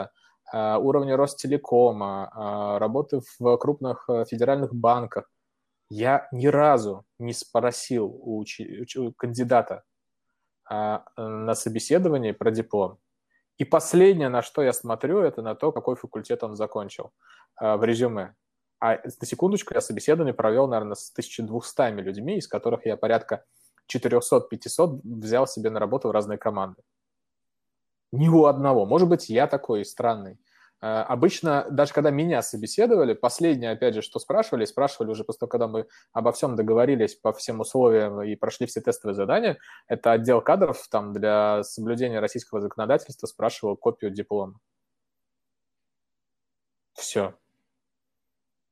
а, 0.51 0.79
уровня 0.79 1.15
Ростелекома, 1.15 2.77
работы 2.79 3.21
в 3.37 3.57
крупных 3.57 4.09
федеральных 4.27 4.73
банках, 4.73 5.29
я 5.91 6.27
ни 6.31 6.47
разу 6.47 7.05
не 7.19 7.33
спросил 7.33 8.07
у, 8.07 8.43
у 8.97 9.13
кандидата 9.13 9.83
на 10.67 11.53
собеседовании 11.53 12.31
про 12.31 12.49
диплом. 12.49 12.97
И 13.59 13.65
последнее, 13.65 14.29
на 14.29 14.41
что 14.41 14.63
я 14.63 14.73
смотрю, 14.73 15.19
это 15.19 15.41
на 15.41 15.53
то, 15.53 15.71
какой 15.71 15.95
факультет 15.95 16.43
он 16.43 16.55
закончил 16.55 17.11
в 17.59 17.83
резюме. 17.83 18.35
А 18.79 18.95
на 18.95 19.25
секундочку 19.27 19.73
я 19.73 19.81
собеседование 19.81 20.33
провел, 20.33 20.67
наверное, 20.67 20.95
с 20.95 21.11
1200 21.11 22.01
людьми, 22.01 22.37
из 22.37 22.47
которых 22.47 22.85
я 22.85 22.95
порядка 22.95 23.43
400-500 23.93 25.01
взял 25.03 25.45
себе 25.45 25.69
на 25.69 25.79
работу 25.79 26.07
в 26.07 26.11
разные 26.11 26.37
команды. 26.37 26.81
Ни 28.13 28.29
у 28.29 28.45
одного. 28.45 28.85
Может 28.85 29.09
быть, 29.09 29.29
я 29.29 29.45
такой 29.45 29.83
странный. 29.83 30.39
А, 30.81 31.03
обычно, 31.03 31.67
даже 31.69 31.93
когда 31.93 32.09
меня 32.09 32.41
собеседовали, 32.41 33.13
последнее, 33.13 33.71
опять 33.71 33.95
же, 33.95 34.01
что 34.01 34.19
спрашивали, 34.19 34.65
спрашивали 34.65 35.11
уже 35.11 35.23
после 35.23 35.39
того, 35.39 35.49
когда 35.49 35.67
мы 35.67 35.87
обо 36.13 36.31
всем 36.31 36.55
договорились 36.55 37.15
по 37.15 37.33
всем 37.33 37.59
условиям 37.59 38.21
и 38.21 38.35
прошли 38.35 38.65
все 38.65 38.81
тестовые 38.81 39.15
задания, 39.15 39.57
это 39.87 40.11
отдел 40.11 40.41
кадров 40.41 40.87
там 40.89 41.13
для 41.13 41.63
соблюдения 41.63 42.19
российского 42.19 42.61
законодательства 42.61 43.27
спрашивал 43.27 43.75
копию 43.75 44.11
диплома. 44.11 44.59
Все. 46.93 47.33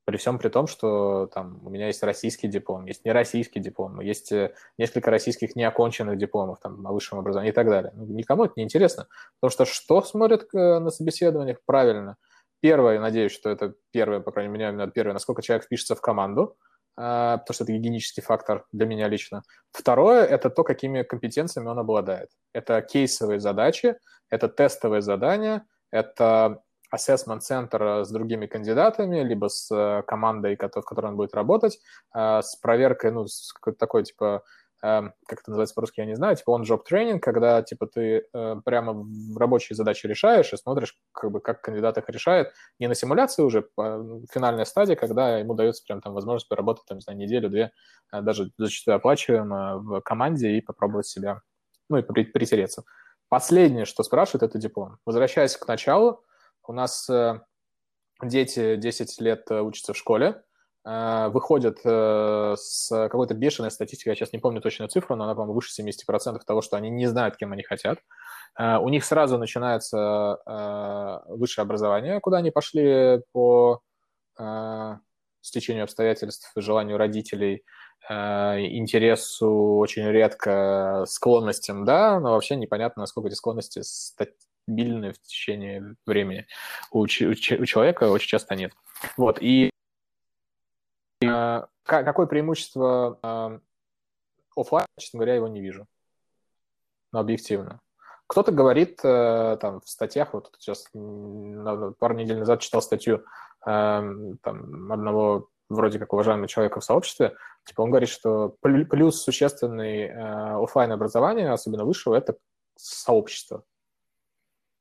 При 0.07 0.15
всем 0.15 0.39
при 0.39 0.47
том, 0.47 0.67
что 0.67 1.27
там 1.33 1.59
у 1.65 1.69
меня 1.69 1.87
есть 1.87 2.01
российский 2.01 2.47
диплом, 2.47 2.85
есть 2.85 3.03
нероссийский 3.03 3.59
диплом, 3.59 3.99
есть 3.99 4.31
э, 4.31 4.53
несколько 4.77 5.11
российских 5.11 5.57
неоконченных 5.57 6.17
дипломов 6.17 6.59
там, 6.61 6.81
на 6.81 6.93
высшем 6.93 7.19
образовании 7.19 7.51
и 7.51 7.53
так 7.53 7.67
далее. 7.67 7.91
Ну, 7.93 8.05
никому 8.05 8.45
это 8.45 8.53
не 8.55 8.63
интересно. 8.63 9.07
Потому 9.41 9.51
что 9.51 9.65
что 9.65 10.01
смотрят 10.01 10.47
э, 10.53 10.79
на 10.79 10.91
собеседованиях? 10.91 11.57
Правильно. 11.65 12.15
Первое, 12.61 13.01
надеюсь, 13.01 13.33
что 13.33 13.49
это 13.49 13.73
первое, 13.91 14.21
по 14.21 14.31
крайней 14.31 14.53
мере, 14.53 14.69
именно 14.69 14.87
первое, 14.87 15.11
насколько 15.11 15.41
человек 15.41 15.65
впишется 15.65 15.93
в 15.93 15.99
команду, 15.99 16.55
а, 16.95 17.39
потому 17.39 17.53
что 17.53 17.65
это 17.65 17.73
гигиенический 17.73 18.23
фактор 18.23 18.65
для 18.71 18.85
меня 18.85 19.09
лично. 19.09 19.43
Второе– 19.71 20.23
это 20.25 20.49
то, 20.49 20.63
какими 20.63 21.03
компетенциями 21.03 21.67
он 21.67 21.79
обладает. 21.79 22.29
Это 22.53 22.81
кейсовые 22.81 23.41
задачи, 23.41 23.97
это 24.29 24.47
тестовые 24.47 25.01
задания, 25.01 25.67
это 25.91 26.63
assessment 26.93 27.39
центр 27.39 27.83
э, 27.83 28.05
с 28.05 28.09
другими 28.09 28.45
кандидатами, 28.47 29.21
либо 29.21 29.47
с 29.47 29.69
э, 29.71 30.03
командой, 30.03 30.55
в 30.55 30.81
которой 30.81 31.07
он 31.07 31.17
будет 31.17 31.33
работать, 31.33 31.79
э, 32.15 32.41
с 32.41 32.55
проверкой, 32.55 33.11
ну, 33.11 33.27
с 33.27 33.51
какой-то 33.53 33.79
такой, 33.79 34.03
типа, 34.03 34.43
эм, 34.83 35.13
как 35.27 35.39
это 35.39 35.49
называется 35.49 35.75
по-русски, 35.75 35.99
я 36.01 36.05
не 36.05 36.15
знаю, 36.15 36.35
типа 36.35 36.51
on-job 36.51 36.83
тренинг, 36.87 37.23
когда, 37.23 37.61
типа, 37.63 37.87
ты 37.87 38.25
прямо 38.63 38.93
в 38.93 39.37
рабочие 39.37 39.75
задачи 39.75 40.05
решаешь 40.05 40.53
и 40.53 40.57
смотришь, 40.57 40.95
как 41.11 41.31
бы, 41.31 41.39
как 41.41 41.61
кандидат 41.61 41.97
их 41.97 42.07
решает, 42.09 42.53
не 42.79 42.87
на 42.87 42.93
симуляции 42.93 43.41
уже, 43.41 43.67
а 43.77 44.03
финальная 44.31 44.65
стадия, 44.65 44.95
когда 44.95 45.39
ему 45.39 45.55
дается 45.55 45.83
прям 45.83 45.99
там 45.99 46.13
возможность 46.13 46.47
поработать, 46.47 46.85
там, 46.85 46.97
не 46.97 47.01
знаю, 47.01 47.17
неделю-две, 47.17 47.71
даже 48.11 48.51
зачастую 48.57 48.95
оплачиваемо 48.95 49.79
в 49.79 50.01
команде 50.01 50.51
и 50.51 50.61
попробовать 50.61 51.07
себя, 51.07 51.41
ну, 51.89 51.97
и 51.97 52.01
притереться. 52.03 52.83
Последнее, 53.29 53.85
что 53.85 54.03
спрашивают, 54.03 54.43
это 54.43 54.57
диплом. 54.57 54.99
Возвращаясь 55.05 55.57
к 55.57 55.67
началу, 55.67 56.23
у 56.67 56.73
нас 56.73 57.09
э, 57.09 57.39
дети 58.21 58.75
10 58.75 59.21
лет 59.21 59.49
э, 59.49 59.61
учатся 59.61 59.93
в 59.93 59.97
школе, 59.97 60.43
э, 60.85 61.29
выходят 61.29 61.79
с 61.79 62.89
какой-то 62.89 63.33
бешеной 63.33 63.71
статистикой, 63.71 64.11
я 64.11 64.15
сейчас 64.15 64.33
не 64.33 64.39
помню 64.39 64.61
точную 64.61 64.89
цифру, 64.89 65.15
но 65.15 65.23
она, 65.23 65.33
по-моему, 65.33 65.53
выше 65.53 65.81
70% 65.81 66.39
того, 66.45 66.61
что 66.61 66.77
они 66.77 66.89
не 66.89 67.07
знают, 67.07 67.37
кем 67.37 67.53
они 67.53 67.63
хотят. 67.63 67.99
У 68.59 68.89
них 68.89 69.05
сразу 69.05 69.37
начинается 69.37 70.39
высшее 71.27 71.63
образование, 71.63 72.19
куда 72.19 72.37
они 72.37 72.49
пошли 72.49 73.21
по 73.31 73.81
стечению 75.41 75.83
обстоятельств, 75.83 76.51
желанию 76.55 76.97
родителей, 76.97 77.63
интересу 78.09 79.75
очень 79.77 80.07
редко, 80.09 81.03
склонностям, 81.07 81.85
да, 81.85 82.19
но 82.19 82.31
вообще 82.31 82.55
непонятно, 82.55 83.01
насколько 83.01 83.27
эти 83.27 83.35
склонности 83.35 83.83
стабильны 84.67 85.13
в 85.13 85.21
течение 85.21 85.95
времени. 86.05 86.45
У, 86.91 87.01
у, 87.01 87.05
человека 87.07 88.09
очень 88.09 88.27
часто 88.27 88.55
нет. 88.55 88.73
Вот, 89.15 89.41
и 89.41 89.69
э, 91.23 91.61
какое 91.83 92.27
преимущество 92.27 93.19
э, 93.23 93.59
офлайн, 94.55 94.85
честно 94.99 95.19
говоря, 95.19 95.35
его 95.35 95.47
не 95.47 95.61
вижу. 95.61 95.87
Но 97.13 97.19
объективно. 97.19 97.79
Кто-то 98.27 98.51
говорит 98.51 98.99
э, 99.03 99.57
там 99.61 99.79
в 99.79 99.87
статьях, 99.87 100.33
вот 100.33 100.51
сейчас 100.59 100.89
пару 100.91 102.13
недель 102.15 102.39
назад 102.39 102.59
читал 102.59 102.81
статью 102.81 103.23
э, 103.65 104.35
там, 104.43 104.91
одного 104.91 105.49
вроде 105.69 105.99
как 105.99 106.11
уважаемого 106.11 106.47
человека 106.47 106.81
в 106.81 106.83
сообществе, 106.83 107.35
типа 107.65 107.81
он 107.81 107.89
говорит, 107.89 108.09
что 108.09 108.55
плюс 108.61 109.21
существенный 109.21 110.07
э, 110.07 110.63
офлайн 110.63 110.91
образования, 110.91 111.51
особенно 111.51 111.85
высшего, 111.85 112.15
это 112.15 112.37
сообщество. 112.75 113.63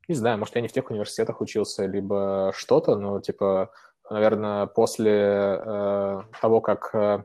Не 0.09 0.15
знаю, 0.15 0.39
может, 0.39 0.55
я 0.55 0.61
не 0.61 0.69
в 0.69 0.73
тех 0.73 0.89
университетах 0.91 1.41
учился, 1.41 1.87
либо 1.87 2.53
что-то, 2.55 2.97
но, 2.97 3.21
типа, 3.21 3.73
наверное, 4.09 4.67
после 4.67 5.13
э, 5.13 6.23
того, 6.41 6.61
как 6.61 6.95
э, 6.95 7.25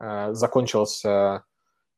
э, 0.00 0.34
закончился, 0.34 1.44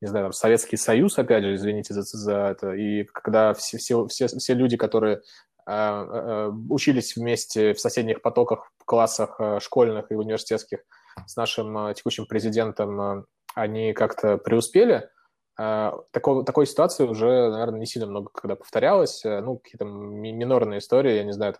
не 0.00 0.06
знаю, 0.06 0.26
там, 0.26 0.32
Советский 0.32 0.76
Союз, 0.76 1.18
опять 1.18 1.42
же, 1.42 1.54
извините 1.56 1.94
за, 1.94 2.02
за 2.02 2.36
это, 2.36 2.72
и 2.74 3.04
когда 3.04 3.54
все, 3.54 3.78
все, 3.78 4.06
все, 4.06 4.28
все 4.28 4.54
люди, 4.54 4.76
которые 4.76 5.16
э, 5.16 5.72
э, 5.72 6.50
учились 6.70 7.16
вместе 7.16 7.74
в 7.74 7.80
соседних 7.80 8.22
потоках, 8.22 8.70
в 8.78 8.84
классах 8.84 9.40
школьных 9.60 10.12
и 10.12 10.14
университетских 10.14 10.80
с 11.26 11.36
нашим 11.36 11.92
текущим 11.94 12.26
президентом 12.26 13.26
они 13.54 13.92
как-то 13.92 14.36
преуспели. 14.36 15.08
Такого, 15.56 16.44
такой 16.44 16.66
ситуации 16.66 17.06
уже, 17.06 17.50
наверное, 17.50 17.78
не 17.78 17.86
сильно 17.86 18.08
много 18.08 18.30
когда 18.32 18.56
повторялось. 18.56 19.22
Ну, 19.24 19.58
какие-то 19.58 19.84
минорные 19.84 20.78
истории, 20.78 21.14
я 21.14 21.24
не 21.24 21.32
знаю, 21.32 21.54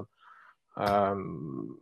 там, 0.75 1.79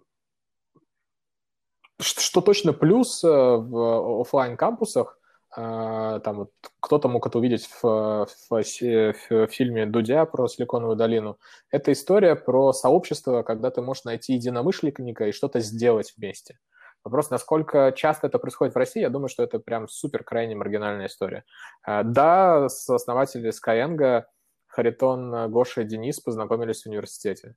что 1.99 2.41
точно 2.43 2.73
плюс 2.75 3.23
в 3.23 4.21
офлайн 4.21 4.57
кампусах 4.57 5.19
а, 5.55 6.21
там 6.21 6.39
вот 6.39 6.51
кто-то 6.81 7.09
мог 7.09 7.27
это 7.27 7.39
увидеть 7.39 7.67
в, 7.67 8.27
в, 8.27 8.51
в 8.51 9.47
фильме 9.49 9.85
Дудя 9.85 10.25
про 10.25 10.49
Силиконовую 10.49 10.97
долину. 10.97 11.39
Это 11.71 11.93
история 11.93 12.37
про 12.37 12.73
сообщество, 12.73 13.43
когда 13.43 13.71
ты 13.71 13.83
можешь 13.83 14.05
найти 14.05 14.33
единомышленника 14.35 15.27
и 15.27 15.33
что-то 15.33 15.61
сделать 15.61 16.15
вместе. 16.17 16.59
Вопрос, 17.05 17.31
насколько 17.31 17.93
часто 17.97 18.29
это 18.29 18.39
происходит 18.39 18.75
в 18.75 18.79
России, 18.79 19.01
я 19.01 19.11
думаю, 19.11 19.29
что 19.29 19.43
это 19.43 19.59
прям 19.59 19.89
супер 19.89 20.23
крайне 20.23 20.55
маргинальная 20.55 21.07
история. 21.07 21.45
А, 21.83 22.05
да, 22.05 22.67
основатели 22.67 23.51
Skyeng, 23.51 24.25
Харитон, 24.69 25.51
Гоша 25.51 25.83
и 25.83 25.85
Денис 25.85 26.21
познакомились 26.21 26.83
в 26.83 26.89
университете. 26.89 27.55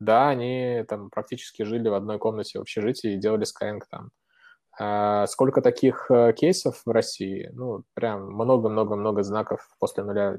Да, 0.00 0.28
они 0.28 0.84
там 0.88 1.10
практически 1.10 1.62
жили 1.62 1.88
в 1.88 1.94
одной 1.94 2.18
комнате 2.18 2.58
в 2.58 2.62
общежитии 2.62 3.14
и 3.14 3.18
делали 3.18 3.44
Skyeng 3.46 3.80
там. 3.90 4.10
А 4.78 5.26
сколько 5.26 5.62
таких 5.62 6.10
э, 6.10 6.34
кейсов 6.34 6.82
в 6.84 6.90
России? 6.90 7.50
Ну, 7.54 7.84
прям 7.94 8.30
много-много-много 8.30 9.22
знаков 9.22 9.66
после 9.78 10.04
нуля, 10.04 10.38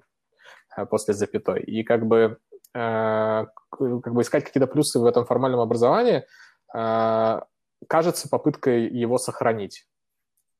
э, 0.75 0.85
после 0.85 1.15
запятой. 1.15 1.63
И 1.63 1.83
как 1.83 2.05
бы, 2.05 2.37
э, 2.75 3.45
как 3.71 4.13
бы 4.13 4.21
искать 4.21 4.43
какие-то 4.45 4.67
плюсы 4.67 4.99
в 4.99 5.05
этом 5.05 5.25
формальном 5.25 5.59
образовании 5.59 6.25
кажется 7.87 8.29
попыткой 8.29 8.87
его 8.87 9.17
сохранить. 9.17 9.87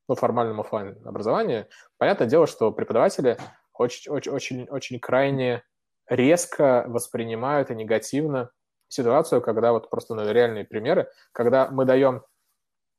Ну, 0.08 0.14
формальном 0.14 0.60
офлайн 0.60 0.96
образовании. 1.06 1.66
Понятное 1.98 2.26
дело, 2.26 2.46
что 2.46 2.72
преподаватели 2.72 3.36
очень, 3.74 4.10
очень, 4.10 4.32
очень, 4.32 4.68
очень 4.68 5.00
крайне 5.00 5.62
резко 6.08 6.84
воспринимают 6.88 7.70
и 7.70 7.74
негативно 7.74 8.50
ситуацию, 8.88 9.42
когда 9.42 9.72
вот 9.72 9.90
просто 9.90 10.14
ну, 10.14 10.30
реальные 10.30 10.64
примеры, 10.64 11.10
когда 11.32 11.68
мы 11.70 11.84
даем 11.84 12.24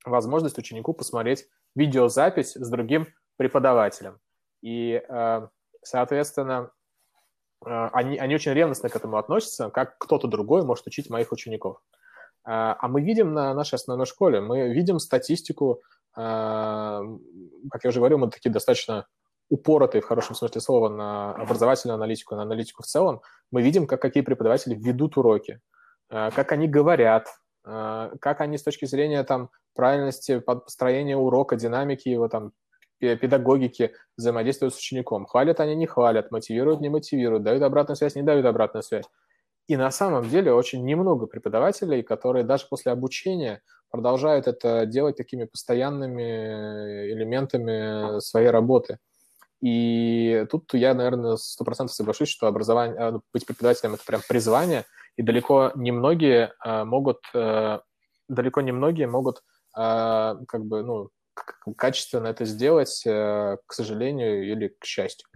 возможность 0.05 0.57
ученику 0.57 0.93
посмотреть 0.93 1.47
видеозапись 1.75 2.53
с 2.53 2.69
другим 2.69 3.07
преподавателем. 3.37 4.19
И, 4.61 5.03
э, 5.07 5.47
соответственно, 5.81 6.71
э, 7.65 7.89
они, 7.93 8.17
они 8.17 8.35
очень 8.35 8.53
ревностно 8.53 8.89
к 8.89 8.95
этому 8.95 9.17
относятся, 9.17 9.69
как 9.69 9.97
кто-то 9.97 10.27
другой 10.27 10.63
может 10.63 10.85
учить 10.87 11.09
моих 11.09 11.31
учеников. 11.31 11.81
Э, 12.45 12.75
а 12.79 12.87
мы 12.87 13.01
видим 13.01 13.33
на 13.33 13.53
нашей 13.53 13.75
основной 13.75 14.05
школе, 14.05 14.41
мы 14.41 14.69
видим 14.69 14.99
статистику, 14.99 15.81
как 16.11 17.83
я 17.83 17.89
уже 17.89 17.99
говорил, 17.99 18.17
мы 18.17 18.29
такие 18.29 18.51
достаточно 18.51 19.05
упоротые, 19.49 20.01
в 20.01 20.05
хорошем 20.05 20.35
смысле 20.35 20.59
слова, 20.59 20.89
на 20.89 21.33
образовательную 21.33 21.95
аналитику, 21.95 22.35
на 22.35 22.41
аналитику 22.41 22.83
в 22.83 22.87
целом. 22.87 23.21
Мы 23.51 23.61
видим, 23.61 23.87
как 23.87 24.01
какие 24.01 24.23
преподаватели 24.23 24.73
ведут 24.73 25.17
уроки, 25.17 25.61
как 26.09 26.51
они 26.51 26.67
говорят, 26.67 27.27
а, 27.63 28.11
как 28.19 28.41
они 28.41 28.57
с 28.57 28.63
точки 28.63 28.85
зрения 28.85 29.23
там, 29.23 29.49
правильности 29.75 30.39
построения 30.39 31.17
урока, 31.17 31.55
динамики 31.55 32.09
его 32.09 32.27
там, 32.27 32.53
педагогики 32.99 33.93
взаимодействуют 34.17 34.73
с 34.73 34.77
учеником. 34.77 35.25
Хвалят 35.25 35.59
они, 35.59 35.75
не 35.75 35.85
хвалят, 35.85 36.31
мотивируют, 36.31 36.81
не 36.81 36.89
мотивируют, 36.89 37.43
дают 37.43 37.63
обратную 37.63 37.95
связь, 37.95 38.15
не 38.15 38.23
дают 38.23 38.45
обратную 38.45 38.83
связь. 38.83 39.05
И 39.69 39.77
на 39.77 39.91
самом 39.91 40.27
деле 40.27 40.51
очень 40.51 40.83
немного 40.83 41.27
преподавателей, 41.27 42.03
которые 42.03 42.43
даже 42.43 42.65
после 42.69 42.91
обучения 42.91 43.61
продолжают 43.89 44.47
это 44.47 44.85
делать 44.85 45.15
такими 45.15 45.45
постоянными 45.45 47.11
элементами 47.13 48.19
своей 48.19 48.49
работы. 48.49 48.97
И 49.61 50.45
тут 50.51 50.73
я, 50.73 50.93
наверное, 50.93 51.37
сто 51.37 51.63
процентов 51.63 51.95
соглашусь, 51.95 52.29
что 52.29 52.47
образование, 52.47 52.97
а, 52.97 53.19
быть 53.33 53.45
преподавателем– 53.45 53.93
это 53.95 54.03
прям 54.05 54.21
призвание– 54.27 54.85
и 55.19 55.21
далеко 55.21 55.73
не 55.75 55.91
многие 55.91 56.53
э, 56.63 56.83
могут, 56.85 57.17
э, 57.33 57.79
далеко 58.29 58.61
не 58.61 58.71
многие 58.71 59.05
могут 59.05 59.43
э, 59.77 60.35
как 60.47 60.65
бы, 60.65 60.81
ну, 60.81 61.09
качественно 61.75 62.27
это 62.27 62.45
сделать, 62.45 63.03
э, 63.05 63.57
к 63.65 63.73
сожалению 63.73 64.49
или 64.49 64.69
к 64.69 64.85
счастью. 64.85 65.27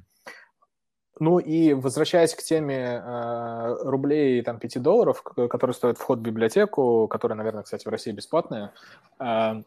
Ну 1.19 1.37
и 1.37 1.73
возвращаясь 1.73 2.33
к 2.33 2.41
теме 2.41 3.01
э, 3.03 3.75
рублей 3.81 4.41
там 4.41 4.59
5 4.59 4.81
долларов, 4.81 5.21
которые 5.21 5.75
стоят 5.75 5.97
вход 5.99 6.19
в 6.19 6.23
библиотеку, 6.23 7.07
которая, 7.07 7.37
наверное, 7.37 7.63
кстати, 7.63 7.87
в 7.87 7.91
России 7.91 8.11
бесплатная, 8.11 8.73
э, 9.19 9.63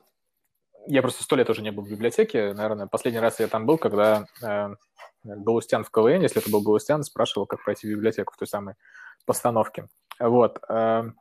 я 0.89 1.03
просто 1.03 1.23
сто 1.23 1.37
лет 1.37 1.49
уже 1.49 1.63
не 1.63 1.71
был 1.71 1.85
в 1.85 1.91
библиотеке. 1.91 2.53
Наверное, 2.53 2.87
последний 2.87 3.21
раз 3.21 3.41
я 3.41 3.49
там 3.49 3.67
был, 3.67 3.79
когда 3.79 4.27
э, 4.43 4.75
Галустян 5.25 5.85
в 5.85 5.91
КВН, 5.91 6.23
если 6.23 6.41
это 6.41 6.51
был 6.51 6.63
Галустян, 6.63 7.03
спрашивал, 7.03 7.47
как 7.47 7.63
пройти 7.65 7.87
в 7.87 7.91
библиотеку 7.91 8.33
в 8.33 8.37
той 8.37 8.49
самой 8.49 8.75
постановке. 9.25 9.89
Вот. 10.19 10.61
Эм, 10.69 11.17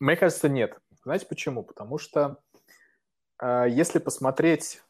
мне 0.00 0.16
кажется, 0.16 0.48
нет. 0.48 0.78
Знаете 1.04 1.26
почему? 1.26 1.62
Потому 1.62 1.98
что 1.98 2.38
э, 3.40 3.66
если 3.68 3.98
посмотреть 3.98 4.82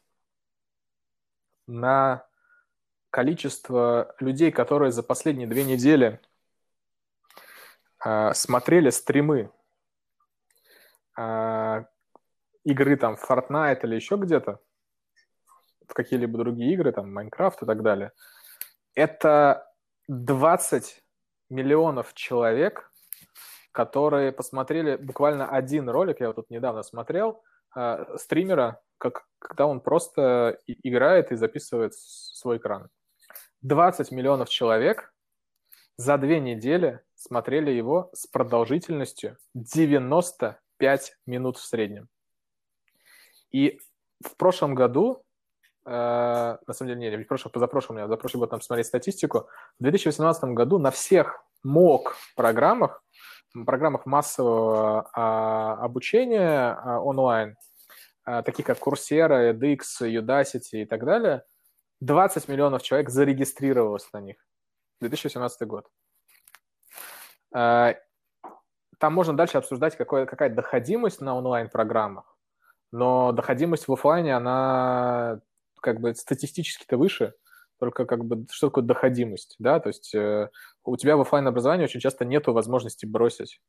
на 1.67 2.24
количество 3.15 4.13
людей, 4.19 4.51
которые 4.51 4.91
за 4.91 5.01
последние 5.01 5.47
две 5.47 5.63
недели 5.63 6.19
э, 8.03 8.33
смотрели 8.33 8.89
стримы 8.89 9.51
э, 11.17 11.85
игры 12.65 12.97
там 12.97 13.15
Fortnite 13.15 13.79
или 13.83 13.95
еще 13.95 14.17
где-то, 14.17 14.59
в 15.87 15.93
какие-либо 15.93 16.37
другие 16.37 16.73
игры, 16.73 16.91
там 16.91 17.13
Майнкрафт 17.13 17.63
и 17.63 17.65
так 17.65 17.83
далее, 17.83 18.11
это 18.95 19.65
20 20.09 21.01
миллионов 21.49 22.13
человек, 22.15 22.91
которые 23.71 24.33
посмотрели 24.33 24.97
буквально 24.97 25.47
один 25.47 25.87
ролик, 25.89 26.19
я 26.19 26.27
вот 26.27 26.35
тут 26.35 26.49
недавно 26.49 26.83
смотрел, 26.83 27.41
э, 27.77 28.17
стримера, 28.17 28.81
как, 28.97 29.25
когда 29.39 29.67
он 29.67 29.79
просто 29.79 30.59
играет 30.67 31.31
и 31.31 31.37
записывает 31.37 31.93
свой 31.93 32.57
экран. 32.57 32.89
20 33.67 34.11
миллионов 34.11 34.49
человек 34.49 35.13
за 35.97 36.17
две 36.17 36.39
недели 36.39 37.01
смотрели 37.15 37.71
его 37.71 38.09
с 38.13 38.27
продолжительностью 38.27 39.37
95 39.53 41.17
минут 41.25 41.57
в 41.57 41.65
среднем. 41.65 42.07
И 43.51 43.79
в 44.21 44.35
прошлом 44.35 44.75
году 44.75 45.25
Э, 45.85 46.57
на 46.65 46.73
самом 46.73 46.95
деле, 46.97 47.17
не, 47.17 47.23
в 47.23 47.27
прошлом, 47.27 47.51
позапрошлом, 47.51 47.97
я 47.97 48.07
за 48.07 48.17
прошлый 48.17 48.39
год 48.39 48.49
там 48.49 48.61
смотреть 48.61 48.87
статистику, 48.87 49.47
в 49.79 49.83
2018 49.83 50.43
году 50.55 50.79
на 50.79 50.91
всех 50.91 51.43
МОК 51.63 52.15
программах, 52.35 53.03
программах 53.65 54.05
массового 54.05 55.09
а, 55.13 55.73
обучения 55.75 56.73
а, 56.73 56.99
онлайн, 56.99 57.55
а, 58.23 58.41
таких 58.41 58.65
как 58.65 58.79
Coursera, 58.79 59.53
edX, 59.53 59.79
Udacity 60.01 60.81
и 60.81 60.85
так 60.85 61.05
далее, 61.05 61.43
20 62.01 62.47
миллионов 62.47 62.83
человек 62.83 63.09
зарегистрировалось 63.09 64.07
на 64.13 64.21
них. 64.21 64.37
2018 65.01 65.67
год. 65.67 65.87
Там 67.51 69.13
можно 69.13 69.35
дальше 69.35 69.57
обсуждать, 69.57 69.97
какое, 69.97 70.25
какая 70.25 70.49
доходимость 70.49 71.21
на 71.21 71.35
онлайн-программах, 71.35 72.37
но 72.91 73.31
доходимость 73.33 73.87
в 73.87 73.93
офлайне, 73.93 74.35
она 74.35 75.41
как 75.81 75.99
бы 75.99 76.15
статистически-то 76.15 76.97
выше, 76.97 77.33
только 77.77 78.05
как 78.05 78.23
бы 78.25 78.45
что 78.49 78.67
такое 78.67 78.83
доходимость, 78.83 79.55
да, 79.59 79.79
то 79.79 79.89
есть 79.89 80.15
э, 80.15 80.49
у 80.85 80.95
тебя 80.95 81.17
в 81.17 81.21
офлайн 81.21 81.45
образовании 81.47 81.83
очень 81.83 81.99
часто 81.99 82.23
нету 82.23 82.53
возможности 82.53 83.05
бросить. 83.05 83.61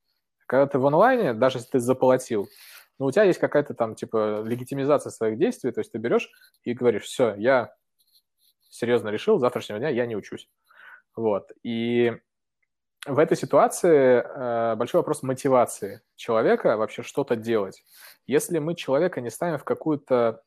Когда 0.47 0.67
ты 0.67 0.79
в 0.79 0.87
онлайне, 0.87 1.35
даже 1.35 1.59
если 1.59 1.71
ты 1.71 1.81
заплатил, 1.81 2.49
ну, 2.99 3.07
у 3.07 3.11
тебя 3.11 3.25
есть 3.25 3.41
какая-то 3.41 3.75
там, 3.75 3.95
типа, 3.95 4.43
легитимизация 4.47 5.11
своих 5.11 5.39
действий, 5.39 5.73
то 5.73 5.81
есть 5.81 5.93
ты 5.93 5.99
берешь 5.99 6.31
и 6.63 6.73
говоришь, 6.73 7.03
все, 7.03 7.35
я 7.35 7.75
серьезно 8.77 9.09
решил, 9.09 9.39
с 9.39 9.41
завтрашнего 9.41 9.79
дня 9.79 9.89
я 9.89 10.07
не 10.07 10.17
учусь. 10.17 10.49
Вот. 11.15 11.51
И 11.63 12.13
в 13.07 13.19
этой 13.19 13.37
ситуации 13.37 14.23
э, 14.23 14.75
большой 14.77 15.01
вопрос 15.01 15.23
мотивации 15.23 16.03
человека 16.17 16.77
вообще 16.77 17.03
что-то 17.03 17.37
делать. 17.37 17.85
Если 18.27 18.59
мы 18.59 18.75
человека 18.75 19.21
не 19.21 19.31
ставим 19.31 19.59
в 19.59 19.65
какую-то 19.65 20.43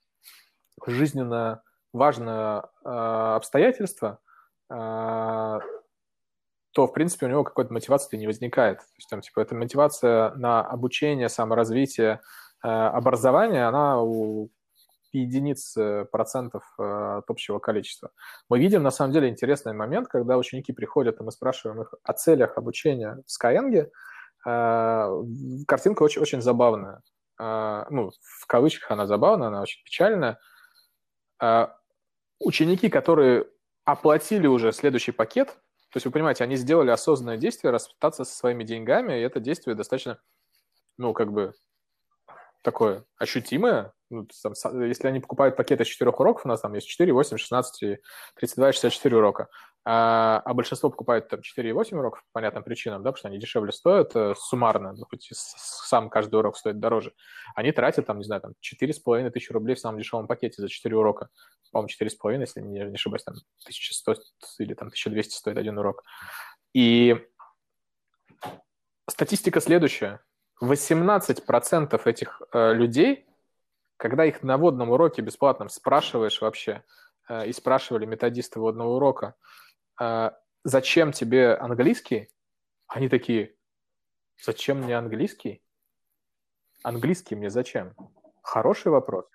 жизненно 0.85 1.63
важное 1.93 2.63
э, 2.83 2.89
обстоятельство, 2.89 4.19
э, 4.69 5.59
то, 6.71 6.87
в 6.87 6.93
принципе, 6.93 7.25
у 7.25 7.29
него 7.29 7.43
какой-то 7.43 7.73
мотивации 7.73 8.17
не 8.17 8.27
возникает. 8.27 8.79
То 8.79 8.85
есть, 8.97 9.09
там, 9.09 9.21
типа, 9.21 9.39
эта 9.39 9.55
мотивация 9.55 10.31
на 10.35 10.61
обучение, 10.61 11.29
саморазвитие, 11.29 12.21
э, 12.63 12.67
образование, 12.67 13.65
она 13.65 14.01
у 14.01 14.49
единиц 15.17 15.75
э, 15.77 16.05
процентов 16.05 16.63
э, 16.77 17.17
от 17.17 17.29
общего 17.29 17.59
количества. 17.59 18.11
Мы 18.49 18.59
видим, 18.59 18.83
на 18.83 18.91
самом 18.91 19.13
деле, 19.13 19.29
интересный 19.29 19.73
момент, 19.73 20.07
когда 20.07 20.37
ученики 20.37 20.71
приходят, 20.71 21.19
и 21.19 21.23
мы 21.23 21.31
спрашиваем 21.31 21.81
их 21.81 21.93
о 22.03 22.13
целях 22.13 22.57
обучения 22.57 23.23
в 23.25 23.43
Skyeng, 23.43 23.89
э, 24.47 25.65
картинка 25.67 26.03
очень, 26.03 26.21
очень 26.21 26.41
забавная. 26.41 27.01
Ну, 27.41 28.11
в 28.21 28.47
кавычках 28.47 28.91
она 28.91 29.07
забавная, 29.07 29.47
она 29.47 29.61
очень 29.61 29.81
печальная. 29.85 30.37
ученики, 32.37 32.89
которые 32.89 33.45
оплатили 33.85 34.45
уже 34.45 34.73
следующий 34.73 35.13
пакет, 35.13 35.47
то 35.47 35.97
есть 35.97 36.05
вы 36.05 36.11
понимаете, 36.11 36.43
они 36.43 36.55
сделали 36.55 36.91
осознанное 36.91 37.37
действие 37.37 37.71
расстаться 37.71 38.23
со 38.23 38.35
своими 38.35 38.63
деньгами, 38.63 39.13
и 39.13 39.21
это 39.21 39.39
действие 39.39 39.75
достаточно, 39.75 40.19
ну, 40.97 41.13
как 41.13 41.31
бы 41.31 41.55
такое 42.61 43.05
ощутимое. 43.17 43.93
Ну, 44.09 44.27
там, 44.43 44.53
если 44.81 45.07
они 45.07 45.19
покупают 45.19 45.55
пакет 45.55 45.81
из 45.81 45.87
4 45.87 46.09
уроков, 46.09 46.45
у 46.45 46.47
нас 46.47 46.61
там 46.61 46.73
есть 46.73 46.87
4, 46.87 47.13
8, 47.13 47.37
16, 47.37 47.99
32, 48.35 48.71
64 48.71 49.15
урока, 49.15 49.49
а, 49.85 50.41
а 50.45 50.53
большинство 50.53 50.89
покупают 50.89 51.29
там 51.29 51.41
4 51.41 51.69
и 51.69 51.71
8 51.71 51.97
уроков 51.97 52.21
по 52.21 52.39
понятным 52.39 52.63
причинам, 52.63 53.03
да, 53.03 53.11
потому 53.11 53.19
что 53.19 53.27
они 53.29 53.37
дешевле 53.37 53.71
стоят 53.71 54.15
э, 54.15 54.33
суммарно, 54.35 54.93
ну, 54.93 55.05
хоть 55.05 55.29
сам 55.31 56.09
каждый 56.09 56.35
урок 56.35 56.57
стоит 56.57 56.79
дороже. 56.79 57.13
Они 57.55 57.71
тратят 57.71 58.07
там, 58.07 58.17
не 58.17 58.23
знаю, 58.23 58.41
там 58.41 58.53
4,5 58.61 59.29
тысячи 59.29 59.51
рублей 59.51 59.75
в 59.75 59.79
самом 59.79 59.99
дешевом 59.99 60.27
пакете 60.27 60.61
за 60.61 60.69
4 60.69 60.95
урока. 60.95 61.29
По-моему, 61.71 61.89
4,5, 61.89 62.39
если 62.39 62.61
не, 62.61 62.79
не 62.79 62.95
ошибаюсь, 62.95 63.23
там 63.23 63.35
1100 63.63 64.15
или 64.57 64.73
там 64.73 64.87
1200 64.87 65.33
стоит 65.33 65.57
один 65.57 65.77
урок. 65.77 66.03
И 66.73 67.15
статистика 69.07 69.61
следующая. 69.61 70.21
18% 70.61 72.01
этих 72.05 72.41
э, 72.53 72.73
людей, 72.73 73.28
когда 73.99 74.23
их 74.23 74.43
на 74.43 74.57
водном 74.57 74.91
уроке 74.91 75.21
бесплатном 75.21 75.67
спрашиваешь 75.67 76.41
вообще, 76.41 76.83
э, 77.27 77.47
и 77.47 77.51
спрашивали 77.53 78.05
методисты 78.05 78.59
водного 78.59 78.95
урока, 78.95 79.35
э, 79.99 80.31
зачем 80.63 81.11
тебе 81.11 81.53
английский, 81.53 82.29
они 82.87 83.09
такие, 83.09 83.55
зачем 84.41 84.79
мне 84.81 84.97
английский? 84.97 85.61
Английский 86.81 87.35
мне 87.35 87.49
зачем? 87.49 87.93
Хороший 88.41 88.89
вопрос. 88.93 89.25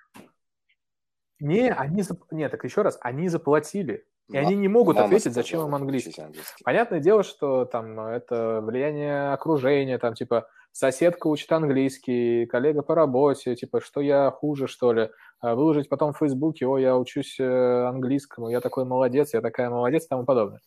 Не, 1.40 1.70
они... 1.70 2.02
Нет, 2.30 2.50
так 2.50 2.64
еще 2.64 2.80
раз, 2.80 2.98
они 3.02 3.28
заплатили. 3.28 4.06
И 4.30 4.38
они 4.38 4.56
не 4.56 4.68
могут 4.68 4.96
ответить, 4.96 5.34
зачем 5.34 5.66
им 5.66 5.74
английский. 5.74 6.22
английский. 6.22 6.64
Понятное 6.64 7.00
дело, 7.00 7.22
что 7.22 7.66
там 7.66 8.00
это 8.00 8.62
влияние 8.62 9.30
окружения, 9.34 9.98
там 9.98 10.14
типа 10.14 10.48
соседка 10.75 11.29
учит 11.29 11.51
английский, 11.53 12.47
коллега 12.47 12.83
по 12.83 12.97
работе, 12.97 13.55
типа, 13.55 13.81
что 13.81 14.01
я 14.01 14.31
хуже, 14.33 14.66
что 14.66 14.93
ли, 14.93 15.11
а 15.41 15.55
выложить 15.55 15.89
потом 15.89 16.12
в 16.12 16.18
Фейсбуке, 16.18 16.66
о, 16.66 16.79
я 16.79 16.97
учусь 16.97 17.39
э, 17.39 17.87
английскому, 17.87 18.49
я 18.49 18.61
такой 18.61 18.85
молодец, 18.85 19.35
я 19.35 19.41
такая 19.41 19.70
молодец 19.70 20.05
и 20.05 20.09
тому 20.09 20.25
подобное. 20.25 20.61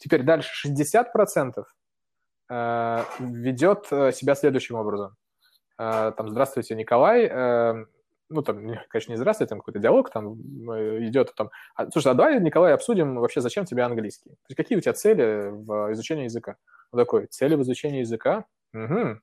Теперь 0.00 0.24
дальше 0.24 0.68
60% 0.68 1.64
э, 2.50 3.04
ведет 3.20 3.86
э, 3.92 4.12
себя 4.12 4.34
следующим 4.34 4.76
образом. 4.76 5.16
Там, 5.78 6.28
здравствуйте, 6.28 6.76
Николай, 6.76 7.86
ну, 8.28 8.42
там, 8.42 8.62
конечно, 8.88 9.10
не 9.10 9.16
здравствуйте, 9.16 9.48
там 9.48 9.58
какой-то 9.58 9.80
диалог 9.80 10.10
там 10.10 10.34
идет, 11.08 11.34
там, 11.34 11.50
а, 11.74 11.90
слушай, 11.90 12.12
а 12.12 12.14
давай, 12.14 12.40
Николай, 12.40 12.72
обсудим 12.74 13.16
вообще, 13.16 13.40
зачем 13.40 13.64
тебе 13.64 13.82
английский? 13.82 14.30
То 14.30 14.50
есть 14.50 14.56
какие 14.56 14.78
у 14.78 14.80
тебя 14.80 14.92
цели 14.92 15.50
в 15.50 15.92
изучении 15.92 16.24
языка? 16.24 16.56
Он 16.92 17.00
такой, 17.00 17.26
цели 17.26 17.56
в 17.56 17.62
изучении 17.62 18.00
языка? 18.00 18.44
Угу. 18.74 19.18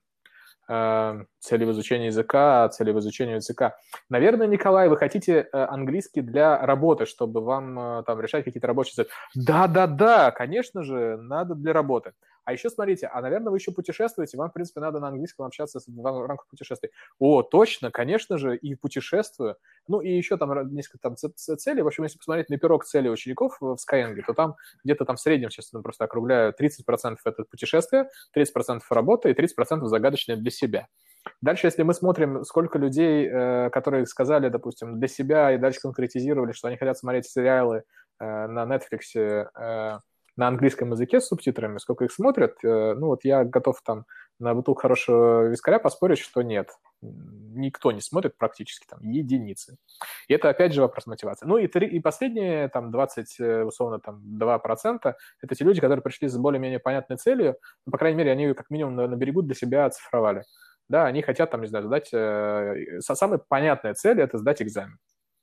Э, 0.70 1.24
цели 1.40 1.64
в 1.64 1.72
изучении 1.72 2.06
языка, 2.06 2.68
цели 2.68 2.92
в 2.92 2.98
изучении 3.00 3.34
языка. 3.34 3.74
Наверное, 4.08 4.46
Николай, 4.46 4.88
вы 4.88 4.96
хотите 4.96 5.48
э, 5.52 5.64
английский 5.64 6.20
для 6.20 6.64
работы, 6.64 7.06
чтобы 7.06 7.40
вам 7.40 7.78
э, 7.78 8.02
там 8.04 8.20
решать 8.20 8.44
какие-то 8.44 8.68
рабочие 8.68 8.94
задачи. 8.94 9.10
Да-да-да, 9.34 10.30
конечно 10.30 10.84
же, 10.84 11.16
надо 11.16 11.56
для 11.56 11.72
работы. 11.72 12.12
А 12.50 12.52
еще 12.52 12.68
смотрите, 12.68 13.06
а, 13.06 13.20
наверное, 13.20 13.52
вы 13.52 13.58
еще 13.58 13.70
путешествуете, 13.70 14.36
вам, 14.36 14.50
в 14.50 14.52
принципе, 14.52 14.80
надо 14.80 14.98
на 14.98 15.06
английском 15.06 15.46
общаться 15.46 15.78
в 15.86 16.26
рамках 16.26 16.48
путешествий. 16.48 16.90
О, 17.20 17.44
точно, 17.44 17.92
конечно 17.92 18.38
же, 18.38 18.56
и 18.56 18.74
путешествую. 18.74 19.54
Ну, 19.86 20.00
и 20.00 20.10
еще 20.10 20.36
там 20.36 20.74
несколько 20.74 20.98
там 20.98 21.14
целей. 21.14 21.82
В 21.82 21.86
общем, 21.86 22.02
если 22.02 22.18
посмотреть 22.18 22.48
на 22.48 22.58
пирог 22.58 22.84
целей 22.84 23.08
учеников 23.08 23.56
в 23.60 23.76
Skyeng, 23.76 24.20
то 24.26 24.34
там 24.34 24.56
где-то 24.82 25.04
там 25.04 25.14
в 25.14 25.20
среднем, 25.20 25.50
сейчас 25.50 25.72
ну, 25.72 25.80
просто 25.80 26.06
округляю, 26.06 26.52
30% 26.52 27.18
это 27.24 27.44
путешествие, 27.44 28.08
30% 28.36 28.80
работа 28.90 29.28
и 29.28 29.32
30% 29.32 29.84
загадочное 29.84 30.34
для 30.34 30.50
себя. 30.50 30.88
Дальше, 31.40 31.68
если 31.68 31.84
мы 31.84 31.94
смотрим, 31.94 32.42
сколько 32.42 32.80
людей, 32.80 33.28
э, 33.28 33.70
которые 33.70 34.06
сказали, 34.06 34.48
допустим, 34.48 34.98
для 34.98 35.06
себя 35.06 35.52
и 35.52 35.58
дальше 35.58 35.78
конкретизировали, 35.82 36.50
что 36.50 36.66
они 36.66 36.76
хотят 36.76 36.98
смотреть 36.98 37.26
сериалы 37.26 37.84
э, 38.18 38.46
на 38.48 38.64
Netflix 38.64 39.14
э, 39.14 40.00
на 40.40 40.48
английском 40.48 40.92
языке 40.92 41.20
с 41.20 41.26
субтитрами, 41.26 41.76
сколько 41.76 42.06
их 42.06 42.12
смотрят, 42.12 42.56
э, 42.64 42.94
ну 42.94 43.08
вот 43.08 43.24
я 43.24 43.44
готов 43.44 43.82
там 43.82 44.06
на 44.38 44.54
бутылку 44.54 44.80
хорошего 44.80 45.48
вискаря 45.48 45.78
поспорить, 45.78 46.18
что 46.18 46.40
нет. 46.40 46.70
Никто 47.02 47.92
не 47.92 48.00
смотрит 48.00 48.38
практически, 48.38 48.86
там, 48.88 49.00
единицы. 49.02 49.76
И 50.28 50.32
это, 50.32 50.48
опять 50.48 50.72
же, 50.72 50.80
вопрос 50.80 51.06
мотивации. 51.06 51.44
Ну 51.44 51.58
и, 51.58 51.66
три, 51.66 51.86
и 51.88 52.00
последние, 52.00 52.68
там, 52.68 52.90
20, 52.90 53.38
э, 53.38 53.64
условно, 53.64 54.00
там, 54.00 54.22
2% 54.40 55.14
это 55.42 55.54
те 55.54 55.62
люди, 55.62 55.78
которые 55.78 56.02
пришли 56.02 56.26
с 56.26 56.38
более-менее 56.38 56.78
понятной 56.78 57.18
целью, 57.18 57.56
ну, 57.84 57.92
по 57.92 57.98
крайней 57.98 58.16
мере, 58.16 58.32
они 58.32 58.44
ее 58.44 58.54
как 58.54 58.70
минимум 58.70 58.96
на, 58.96 59.08
на 59.08 59.16
берегу 59.16 59.42
для 59.42 59.54
себя 59.54 59.84
оцифровали. 59.84 60.44
Да, 60.88 61.04
они 61.04 61.20
хотят, 61.20 61.50
там, 61.50 61.60
не 61.60 61.66
знаю, 61.66 61.84
сдать... 61.84 62.08
Э, 62.14 63.00
самая 63.00 63.40
понятная 63.46 63.92
цель– 63.92 64.20
это 64.22 64.38
сдать 64.38 64.62
экзамен. 64.62 64.96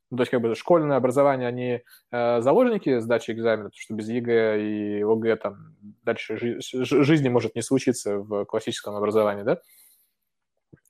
Ну, 0.09 0.17
то 0.17 0.21
есть, 0.21 0.31
как 0.31 0.41
бы, 0.41 0.55
школьное 0.55 0.97
образование, 0.97 1.47
они 1.49 1.81
э, 2.11 2.41
заложники 2.41 2.99
сдачи 2.99 3.31
экзамена, 3.31 3.65
потому 3.69 3.79
что 3.79 3.93
без 3.93 4.07
ЕГЭ 4.07 4.61
и 4.61 5.01
ОГЭ 5.03 5.35
там 5.35 5.75
дальше 6.03 6.37
жи- 6.37 7.03
жизни 7.03 7.27
может 7.27 7.55
не 7.55 7.61
случиться 7.61 8.17
в 8.17 8.45
классическом 8.45 8.95
образовании, 8.95 9.43
да? 9.43 9.59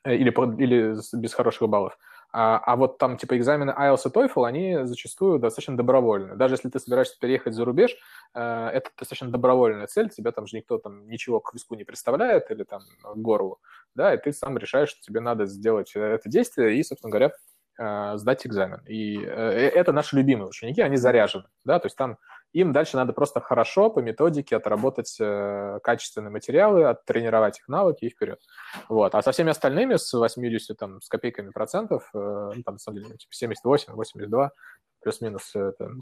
Э, 0.03 0.15
или, 0.15 0.29
или 0.61 0.95
без 1.13 1.33
хороших 1.33 1.67
баллов. 1.67 1.97
А, 2.31 2.57
а 2.59 2.75
вот 2.75 2.99
там 2.99 3.17
типа 3.17 3.37
экзамены 3.37 3.71
IELTS 3.71 4.01
и 4.05 4.09
TOEFL, 4.09 4.45
они 4.45 4.79
зачастую 4.83 5.39
достаточно 5.39 5.75
добровольны. 5.75 6.35
Даже 6.35 6.55
если 6.55 6.69
ты 6.69 6.77
собираешься 6.79 7.17
переехать 7.19 7.55
за 7.55 7.65
рубеж, 7.65 7.97
э, 8.35 8.69
это 8.73 8.91
достаточно 8.99 9.31
добровольная 9.31 9.87
цель, 9.87 10.09
тебя 10.09 10.31
там 10.31 10.45
же 10.45 10.57
никто 10.57 10.77
там 10.77 11.07
ничего 11.07 11.39
к 11.39 11.55
виску 11.55 11.73
не 11.73 11.85
представляет 11.85 12.51
или 12.51 12.63
там 12.63 12.81
к 13.01 13.15
горлу, 13.15 13.59
да, 13.95 14.13
и 14.13 14.17
ты 14.17 14.31
сам 14.31 14.59
решаешь, 14.59 14.89
что 14.89 15.01
тебе 15.01 15.21
надо 15.21 15.47
сделать 15.47 15.93
это 15.95 16.29
действие, 16.29 16.77
и, 16.77 16.83
собственно 16.83 17.09
говоря, 17.09 17.31
Э, 17.31 17.56
сдать 17.77 18.45
экзамен. 18.45 18.81
И 18.87 19.17
э, 19.17 19.27
э, 19.27 19.69
это 19.69 19.91
наши 19.91 20.15
любимые 20.15 20.47
ученики, 20.47 20.81
они 20.81 20.97
заряжены, 20.97 21.45
да, 21.63 21.79
то 21.79 21.85
есть 21.85 21.95
там 21.95 22.17
им 22.53 22.73
дальше 22.73 22.97
надо 22.97 23.13
просто 23.13 23.39
хорошо 23.41 23.89
по 23.89 23.99
методике 23.99 24.55
отработать 24.55 25.17
качественные 25.83 26.31
материалы, 26.31 26.85
оттренировать 26.85 27.59
их 27.59 27.67
навыки 27.67 28.05
и 28.05 28.09
вперед. 28.09 28.39
Вот. 28.87 29.13
А 29.15 29.21
со 29.21 29.31
всеми 29.31 29.51
остальными, 29.51 29.97
с 29.97 30.11
80 30.13 30.77
там, 30.77 31.01
с 31.01 31.09
копейками 31.09 31.51
процентов, 31.51 32.09
ну, 32.13 32.63
там, 32.63 32.75
на 32.75 32.79
самом 32.79 33.01
деле, 33.01 33.17
типа 33.17 33.33
78, 33.33 33.93
82, 33.93 34.51
плюс-минус 35.07 35.53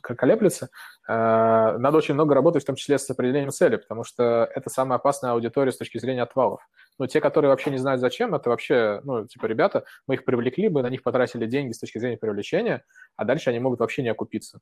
колеблется, 0.02 0.70
надо 1.08 1.98
очень 1.98 2.16
много 2.16 2.34
работать, 2.34 2.64
в 2.64 2.66
том 2.66 2.76
числе 2.76 2.98
с 2.98 3.08
определением 3.08 3.52
цели, 3.52 3.76
потому 3.76 4.04
что 4.04 4.50
это 4.56 4.72
самая 4.72 4.98
опасная 4.98 5.32
аудитория 5.34 5.72
с 5.72 5.78
точки 5.78 6.00
зрения 6.00 6.24
отвалов. 6.24 6.68
Но 6.98 7.06
те, 7.06 7.22
которые 7.22 7.50
вообще 7.50 7.70
не 7.70 7.78
знают 7.78 8.02
зачем, 8.02 8.34
это 8.34 8.50
вообще, 8.50 9.02
ну, 9.04 9.28
типа, 9.28 9.46
ребята, 9.46 9.84
мы 10.08 10.16
их 10.16 10.26
привлекли 10.26 10.70
бы, 10.70 10.82
на 10.82 10.90
них 10.90 11.04
потратили 11.04 11.46
деньги 11.46 11.74
с 11.74 11.80
точки 11.80 12.00
зрения 12.00 12.18
привлечения, 12.18 12.84
а 13.16 13.26
дальше 13.26 13.52
они 13.52 13.60
могут 13.60 13.80
вообще 13.80 14.02
не 14.02 14.10
окупиться. 14.10 14.60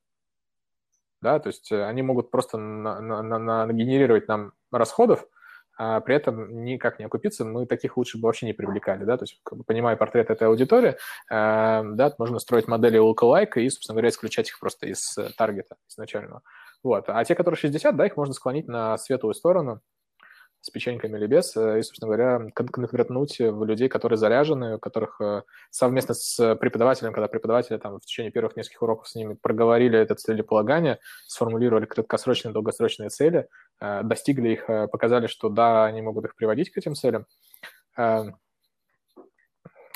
Да, 1.22 1.38
то 1.38 1.48
есть 1.48 1.72
э, 1.72 1.82
они 1.82 2.02
могут 2.02 2.30
просто 2.30 2.58
на, 2.58 3.00
на, 3.00 3.22
на, 3.22 3.64
нагенерировать 3.64 4.28
нам 4.28 4.52
расходов, 4.70 5.26
а 5.76 6.00
при 6.00 6.14
этом 6.14 6.64
никак 6.64 6.98
не 6.98 7.04
окупиться, 7.04 7.44
мы 7.44 7.66
таких 7.66 7.96
лучше 7.96 8.18
бы 8.18 8.26
вообще 8.26 8.46
не 8.46 8.52
привлекали, 8.52 9.04
да, 9.04 9.16
то 9.16 9.24
есть, 9.24 9.40
как 9.42 9.58
бы, 9.58 9.64
понимая 9.64 9.96
портрет 9.96 10.30
этой 10.30 10.48
аудитории, 10.48 10.90
э, 10.90 10.94
да, 11.30 12.14
можно 12.18 12.38
строить 12.38 12.68
модели 12.68 13.00
lookalike 13.00 13.60
и, 13.60 13.68
собственно 13.68 13.94
говоря, 13.94 14.10
исключать 14.10 14.48
их 14.48 14.58
просто 14.60 14.86
из 14.86 15.16
э, 15.18 15.30
таргета 15.36 15.76
изначального. 15.88 16.42
Вот. 16.82 17.04
А 17.08 17.24
те, 17.24 17.34
которые 17.34 17.58
60, 17.58 17.96
да, 17.96 18.06
их 18.06 18.16
можно 18.16 18.34
склонить 18.34 18.68
на 18.68 18.98
светлую 18.98 19.34
сторону, 19.34 19.80
с 20.64 20.70
печеньками 20.70 21.18
или 21.18 21.26
без, 21.26 21.54
э, 21.56 21.78
и, 21.78 21.82
собственно 21.82 22.08
говоря, 22.08 22.50
конвертнуть 22.54 23.38
в 23.38 23.64
людей, 23.64 23.90
которые 23.90 24.16
заряжены, 24.16 24.76
у 24.76 24.78
которых 24.78 25.20
э, 25.20 25.42
совместно 25.70 26.14
с 26.14 26.56
преподавателем, 26.56 27.12
когда 27.12 27.28
преподаватели 27.28 27.76
там 27.76 27.98
в 27.98 28.00
течение 28.00 28.32
первых 28.32 28.56
нескольких 28.56 28.80
уроков 28.80 29.08
с 29.08 29.14
ними 29.14 29.34
проговорили 29.34 29.98
это 29.98 30.14
целеполагание, 30.14 31.00
сформулировали 31.26 31.84
краткосрочные, 31.84 32.54
долгосрочные 32.54 33.10
цели, 33.10 33.46
э, 33.82 34.02
достигли 34.04 34.52
их, 34.52 34.66
показали, 34.90 35.26
что 35.26 35.50
да, 35.50 35.84
они 35.84 36.00
могут 36.00 36.24
их 36.24 36.34
приводить 36.34 36.70
к 36.70 36.78
этим 36.78 36.94
целям, 36.94 37.26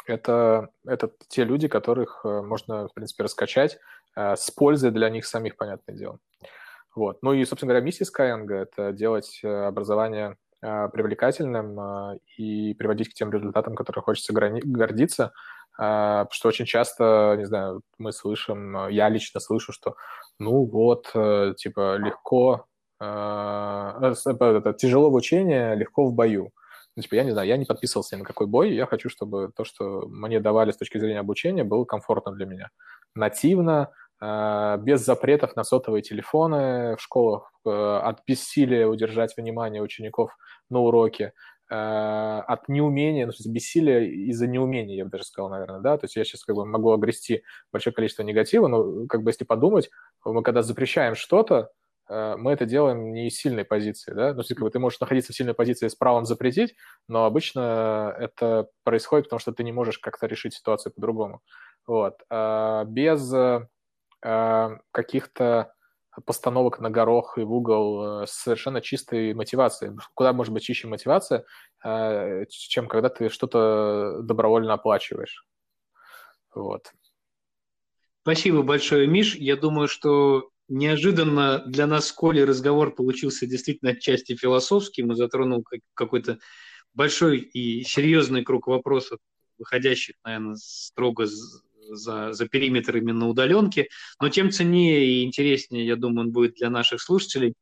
это, 0.07 0.69
это 0.87 1.11
те 1.29 1.45
люди, 1.45 1.67
которых 1.67 2.25
можно, 2.25 2.89
в 2.89 2.95
принципе, 2.95 3.25
раскачать 3.25 3.79
с 4.15 4.51
пользой 4.51 4.91
для 4.91 5.11
них 5.11 5.27
самих, 5.27 5.57
понятное 5.57 5.95
дело. 5.97 6.19
Вот. 6.95 7.19
Ну 7.23 7.33
и, 7.33 7.45
собственно 7.45 7.71
говоря, 7.71 7.85
миссия 7.85 8.05
Skyeng– 8.05 8.51
это 8.53 8.93
делать 8.93 9.41
образование 9.45 10.37
привлекательным 10.61 11.79
а, 11.79 12.15
и 12.37 12.75
приводить 12.75 13.11
к 13.11 13.15
тем 13.15 13.33
результатам, 13.33 13.75
которые 13.75 14.03
хочется 14.03 14.33
гордиться. 14.33 15.33
А, 15.79 16.25
потому 16.25 16.35
что 16.35 16.49
очень 16.49 16.67
часто, 16.67 17.37
не 17.39 17.45
знаю, 17.47 17.83
мы 17.99 18.13
слышим, 18.13 18.89
я 18.89 19.09
лично 19.09 19.41
слышу, 19.41 19.73
что 19.73 19.95
ну 20.41 20.65
вот, 20.65 21.11
э, 21.15 21.55
типа, 21.57 21.97
легко, 21.97 22.67
э, 23.01 23.05
тяжело 24.79 25.11
в 25.11 25.15
учении, 25.15 25.77
легко 25.77 26.05
в 26.05 26.15
бою. 26.15 26.51
Ну, 26.97 27.03
типа, 27.03 27.15
я 27.15 27.25
не 27.25 27.31
знаю, 27.31 27.47
я 27.49 27.57
не 27.57 27.65
подписывался 27.65 28.17
ни 28.17 28.21
на 28.21 28.27
какой 28.27 28.47
бой, 28.49 28.75
я 28.75 28.87
хочу, 28.87 29.09
чтобы 29.09 29.53
то, 29.55 29.65
что 29.65 30.07
мне 30.09 30.41
давали 30.41 30.73
с 30.73 30.77
точки 30.77 30.99
зрения 30.99 31.21
обучения, 31.21 31.65
было 31.65 31.85
комфортно 31.85 32.33
для 32.33 32.47
меня. 32.47 32.71
Нативно, 33.15 33.91
без 34.21 35.05
запретов 35.05 35.55
на 35.57 35.65
сотовые 35.65 36.03
телефоны 36.03 36.97
в 36.97 37.01
школах, 37.01 37.53
от 37.65 38.21
бессилия 38.27 38.87
удержать 38.87 39.37
внимание 39.37 39.83
учеников 39.83 40.37
на 40.71 40.81
уроке, 40.81 41.33
от 41.69 42.69
неумения, 42.69 43.27
ну, 43.27 43.33
то 43.33 43.37
есть 43.37 43.49
бессилия 43.49 44.01
из-за 44.01 44.47
неумения, 44.47 44.97
я 44.97 45.05
бы 45.05 45.11
даже 45.11 45.25
сказал, 45.25 45.51
наверное, 45.51 45.81
да, 45.81 45.99
то 45.99 46.07
есть 46.07 46.17
я 46.17 46.25
сейчас 46.25 46.43
как 46.45 46.57
бы 46.57 46.65
могу 46.65 46.93
огрести 46.93 47.43
большое 47.73 47.95
количество 47.95 48.23
негатива, 48.23 48.69
но 48.69 49.07
как 49.07 49.23
бы 49.23 49.31
если 49.31 49.45
подумать, 49.45 49.91
мы 50.25 50.43
когда 50.43 50.63
запрещаем 50.63 51.15
что-то, 51.15 51.71
мы 52.09 52.53
это 52.53 52.65
делаем 52.65 53.13
не 53.13 53.29
из 53.29 53.37
сильной 53.37 53.67
позиции, 53.67 54.15
да, 54.15 54.33
ну, 54.33 54.43
как 54.43 54.61
бы 54.61 54.71
ты 54.71 54.79
можешь 54.79 54.99
находиться 54.99 55.35
в 55.35 55.37
сильной 55.37 55.53
позиции 55.53 55.89
с 55.89 55.95
правом 55.95 56.25
запретить, 56.25 56.75
но 57.07 57.27
обычно 57.27 58.17
это 58.19 58.69
происходит, 58.83 59.27
потому 59.27 59.41
что 59.41 59.53
ты 59.53 59.63
не 59.63 59.73
можешь 59.73 59.99
как-то 59.99 60.27
решить 60.27 60.55
ситуацию 60.55 60.93
по-другому. 60.95 61.43
Вот. 61.87 62.15
А 62.31 62.85
без 62.85 63.31
каких-то 64.21 65.73
постановок 66.25 66.81
на 66.81 66.91
горох 66.91 67.39
и 67.39 67.43
в 67.43 67.53
угол 67.53 68.23
э, 68.23 68.27
с 68.27 68.33
совершенно 68.33 68.81
чистой 68.81 69.35
мотивацией. 69.35 69.97
Куда 70.15 70.33
может 70.33 70.53
быть 70.53 70.65
чище 70.65 70.89
мотивация, 70.89 71.45
чем 71.81 72.89
когда 72.89 73.09
ты 73.09 73.29
что-то 73.29 74.21
добровольно 74.23 74.75
оплачиваешь. 74.75 75.45
Вот. 76.53 76.93
Спасибо 78.23 78.63
большое, 78.63 79.07
Миш. 79.07 79.37
Я 79.37 79.57
думаю, 79.57 79.87
что 79.89 80.51
неожиданно 80.69 81.61
для 81.61 81.87
нас 81.87 82.09
с 82.09 82.13
Колей 82.13 82.45
разговор 82.45 82.95
получился 82.95 83.47
действительно 83.47 83.93
отчасти 83.93 84.37
философским 84.37 85.13
и 85.13 85.17
затронул 85.17 85.65
какой-то 85.95 86.39
большой 86.95 87.39
и 87.39 87.85
серьезный 87.85 88.45
круг 88.45 88.67
вопросов, 88.67 89.19
выходящих, 89.57 90.17
наверное, 90.25 90.57
строго 90.57 91.27
за, 91.89 92.33
за 92.33 92.49
периметр 92.49 92.97
именно 92.97 93.29
удаленки. 93.29 93.89
Но 94.21 94.29
тем 94.29 94.51
ценнее 94.51 95.05
и 95.05 95.25
интереснее, 95.25 95.87
я 95.87 95.97
думаю, 95.97 96.27
он 96.27 96.33
будет 96.33 96.55
для 96.55 96.71
наших 96.71 97.01
слушателей. 97.01 97.55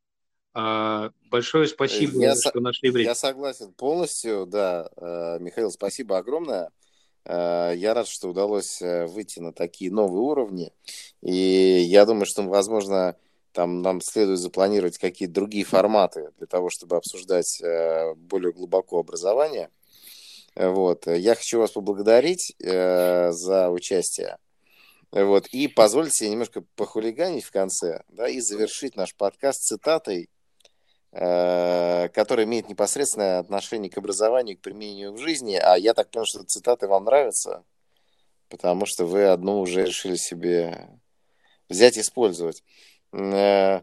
А, 0.58 1.10
большое 1.30 1.68
спасибо, 1.68 2.18
я 2.18 2.34
что 2.34 2.60
нашли 2.60 2.88
время. 2.90 3.10
Я 3.10 3.14
согласен 3.14 3.74
полностью, 3.74 4.46
да. 4.46 4.88
Э, 4.96 5.38
Михаил, 5.38 5.70
спасибо 5.70 6.16
огромное. 6.16 6.70
Э, 7.26 7.74
я 7.76 7.92
рад, 7.92 8.08
что 8.08 8.30
удалось 8.30 8.80
э, 8.80 9.04
выйти 9.04 9.38
на 9.38 9.52
такие 9.52 9.92
новые 9.92 10.22
уровни. 10.22 10.72
И 11.20 11.34
я 11.34 12.06
думаю, 12.06 12.24
что, 12.24 12.42
возможно, 12.44 13.16
там 13.52 13.82
нам 13.82 14.00
следует 14.00 14.38
запланировать 14.38 14.96
какие-то 14.96 15.34
другие 15.34 15.66
форматы 15.66 16.30
для 16.38 16.46
того, 16.46 16.70
чтобы 16.70 16.96
обсуждать 16.96 17.62
более 18.16 18.52
глубоко 18.52 18.98
образование. 18.98 19.68
Вот. 20.56 21.06
Я 21.06 21.34
хочу 21.34 21.58
вас 21.58 21.72
поблагодарить 21.72 22.56
за 22.58 23.70
участие. 23.70 24.38
Вот. 25.12 25.46
И 25.48 25.68
позвольте 25.68 26.28
немножко 26.28 26.62
похулиганить 26.74 27.44
в 27.44 27.52
конце 27.52 28.02
да, 28.08 28.28
и 28.28 28.40
завершить 28.40 28.96
наш 28.96 29.14
подкаст 29.14 29.62
цитатой 29.62 30.28
Э, 31.18 32.10
который 32.10 32.44
имеет 32.44 32.68
непосредственное 32.68 33.38
отношение 33.38 33.90
к 33.90 33.96
образованию, 33.96 34.58
к 34.58 34.60
применению 34.60 35.14
в 35.14 35.18
жизни. 35.18 35.54
А 35.54 35.76
я 35.76 35.94
так 35.94 36.10
понял, 36.10 36.26
что 36.26 36.44
цитаты 36.44 36.88
вам 36.88 37.04
нравятся, 37.04 37.64
потому 38.50 38.84
что 38.84 39.06
вы 39.06 39.24
одну 39.24 39.60
уже 39.60 39.86
решили 39.86 40.16
себе 40.16 40.90
взять 41.70 41.96
и 41.96 42.00
использовать. 42.00 42.62
Э, 43.12 43.18
э, 43.18 43.80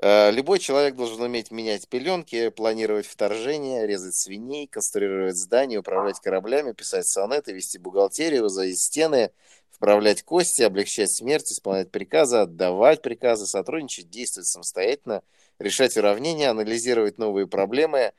любой 0.00 0.58
человек 0.58 0.94
должен 0.94 1.20
уметь 1.22 1.50
менять 1.50 1.88
пеленки, 1.88 2.50
планировать 2.50 3.06
вторжение, 3.06 3.86
резать 3.86 4.14
свиней, 4.14 4.66
конструировать 4.66 5.36
здания, 5.36 5.78
управлять 5.78 6.20
кораблями, 6.20 6.72
писать 6.72 7.06
сонеты, 7.06 7.52
вести 7.52 7.78
бухгалтерию, 7.78 8.42
возводить 8.42 8.80
стены, 8.80 9.30
вправлять 9.70 10.22
кости, 10.22 10.62
облегчать 10.62 11.10
смерть, 11.10 11.50
исполнять 11.50 11.90
приказы, 11.90 12.38
отдавать 12.38 13.02
приказы, 13.02 13.46
сотрудничать, 13.46 14.10
действовать 14.10 14.48
самостоятельно– 14.48 15.22
решать 15.58 15.96
уравнения, 15.96 16.50
анализировать 16.50 17.18
новые 17.18 17.46
проблемы, 17.46 18.12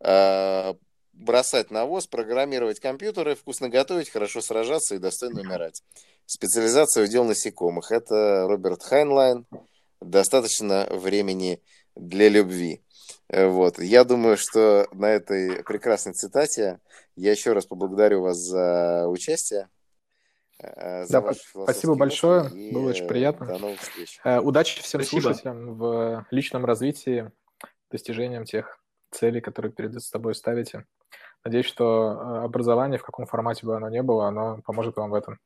э, 0.00 0.74
бросать 1.12 1.70
навоз, 1.70 2.06
программировать 2.06 2.80
компьютеры, 2.80 3.34
вкусно 3.34 3.68
готовить, 3.68 4.10
хорошо 4.10 4.40
сражаться 4.40 4.94
и 4.94 4.98
достойно 4.98 5.40
умирать. 5.40 5.82
Специализация 6.26 7.04
удел 7.04 7.24
насекомых. 7.24 7.90
Это 7.90 8.46
Роберт 8.46 8.82
Хайнлайн. 8.82 9.46
Достаточно 10.00 10.86
времени 10.90 11.62
для 11.96 12.28
любви. 12.28 12.82
Э, 13.28 13.48
вот. 13.48 13.78
Я 13.78 14.04
думаю, 14.04 14.36
что 14.36 14.88
на 14.92 15.06
этой 15.06 15.62
прекрасной 15.64 16.14
цитате 16.14 16.80
я 17.16 17.32
еще 17.32 17.52
раз 17.52 17.66
поблагодарю 17.66 18.22
вас 18.22 18.38
за 18.38 19.06
участие. 19.08 19.68
Э, 20.60 21.04
за 21.04 21.20
да, 21.20 21.32
спасибо 21.32 21.94
большое, 21.94 22.50
и 22.50 22.72
было 22.72 22.90
очень 22.90 23.06
приятно. 23.06 23.46
До 23.46 23.58
новых 23.58 23.80
встреч. 23.80 24.20
Э, 24.24 24.40
удачи 24.40 24.82
всем 24.82 25.00
спасибо. 25.00 25.20
слушателям 25.20 25.74
в 25.74 26.26
личном 26.30 26.64
развитии, 26.64 27.30
достижением 27.90 28.44
тех 28.44 28.78
целей, 29.10 29.40
которые 29.40 29.72
перед 29.72 30.00
собой 30.02 30.34
ставите. 30.34 30.84
Надеюсь, 31.44 31.66
что 31.66 32.12
э, 32.12 32.44
образование, 32.44 32.98
в 32.98 33.04
каком 33.04 33.26
формате 33.26 33.66
бы 33.66 33.76
оно 33.76 33.88
ни 33.88 34.00
было, 34.00 34.26
оно 34.26 34.60
поможет 34.64 34.96
вам 34.96 35.10
в 35.10 35.14
этом. 35.14 35.38